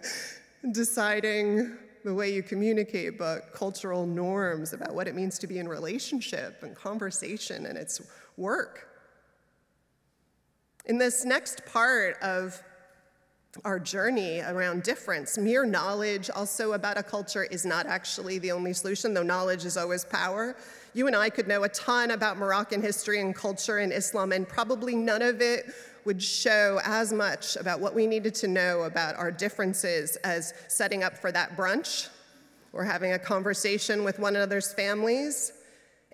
deciding 0.72 1.76
the 2.08 2.14
way 2.14 2.32
you 2.32 2.42
communicate, 2.42 3.18
but 3.18 3.52
cultural 3.52 4.06
norms 4.06 4.72
about 4.72 4.94
what 4.94 5.06
it 5.06 5.14
means 5.14 5.38
to 5.38 5.46
be 5.46 5.58
in 5.58 5.68
relationship 5.68 6.62
and 6.62 6.74
conversation 6.74 7.66
and 7.66 7.76
its 7.76 8.00
work. 8.38 8.88
In 10.86 10.96
this 10.96 11.26
next 11.26 11.66
part 11.66 12.16
of 12.22 12.62
our 13.62 13.78
journey 13.78 14.40
around 14.40 14.84
difference, 14.84 15.36
mere 15.36 15.66
knowledge 15.66 16.30
also 16.30 16.72
about 16.72 16.96
a 16.96 17.02
culture 17.02 17.44
is 17.44 17.66
not 17.66 17.84
actually 17.84 18.38
the 18.38 18.52
only 18.52 18.72
solution, 18.72 19.12
though 19.12 19.22
knowledge 19.22 19.66
is 19.66 19.76
always 19.76 20.06
power. 20.06 20.56
You 20.94 21.08
and 21.08 21.14
I 21.14 21.28
could 21.28 21.46
know 21.46 21.64
a 21.64 21.68
ton 21.68 22.12
about 22.12 22.38
Moroccan 22.38 22.80
history 22.80 23.20
and 23.20 23.34
culture 23.34 23.78
and 23.78 23.92
Islam, 23.92 24.32
and 24.32 24.48
probably 24.48 24.96
none 24.96 25.20
of 25.20 25.42
it 25.42 25.66
would 26.08 26.22
show 26.22 26.80
as 26.84 27.12
much 27.12 27.54
about 27.56 27.80
what 27.80 27.94
we 27.94 28.06
needed 28.06 28.34
to 28.34 28.48
know 28.48 28.84
about 28.84 29.14
our 29.16 29.30
differences 29.30 30.16
as 30.24 30.54
setting 30.66 31.04
up 31.04 31.14
for 31.14 31.30
that 31.30 31.54
brunch 31.54 32.08
or 32.72 32.82
having 32.82 33.12
a 33.12 33.18
conversation 33.18 34.02
with 34.04 34.18
one 34.18 34.34
another's 34.34 34.72
families, 34.72 35.52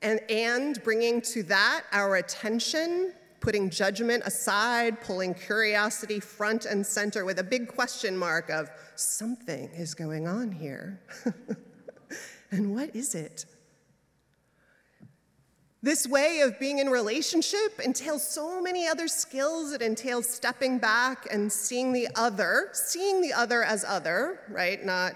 and, 0.03 0.19
and 0.29 0.83
bringing 0.83 1.21
to 1.21 1.45
that 1.45 1.85
our 1.93 2.17
attention, 2.17 3.13
putting 3.39 3.71
judgment 3.71 4.25
aside, 4.27 5.01
pulling 5.01 5.33
curiosity 5.33 6.19
front 6.19 6.65
and 6.65 6.85
center 6.85 7.25
with 7.25 7.39
a 7.39 7.45
big 7.45 7.69
question 7.69 8.17
mark 8.17 8.51
of 8.51 8.69
something 8.97 9.71
is 9.77 9.95
going 9.95 10.27
on 10.27 10.51
here. 10.51 11.01
and 12.51 12.75
what 12.75 12.97
is 12.97 13.15
it? 13.15 13.47
This 15.85 16.07
way 16.07 16.41
of 16.41 16.59
being 16.59 16.79
in 16.79 16.89
relationship 16.89 17.79
entails 17.79 18.27
so 18.27 18.59
many 18.59 18.89
other 18.89 19.07
skills. 19.07 19.75
It 19.75 19.83
entails 19.83 20.27
stepping 20.27 20.79
back 20.79 21.29
and 21.31 21.53
seeing 21.53 21.93
the 21.93 22.09
other, 22.15 22.71
seeing 22.73 23.21
the 23.21 23.35
other 23.35 23.63
as 23.63 23.85
other, 23.85 24.41
right? 24.49 24.83
Not 24.83 25.13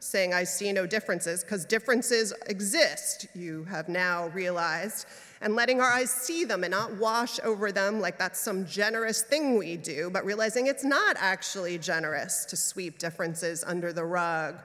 saying 0.00 0.32
I 0.32 0.44
see 0.44 0.72
no 0.72 0.86
differences, 0.86 1.44
because 1.44 1.66
differences 1.66 2.32
exist, 2.46 3.26
you 3.34 3.64
have 3.64 3.90
now 3.90 4.28
realized, 4.28 5.06
and 5.42 5.54
letting 5.54 5.82
our 5.82 5.92
eyes 5.92 6.10
see 6.10 6.46
them 6.46 6.64
and 6.64 6.70
not 6.70 6.94
wash 6.96 7.38
over 7.44 7.70
them 7.70 8.00
like 8.00 8.18
that's 8.18 8.40
some 8.40 8.64
generous 8.64 9.20
thing 9.20 9.58
we 9.58 9.76
do, 9.76 10.08
but 10.10 10.24
realizing 10.24 10.66
it's 10.66 10.84
not 10.84 11.16
actually 11.18 11.76
generous 11.76 12.46
to 12.46 12.56
sweep 12.56 12.98
differences 12.98 13.62
under 13.64 13.92
the 13.92 14.06
rug 14.06 14.62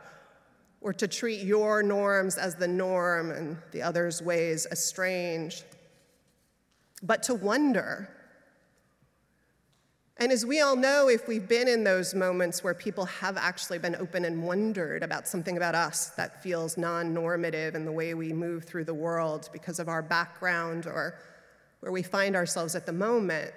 or 0.81 0.91
to 0.93 1.07
treat 1.07 1.43
your 1.43 1.83
norms 1.83 2.37
as 2.37 2.55
the 2.55 2.67
norm 2.67 3.31
and 3.31 3.57
the 3.71 3.81
other's 3.81 4.21
ways 4.21 4.65
as 4.65 4.83
strange, 4.83 5.63
but 7.03 7.21
to 7.23 7.35
wonder. 7.35 8.09
And 10.17 10.31
as 10.31 10.45
we 10.45 10.59
all 10.59 10.75
know, 10.75 11.07
if 11.07 11.27
we've 11.27 11.47
been 11.47 11.67
in 11.67 11.83
those 11.83 12.13
moments 12.13 12.63
where 12.63 12.73
people 12.73 13.05
have 13.05 13.37
actually 13.37 13.79
been 13.79 13.95
open 13.95 14.25
and 14.25 14.43
wondered 14.43 15.01
about 15.03 15.27
something 15.27 15.57
about 15.57 15.73
us 15.75 16.09
that 16.11 16.43
feels 16.43 16.77
non 16.77 17.13
normative 17.13 17.75
in 17.75 17.85
the 17.85 17.91
way 17.91 18.13
we 18.13 18.33
move 18.33 18.65
through 18.65 18.85
the 18.85 18.93
world 18.93 19.49
because 19.53 19.79
of 19.79 19.87
our 19.87 20.01
background 20.01 20.85
or 20.85 21.15
where 21.79 21.91
we 21.91 22.03
find 22.03 22.35
ourselves 22.35 22.75
at 22.75 22.85
the 22.85 22.93
moment, 22.93 23.51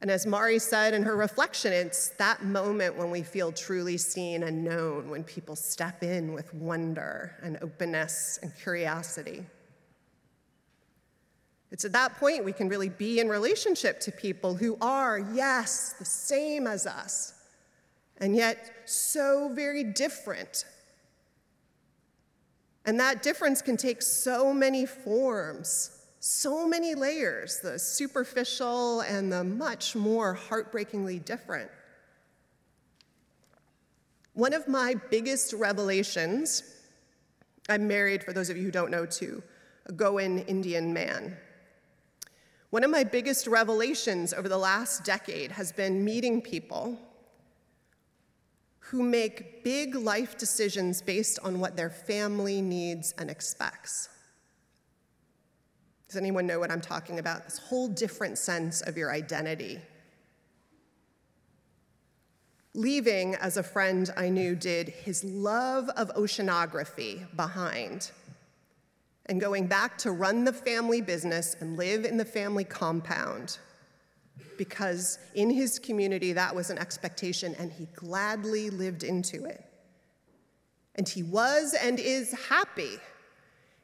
and 0.00 0.10
as 0.10 0.26
Mari 0.26 0.58
said 0.58 0.92
in 0.92 1.02
her 1.02 1.16
reflection, 1.16 1.72
it's 1.72 2.08
that 2.18 2.44
moment 2.44 2.96
when 2.96 3.10
we 3.10 3.22
feel 3.22 3.52
truly 3.52 3.96
seen 3.96 4.42
and 4.42 4.64
known, 4.64 5.08
when 5.08 5.24
people 5.24 5.56
step 5.56 6.02
in 6.02 6.32
with 6.32 6.52
wonder 6.52 7.36
and 7.42 7.58
openness 7.62 8.38
and 8.42 8.52
curiosity. 8.56 9.44
It's 11.70 11.84
at 11.84 11.92
that 11.92 12.18
point 12.18 12.44
we 12.44 12.52
can 12.52 12.68
really 12.68 12.88
be 12.88 13.18
in 13.18 13.28
relationship 13.28 13.98
to 14.00 14.12
people 14.12 14.54
who 14.54 14.76
are, 14.80 15.18
yes, 15.18 15.94
the 15.98 16.04
same 16.04 16.66
as 16.66 16.86
us, 16.86 17.34
and 18.18 18.36
yet 18.36 18.82
so 18.84 19.50
very 19.54 19.84
different. 19.84 20.66
And 22.84 23.00
that 23.00 23.22
difference 23.22 23.62
can 23.62 23.76
take 23.76 24.02
so 24.02 24.52
many 24.52 24.86
forms 24.86 25.93
so 26.26 26.66
many 26.66 26.94
layers 26.94 27.58
the 27.58 27.78
superficial 27.78 29.00
and 29.00 29.30
the 29.30 29.44
much 29.44 29.94
more 29.94 30.32
heartbreakingly 30.32 31.18
different. 31.18 31.70
One 34.32 34.54
of 34.54 34.66
my 34.66 34.94
biggest 35.10 35.52
revelations 35.52 36.62
I'm 37.68 37.86
married, 37.86 38.24
for 38.24 38.32
those 38.32 38.48
of 38.48 38.56
you 38.56 38.62
who 38.62 38.70
don't 38.70 38.90
know, 38.90 39.04
to 39.04 39.42
a 39.84 39.92
Goan 39.92 40.38
Indian 40.38 40.94
man. 40.94 41.36
One 42.70 42.84
of 42.84 42.90
my 42.90 43.04
biggest 43.04 43.46
revelations 43.46 44.32
over 44.32 44.48
the 44.48 44.56
last 44.56 45.04
decade 45.04 45.52
has 45.52 45.72
been 45.72 46.06
meeting 46.06 46.40
people 46.40 46.98
who 48.78 49.02
make 49.02 49.62
big 49.62 49.94
life 49.94 50.38
decisions 50.38 51.02
based 51.02 51.38
on 51.40 51.60
what 51.60 51.76
their 51.76 51.90
family 51.90 52.62
needs 52.62 53.12
and 53.18 53.30
expects. 53.30 54.08
Does 56.14 56.20
anyone 56.20 56.46
know 56.46 56.60
what 56.60 56.70
I'm 56.70 56.80
talking 56.80 57.18
about? 57.18 57.42
This 57.42 57.58
whole 57.58 57.88
different 57.88 58.38
sense 58.38 58.82
of 58.82 58.96
your 58.96 59.10
identity. 59.10 59.80
Leaving, 62.72 63.34
as 63.34 63.56
a 63.56 63.64
friend 63.64 64.08
I 64.16 64.28
knew 64.28 64.54
did, 64.54 64.90
his 64.90 65.24
love 65.24 65.88
of 65.96 66.14
oceanography 66.14 67.26
behind, 67.34 68.12
and 69.26 69.40
going 69.40 69.66
back 69.66 69.98
to 69.98 70.12
run 70.12 70.44
the 70.44 70.52
family 70.52 71.00
business 71.00 71.56
and 71.58 71.76
live 71.76 72.04
in 72.04 72.16
the 72.16 72.24
family 72.24 72.62
compound 72.62 73.58
because 74.56 75.18
in 75.34 75.50
his 75.50 75.80
community 75.80 76.32
that 76.32 76.54
was 76.54 76.70
an 76.70 76.78
expectation 76.78 77.56
and 77.58 77.72
he 77.72 77.88
gladly 77.96 78.70
lived 78.70 79.02
into 79.02 79.46
it. 79.46 79.64
And 80.94 81.08
he 81.08 81.24
was 81.24 81.74
and 81.74 81.98
is 81.98 82.32
happy 82.48 83.00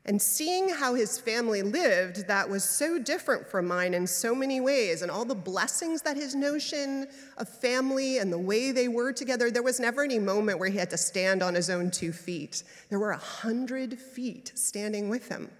and 0.06 0.20
seeing 0.20 0.68
how 0.68 0.94
his 0.94 1.18
family 1.18 1.62
lived 1.62 2.26
that 2.26 2.48
was 2.48 2.64
so 2.64 2.98
different 2.98 3.46
from 3.46 3.66
mine 3.66 3.92
in 3.92 4.06
so 4.06 4.34
many 4.34 4.60
ways, 4.60 5.02
and 5.02 5.10
all 5.10 5.26
the 5.26 5.34
blessings 5.34 6.00
that 6.02 6.16
his 6.16 6.34
notion 6.34 7.06
of 7.36 7.48
family 7.48 8.18
and 8.18 8.32
the 8.32 8.38
way 8.38 8.72
they 8.72 8.88
were 8.88 9.12
together, 9.12 9.50
there 9.50 9.62
was 9.62 9.78
never 9.78 10.02
any 10.02 10.18
moment 10.18 10.58
where 10.58 10.70
he 10.70 10.78
had 10.78 10.90
to 10.90 10.96
stand 10.96 11.42
on 11.42 11.54
his 11.54 11.68
own 11.68 11.90
two 11.90 12.12
feet. 12.12 12.62
There 12.88 12.98
were 12.98 13.10
a 13.10 13.18
hundred 13.18 13.98
feet 13.98 14.52
standing 14.54 15.10
with 15.10 15.28
him. 15.28 15.50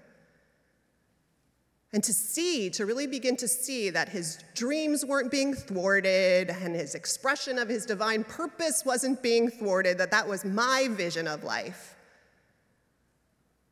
And 1.93 2.03
to 2.05 2.15
see, 2.15 2.71
to 2.71 2.87
really 2.87 3.09
begin 3.09 3.37
to 3.39 3.49
see 3.49 3.91
that 3.91 4.09
his 4.09 4.39
dreams 4.55 5.05
weren't 5.05 5.31
being 5.31 5.55
thwarted 5.55 6.49
and 6.49 6.75
his 6.75 6.95
expression 6.95 7.59
of 7.59 7.69
his 7.69 7.85
divine 7.85 8.23
purpose 8.25 8.85
wasn't 8.87 9.23
being 9.23 9.51
thwarted, 9.51 9.99
that 9.99 10.13
that 10.13 10.27
was 10.27 10.45
my 10.45 10.89
vision 10.91 11.27
of 11.27 11.43
life 11.43 11.97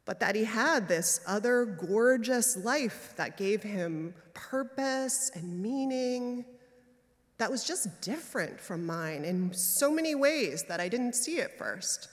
but 0.09 0.20
that 0.20 0.35
he 0.35 0.43
had 0.43 0.89
this 0.89 1.20
other 1.26 1.66
gorgeous 1.66 2.56
life 2.56 3.12
that 3.16 3.36
gave 3.36 3.62
him 3.62 4.14
purpose 4.32 5.30
and 5.35 5.60
meaning 5.62 6.47
that 7.36 7.51
was 7.51 7.62
just 7.62 8.01
different 8.01 8.59
from 8.59 8.86
mine 8.86 9.22
in 9.26 9.52
so 9.52 9.90
many 9.93 10.14
ways 10.14 10.64
that 10.66 10.80
I 10.80 10.89
didn't 10.89 11.14
see 11.14 11.40
at 11.40 11.59
first. 11.59 12.09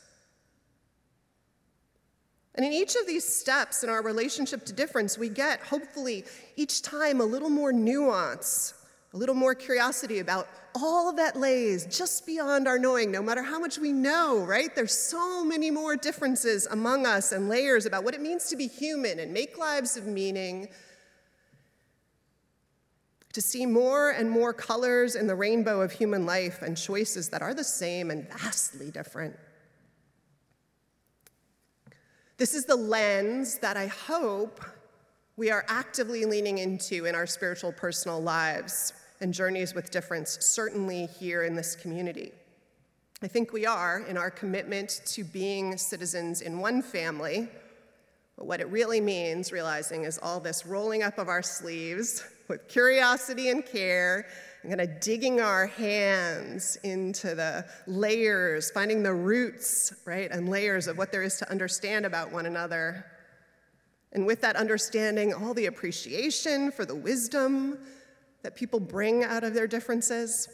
And 2.55 2.65
in 2.65 2.73
each 2.73 2.97
of 2.97 3.07
these 3.07 3.23
steps 3.23 3.81
in 3.81 3.89
our 3.89 4.03
relationship 4.03 4.65
to 4.65 4.73
difference, 4.73 5.17
we 5.17 5.29
get, 5.29 5.61
hopefully, 5.61 6.25
each 6.57 6.81
time 6.81 7.21
a 7.21 7.25
little 7.25 7.49
more 7.49 7.71
nuance 7.71 8.73
a 9.15 9.17
little 9.17 9.33
more 9.33 9.55
curiosity 9.55 10.19
about 10.19 10.49
all 10.75 11.13
that 11.13 11.37
lays 11.37 11.85
just 11.85 12.25
beyond 12.25 12.67
our 12.67 12.77
knowing, 12.77 13.11
no 13.11 13.23
matter 13.23 13.41
how 13.41 13.57
much 13.57 13.79
we 13.79 13.93
know, 13.93 14.43
right? 14.43 14.75
There's 14.75 14.95
so 14.95 15.45
many 15.45 15.71
more 15.71 15.95
differences 15.95 16.67
among 16.69 17.05
us 17.05 17.31
and 17.31 17.47
layers 17.47 17.85
about 17.85 18.03
what 18.03 18.13
it 18.13 18.19
means 18.19 18.49
to 18.49 18.57
be 18.57 18.67
human 18.67 19.19
and 19.19 19.33
make 19.33 19.57
lives 19.57 19.95
of 19.95 20.05
meaning. 20.05 20.67
To 23.31 23.41
see 23.41 23.65
more 23.65 24.09
and 24.09 24.29
more 24.29 24.51
colors 24.51 25.15
in 25.15 25.27
the 25.27 25.35
rainbow 25.35 25.79
of 25.79 25.93
human 25.93 26.25
life 26.25 26.61
and 26.61 26.75
choices 26.75 27.29
that 27.29 27.41
are 27.41 27.53
the 27.53 27.63
same 27.63 28.11
and 28.11 28.27
vastly 28.29 28.91
different. 28.91 29.33
This 32.35 32.53
is 32.53 32.65
the 32.65 32.75
lens 32.75 33.59
that 33.59 33.77
I 33.77 33.87
hope 33.87 34.59
we 35.37 35.51
are 35.51 35.63
actively 35.69 36.25
leaning 36.25 36.57
into 36.57 37.05
in 37.05 37.15
our 37.15 37.27
spiritual 37.27 37.71
personal 37.71 38.21
lives 38.21 38.91
and 39.21 39.33
journeys 39.33 39.73
with 39.73 39.91
difference, 39.91 40.37
certainly 40.41 41.07
here 41.19 41.43
in 41.43 41.55
this 41.55 41.75
community. 41.75 42.31
I 43.21 43.27
think 43.27 43.53
we 43.53 43.65
are 43.65 43.99
in 44.07 44.17
our 44.17 44.29
commitment 44.29 45.01
to 45.07 45.23
being 45.23 45.77
citizens 45.77 46.41
in 46.41 46.59
one 46.59 46.81
family. 46.81 47.47
But 48.37 48.47
what 48.47 48.59
it 48.59 48.67
really 48.67 48.99
means, 48.99 49.53
realizing, 49.53 50.03
is 50.03 50.19
all 50.21 50.41
this 50.41 50.65
rolling 50.65 51.03
up 51.03 51.17
of 51.17 51.29
our 51.29 51.41
sleeves 51.41 52.23
with 52.49 52.67
curiosity 52.67 53.49
and 53.49 53.65
care, 53.65 54.27
and 54.61 54.71
kind 54.71 54.81
of 54.81 54.99
digging 54.99 55.39
our 55.39 55.67
hands 55.67 56.77
into 56.83 57.33
the 57.33 57.65
layers, 57.87 58.69
finding 58.71 59.01
the 59.01 59.13
roots, 59.13 59.93
right, 60.05 60.29
and 60.31 60.49
layers 60.49 60.87
of 60.87 60.97
what 60.97 61.11
there 61.11 61.23
is 61.23 61.37
to 61.37 61.49
understand 61.49 62.05
about 62.05 62.31
one 62.31 62.45
another. 62.45 63.05
And 64.11 64.25
with 64.25 64.41
that 64.41 64.57
understanding, 64.57 65.33
all 65.33 65.53
the 65.53 65.67
appreciation 65.67 66.71
for 66.71 66.85
the 66.85 66.95
wisdom 66.95 67.79
that 68.45 68.55
people 68.55 68.79
bring 68.79 69.23
out 69.23 69.43
of 69.43 69.55
their 69.55 69.65
differences 69.65 70.47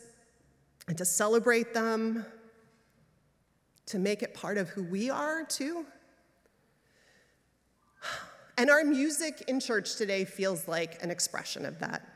and 0.88 0.98
to 0.98 1.04
celebrate 1.04 1.74
them, 1.74 2.26
to 3.86 4.00
make 4.00 4.24
it 4.24 4.34
part 4.34 4.58
of 4.58 4.70
who 4.70 4.82
we 4.82 5.10
are 5.10 5.44
too. 5.44 5.86
And 8.58 8.70
our 8.70 8.86
music 8.86 9.44
in 9.50 9.60
church 9.60 9.98
today 9.98 10.24
feels 10.24 10.70
like 10.70 11.04
an 11.04 11.12
expression 11.12 11.66
of 11.66 11.80
that. 11.80 12.08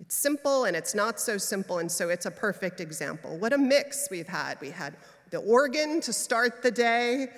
It's 0.00 0.16
simple 0.16 0.64
and 0.64 0.74
it's 0.74 0.94
not 0.94 1.20
so 1.20 1.36
simple, 1.36 1.80
and 1.80 1.92
so 1.92 2.08
it's 2.08 2.24
a 2.24 2.30
perfect 2.30 2.80
example. 2.80 3.36
What 3.36 3.52
a 3.52 3.58
mix 3.58 4.08
we've 4.10 4.26
had. 4.26 4.58
We 4.62 4.70
had 4.70 4.96
the 5.28 5.40
organ 5.40 6.00
to 6.00 6.12
start 6.12 6.62
the 6.62 6.70
day, 6.70 7.28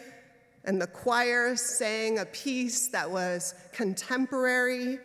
and 0.64 0.80
the 0.80 0.86
choir 0.86 1.56
sang 1.56 2.20
a 2.20 2.26
piece 2.26 2.86
that 2.90 3.10
was 3.10 3.56
contemporary 3.72 5.00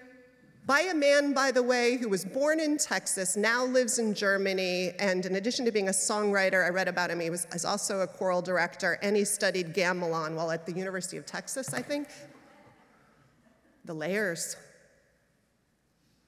by 0.70 0.82
a 0.82 0.94
man, 0.94 1.34
by 1.34 1.50
the 1.52 1.64
way, 1.64 1.98
who 1.98 2.08
was 2.08 2.24
born 2.24 2.60
in 2.60 2.78
Texas, 2.78 3.36
now 3.36 3.66
lives 3.66 3.98
in 3.98 4.14
Germany, 4.14 4.92
and 5.00 5.26
in 5.26 5.38
addition 5.38 5.66
to 5.66 5.72
being 5.72 5.88
a 5.88 5.92
songwriter, 5.92 6.64
I 6.64 6.70
read 6.70 6.88
about 6.88 7.10
him, 7.10 7.20
he 7.20 7.32
was, 7.32 7.48
was 7.52 7.66
also 7.66 8.02
a 8.02 8.08
choral 8.08 8.44
director, 8.44 9.00
and 9.02 9.16
he 9.16 9.26
studied 9.26 9.74
gamelan 9.74 10.36
while 10.36 10.52
at 10.52 10.68
the 10.68 10.72
University 10.72 11.18
of 11.18 11.26
Texas, 11.26 11.74
I 11.74 11.82
think. 11.82 12.08
The 13.86 13.96
layers. 13.96 14.58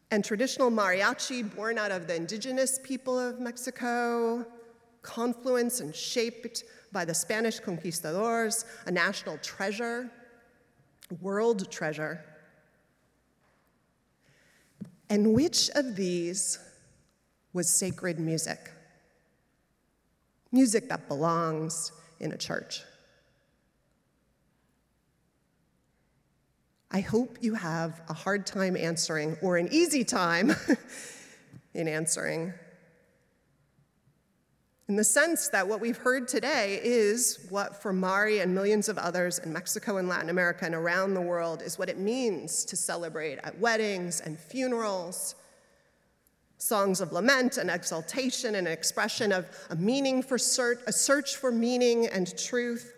And 0.09 0.25
traditional 0.25 0.71
mariachi, 0.71 1.55
born 1.55 1.77
out 1.77 1.91
of 1.91 2.07
the 2.07 2.15
indigenous 2.15 2.79
people 2.81 3.19
of 3.19 3.39
Mexico, 3.39 4.43
confluence 5.03 5.81
and 5.81 5.93
shaped 5.93 6.63
by 6.91 7.05
the 7.05 7.13
Spanish 7.13 7.59
conquistadors, 7.59 8.65
a 8.87 8.91
national 8.91 9.37
treasure, 9.37 10.09
world 11.21 11.69
treasure. 11.69 12.25
And 15.11 15.33
which 15.33 15.69
of 15.75 15.97
these 15.97 16.57
was 17.51 17.69
sacred 17.69 18.17
music? 18.17 18.71
Music 20.53 20.87
that 20.87 21.09
belongs 21.09 21.91
in 22.21 22.31
a 22.31 22.37
church. 22.37 22.81
I 26.91 27.01
hope 27.01 27.39
you 27.41 27.55
have 27.55 28.01
a 28.07 28.13
hard 28.13 28.47
time 28.47 28.77
answering 28.77 29.35
or 29.41 29.57
an 29.57 29.67
easy 29.69 30.05
time 30.05 30.55
in 31.73 31.89
answering. 31.89 32.53
In 34.91 34.97
the 34.97 35.05
sense 35.05 35.47
that 35.47 35.69
what 35.69 35.79
we've 35.79 35.95
heard 35.95 36.27
today 36.27 36.81
is 36.83 37.47
what, 37.47 37.81
for 37.81 37.93
Mari 37.93 38.39
and 38.39 38.53
millions 38.53 38.89
of 38.89 38.97
others 38.97 39.39
in 39.39 39.53
Mexico 39.53 39.95
and 39.95 40.09
Latin 40.09 40.29
America 40.29 40.65
and 40.65 40.75
around 40.75 41.13
the 41.13 41.21
world, 41.21 41.61
is 41.61 41.79
what 41.79 41.87
it 41.87 41.97
means 41.97 42.65
to 42.65 42.75
celebrate 42.75 43.39
at 43.45 43.57
weddings 43.57 44.19
and 44.19 44.37
funerals. 44.37 45.35
Songs 46.57 46.99
of 46.99 47.13
lament 47.13 47.57
and 47.57 47.71
exaltation 47.71 48.55
and 48.55 48.67
an 48.67 48.73
expression 48.73 49.31
of 49.31 49.45
a 49.69 49.77
meaning 49.77 50.21
for 50.21 50.37
search, 50.37 50.79
a 50.85 50.91
search 50.91 51.37
for 51.37 51.53
meaning 51.53 52.07
and 52.07 52.37
truth 52.37 52.93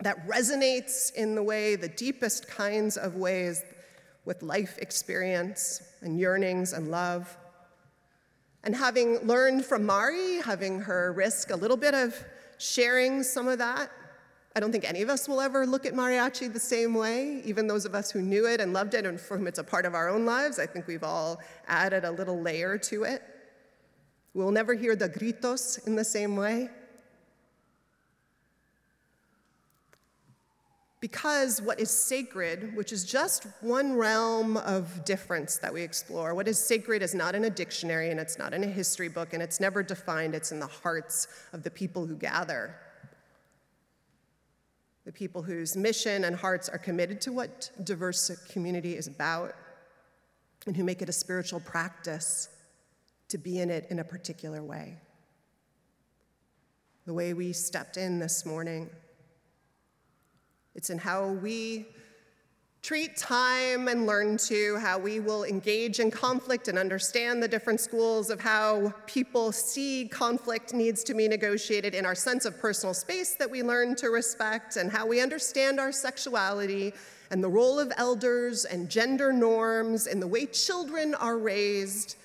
that 0.00 0.28
resonates 0.28 1.14
in 1.14 1.34
the 1.34 1.42
way, 1.42 1.74
the 1.74 1.88
deepest 1.88 2.48
kinds 2.48 2.98
of 2.98 3.16
ways, 3.16 3.62
with 4.26 4.42
life 4.42 4.76
experience 4.76 5.80
and 6.02 6.20
yearnings 6.20 6.74
and 6.74 6.90
love. 6.90 7.34
And 8.68 8.76
having 8.76 9.26
learned 9.26 9.64
from 9.64 9.86
Mari, 9.86 10.42
having 10.42 10.78
her 10.82 11.14
risk 11.14 11.50
a 11.50 11.56
little 11.56 11.78
bit 11.78 11.94
of 11.94 12.14
sharing 12.58 13.22
some 13.22 13.48
of 13.48 13.56
that, 13.56 13.90
I 14.54 14.60
don't 14.60 14.70
think 14.70 14.86
any 14.86 15.00
of 15.00 15.08
us 15.08 15.26
will 15.26 15.40
ever 15.40 15.66
look 15.66 15.86
at 15.86 15.94
mariachi 15.94 16.52
the 16.52 16.60
same 16.60 16.92
way, 16.92 17.40
even 17.46 17.66
those 17.66 17.86
of 17.86 17.94
us 17.94 18.10
who 18.10 18.20
knew 18.20 18.46
it 18.46 18.60
and 18.60 18.74
loved 18.74 18.92
it 18.92 19.06
and 19.06 19.18
for 19.18 19.38
whom 19.38 19.46
it's 19.46 19.58
a 19.58 19.64
part 19.64 19.86
of 19.86 19.94
our 19.94 20.10
own 20.10 20.26
lives. 20.26 20.58
I 20.58 20.66
think 20.66 20.86
we've 20.86 21.02
all 21.02 21.40
added 21.66 22.04
a 22.04 22.10
little 22.10 22.42
layer 22.42 22.76
to 22.76 23.04
it. 23.04 23.22
We'll 24.34 24.50
never 24.50 24.74
hear 24.74 24.94
the 24.94 25.08
gritos 25.08 25.86
in 25.86 25.96
the 25.96 26.04
same 26.04 26.36
way. 26.36 26.68
Because 31.00 31.62
what 31.62 31.78
is 31.78 31.90
sacred, 31.90 32.74
which 32.76 32.92
is 32.92 33.04
just 33.04 33.46
one 33.60 33.92
realm 33.94 34.56
of 34.56 35.04
difference 35.04 35.56
that 35.58 35.72
we 35.72 35.82
explore, 35.82 36.34
what 36.34 36.48
is 36.48 36.58
sacred 36.58 37.02
is 37.02 37.14
not 37.14 37.36
in 37.36 37.44
a 37.44 37.50
dictionary 37.50 38.10
and 38.10 38.18
it's 38.18 38.36
not 38.36 38.52
in 38.52 38.64
a 38.64 38.66
history 38.66 39.08
book 39.08 39.32
and 39.32 39.40
it's 39.40 39.60
never 39.60 39.82
defined, 39.82 40.34
it's 40.34 40.50
in 40.50 40.58
the 40.58 40.66
hearts 40.66 41.28
of 41.52 41.62
the 41.62 41.70
people 41.70 42.04
who 42.04 42.16
gather. 42.16 42.74
The 45.04 45.12
people 45.12 45.40
whose 45.40 45.76
mission 45.76 46.24
and 46.24 46.34
hearts 46.34 46.68
are 46.68 46.78
committed 46.78 47.20
to 47.22 47.32
what 47.32 47.70
diverse 47.84 48.30
community 48.50 48.96
is 48.96 49.06
about 49.06 49.54
and 50.66 50.76
who 50.76 50.82
make 50.82 51.00
it 51.00 51.08
a 51.08 51.12
spiritual 51.12 51.60
practice 51.60 52.48
to 53.28 53.38
be 53.38 53.60
in 53.60 53.70
it 53.70 53.86
in 53.90 54.00
a 54.00 54.04
particular 54.04 54.64
way. 54.64 54.96
The 57.06 57.14
way 57.14 57.34
we 57.34 57.52
stepped 57.52 57.96
in 57.96 58.18
this 58.18 58.44
morning 58.44 58.90
it's 60.74 60.90
in 60.90 60.98
how 60.98 61.28
we 61.28 61.86
treat 62.80 63.16
time 63.16 63.88
and 63.88 64.06
learn 64.06 64.36
to, 64.36 64.76
how 64.78 64.98
we 64.98 65.20
will 65.20 65.44
engage 65.44 65.98
in 65.98 66.10
conflict 66.10 66.68
and 66.68 66.78
understand 66.78 67.42
the 67.42 67.48
different 67.48 67.80
schools 67.80 68.30
of 68.30 68.40
how 68.40 68.92
people 69.06 69.50
see 69.50 70.08
conflict 70.08 70.72
needs 70.72 71.02
to 71.02 71.12
be 71.12 71.26
negotiated 71.26 71.94
in 71.94 72.06
our 72.06 72.14
sense 72.14 72.44
of 72.44 72.58
personal 72.58 72.94
space 72.94 73.34
that 73.34 73.50
we 73.50 73.62
learn 73.62 73.96
to 73.96 74.08
respect, 74.08 74.76
and 74.76 74.90
how 74.90 75.06
we 75.06 75.20
understand 75.20 75.80
our 75.80 75.92
sexuality 75.92 76.92
and 77.30 77.42
the 77.42 77.48
role 77.48 77.78
of 77.78 77.92
elders 77.96 78.64
and 78.64 78.88
gender 78.88 79.32
norms 79.32 80.06
and 80.06 80.22
the 80.22 80.26
way 80.26 80.46
children 80.46 81.14
are 81.16 81.36
raised, 81.36 82.16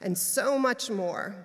and 0.00 0.16
so 0.16 0.58
much 0.58 0.90
more. 0.90 1.36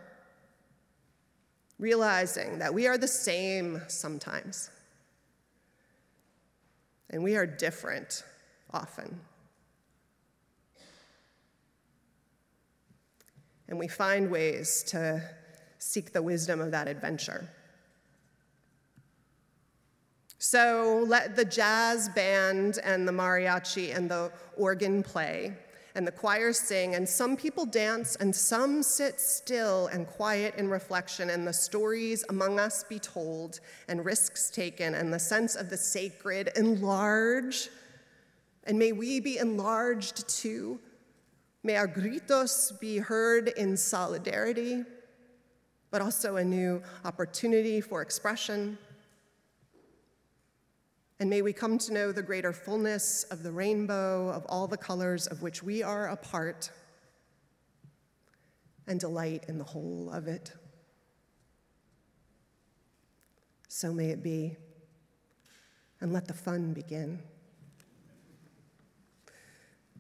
Realizing 1.78 2.60
that 2.60 2.74
we 2.74 2.88
are 2.88 2.98
the 2.98 3.08
same 3.08 3.82
sometimes 3.88 4.72
and 7.10 7.24
we 7.24 7.36
are 7.36 7.46
different 7.46 8.24
often. 8.72 9.20
And 13.68 13.78
we 13.78 13.88
find 13.88 14.32
ways 14.32 14.84
to 14.88 15.22
seek 15.78 16.12
the 16.12 16.22
wisdom 16.22 16.60
of 16.60 16.72
that 16.72 16.88
adventure. 16.88 17.50
So 20.40 21.04
let 21.08 21.36
the 21.36 21.46
jazz 21.46 22.10
band 22.10 22.80
and 22.84 23.08
the 23.08 23.12
mariachi 23.12 23.96
and 23.96 24.10
the 24.10 24.32
organ 24.58 25.04
play 25.04 25.54
and 26.00 26.08
the 26.08 26.12
choirs 26.14 26.58
sing, 26.58 26.96
and 26.96 27.08
some 27.08 27.36
people 27.36 27.66
dance, 27.66 28.16
and 28.16 28.34
some 28.34 28.82
sit 28.82 29.20
still 29.20 29.88
and 29.88 30.08
quiet 30.08 30.56
in 30.56 30.70
reflection, 30.70 31.30
and 31.30 31.46
the 31.46 31.52
stories 31.52 32.24
among 32.30 32.58
us 32.58 32.86
be 32.86 32.98
told, 33.00 33.60
and 33.90 34.06
risks 34.06 34.50
taken, 34.50 34.96
and 34.96 35.14
the 35.14 35.20
sense 35.20 35.58
of 35.58 35.70
the 35.70 35.76
sacred 35.76 36.54
enlarge. 36.56 37.68
And 38.64 38.80
may 38.80 38.94
we 38.94 39.20
be 39.20 39.40
enlarged 39.40 40.26
too. 40.30 40.80
May 41.64 41.76
our 41.76 41.86
gritos 41.86 42.80
be 42.80 43.00
heard 43.00 43.50
in 43.50 43.76
solidarity, 43.76 44.86
but 45.92 46.02
also 46.02 46.38
a 46.38 46.46
new 46.46 46.82
opportunity 47.04 47.82
for 47.82 48.02
expression. 48.02 48.78
And 51.20 51.30
may 51.30 51.42
we 51.42 51.52
come 51.52 51.78
to 51.80 51.94
know 51.94 52.12
the 52.14 52.22
greater 52.22 52.54
fullness 52.54 53.24
of 53.24 53.44
the 53.44 53.52
rainbow 53.52 54.30
of 54.30 54.46
all 54.48 54.68
the 54.68 54.78
colors 54.78 55.28
of 55.28 55.42
which 55.42 55.62
we 55.62 55.84
are 55.84 56.08
a 56.08 56.16
part 56.16 56.72
and 58.88 59.00
delight 59.00 59.44
in 59.50 59.58
the 59.58 59.64
whole 59.64 60.10
of 60.14 60.28
it. 60.28 60.54
So 63.68 63.94
may 63.94 64.10
it 64.10 64.24
be, 64.24 64.56
and 66.02 66.12
let 66.14 66.28
the 66.28 66.34
fun 66.34 66.74
begin. 66.74 67.22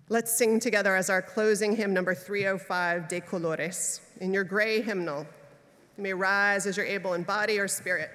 Let's 0.07 0.35
sing 0.35 0.59
together 0.59 0.95
as 0.95 1.09
our 1.09 1.21
closing 1.21 1.75
hymn, 1.75 1.93
number 1.93 2.15
305, 2.15 3.07
De 3.07 3.21
Colores. 3.21 3.99
In 4.19 4.33
your 4.33 4.43
gray 4.43 4.81
hymnal, 4.81 5.27
you 5.97 6.03
may 6.03 6.13
rise 6.13 6.65
as 6.65 6.77
you're 6.77 6.85
able 6.85 7.13
in 7.13 7.21
body 7.23 7.59
or 7.59 7.67
spirit. 7.67 8.09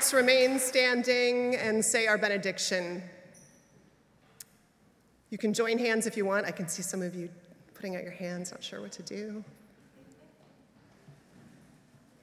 let's 0.00 0.14
remain 0.14 0.58
standing 0.58 1.56
and 1.56 1.84
say 1.84 2.06
our 2.06 2.16
benediction. 2.16 3.02
You 5.28 5.36
can 5.36 5.52
join 5.52 5.76
hands 5.76 6.06
if 6.06 6.16
you 6.16 6.24
want. 6.24 6.46
I 6.46 6.52
can 6.52 6.68
see 6.68 6.80
some 6.80 7.02
of 7.02 7.14
you 7.14 7.28
putting 7.74 7.96
out 7.96 8.02
your 8.02 8.12
hands, 8.12 8.50
not 8.50 8.64
sure 8.64 8.80
what 8.80 8.92
to 8.92 9.02
do. 9.02 9.44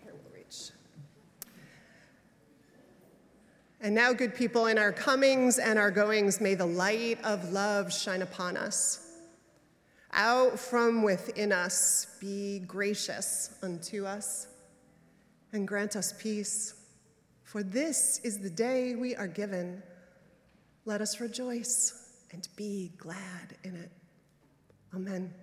Here 0.02 0.12
we'll 0.12 0.34
reach. 0.34 0.72
And 3.80 3.94
now, 3.94 4.12
good 4.12 4.34
people, 4.34 4.66
in 4.66 4.80
our 4.80 4.92
comings 4.92 5.60
and 5.60 5.78
our 5.78 5.92
goings, 5.92 6.42
may 6.42 6.56
the 6.56 6.66
light 6.66 7.24
of 7.24 7.52
love 7.52 7.94
shine 7.94 8.24
upon 8.24 8.58
us. 8.58 9.20
Out 10.14 10.58
from 10.58 11.04
within 11.04 11.52
us, 11.52 12.08
be 12.20 12.58
gracious 12.66 13.54
unto 13.62 14.08
us 14.08 14.48
and 15.54 15.68
grant 15.68 15.96
us 15.96 16.12
peace. 16.18 16.74
For 17.58 17.64
this 17.64 18.22
is 18.24 18.38
the 18.38 18.52
day 18.52 18.94
we 18.94 19.16
are 19.16 19.26
given. 19.26 19.82
Let 20.86 21.02
us 21.02 21.20
rejoice 21.20 21.92
and 22.32 22.48
be 22.56 22.92
glad 23.00 23.58
in 23.64 23.76
it. 23.76 23.90
Amen. 24.94 25.34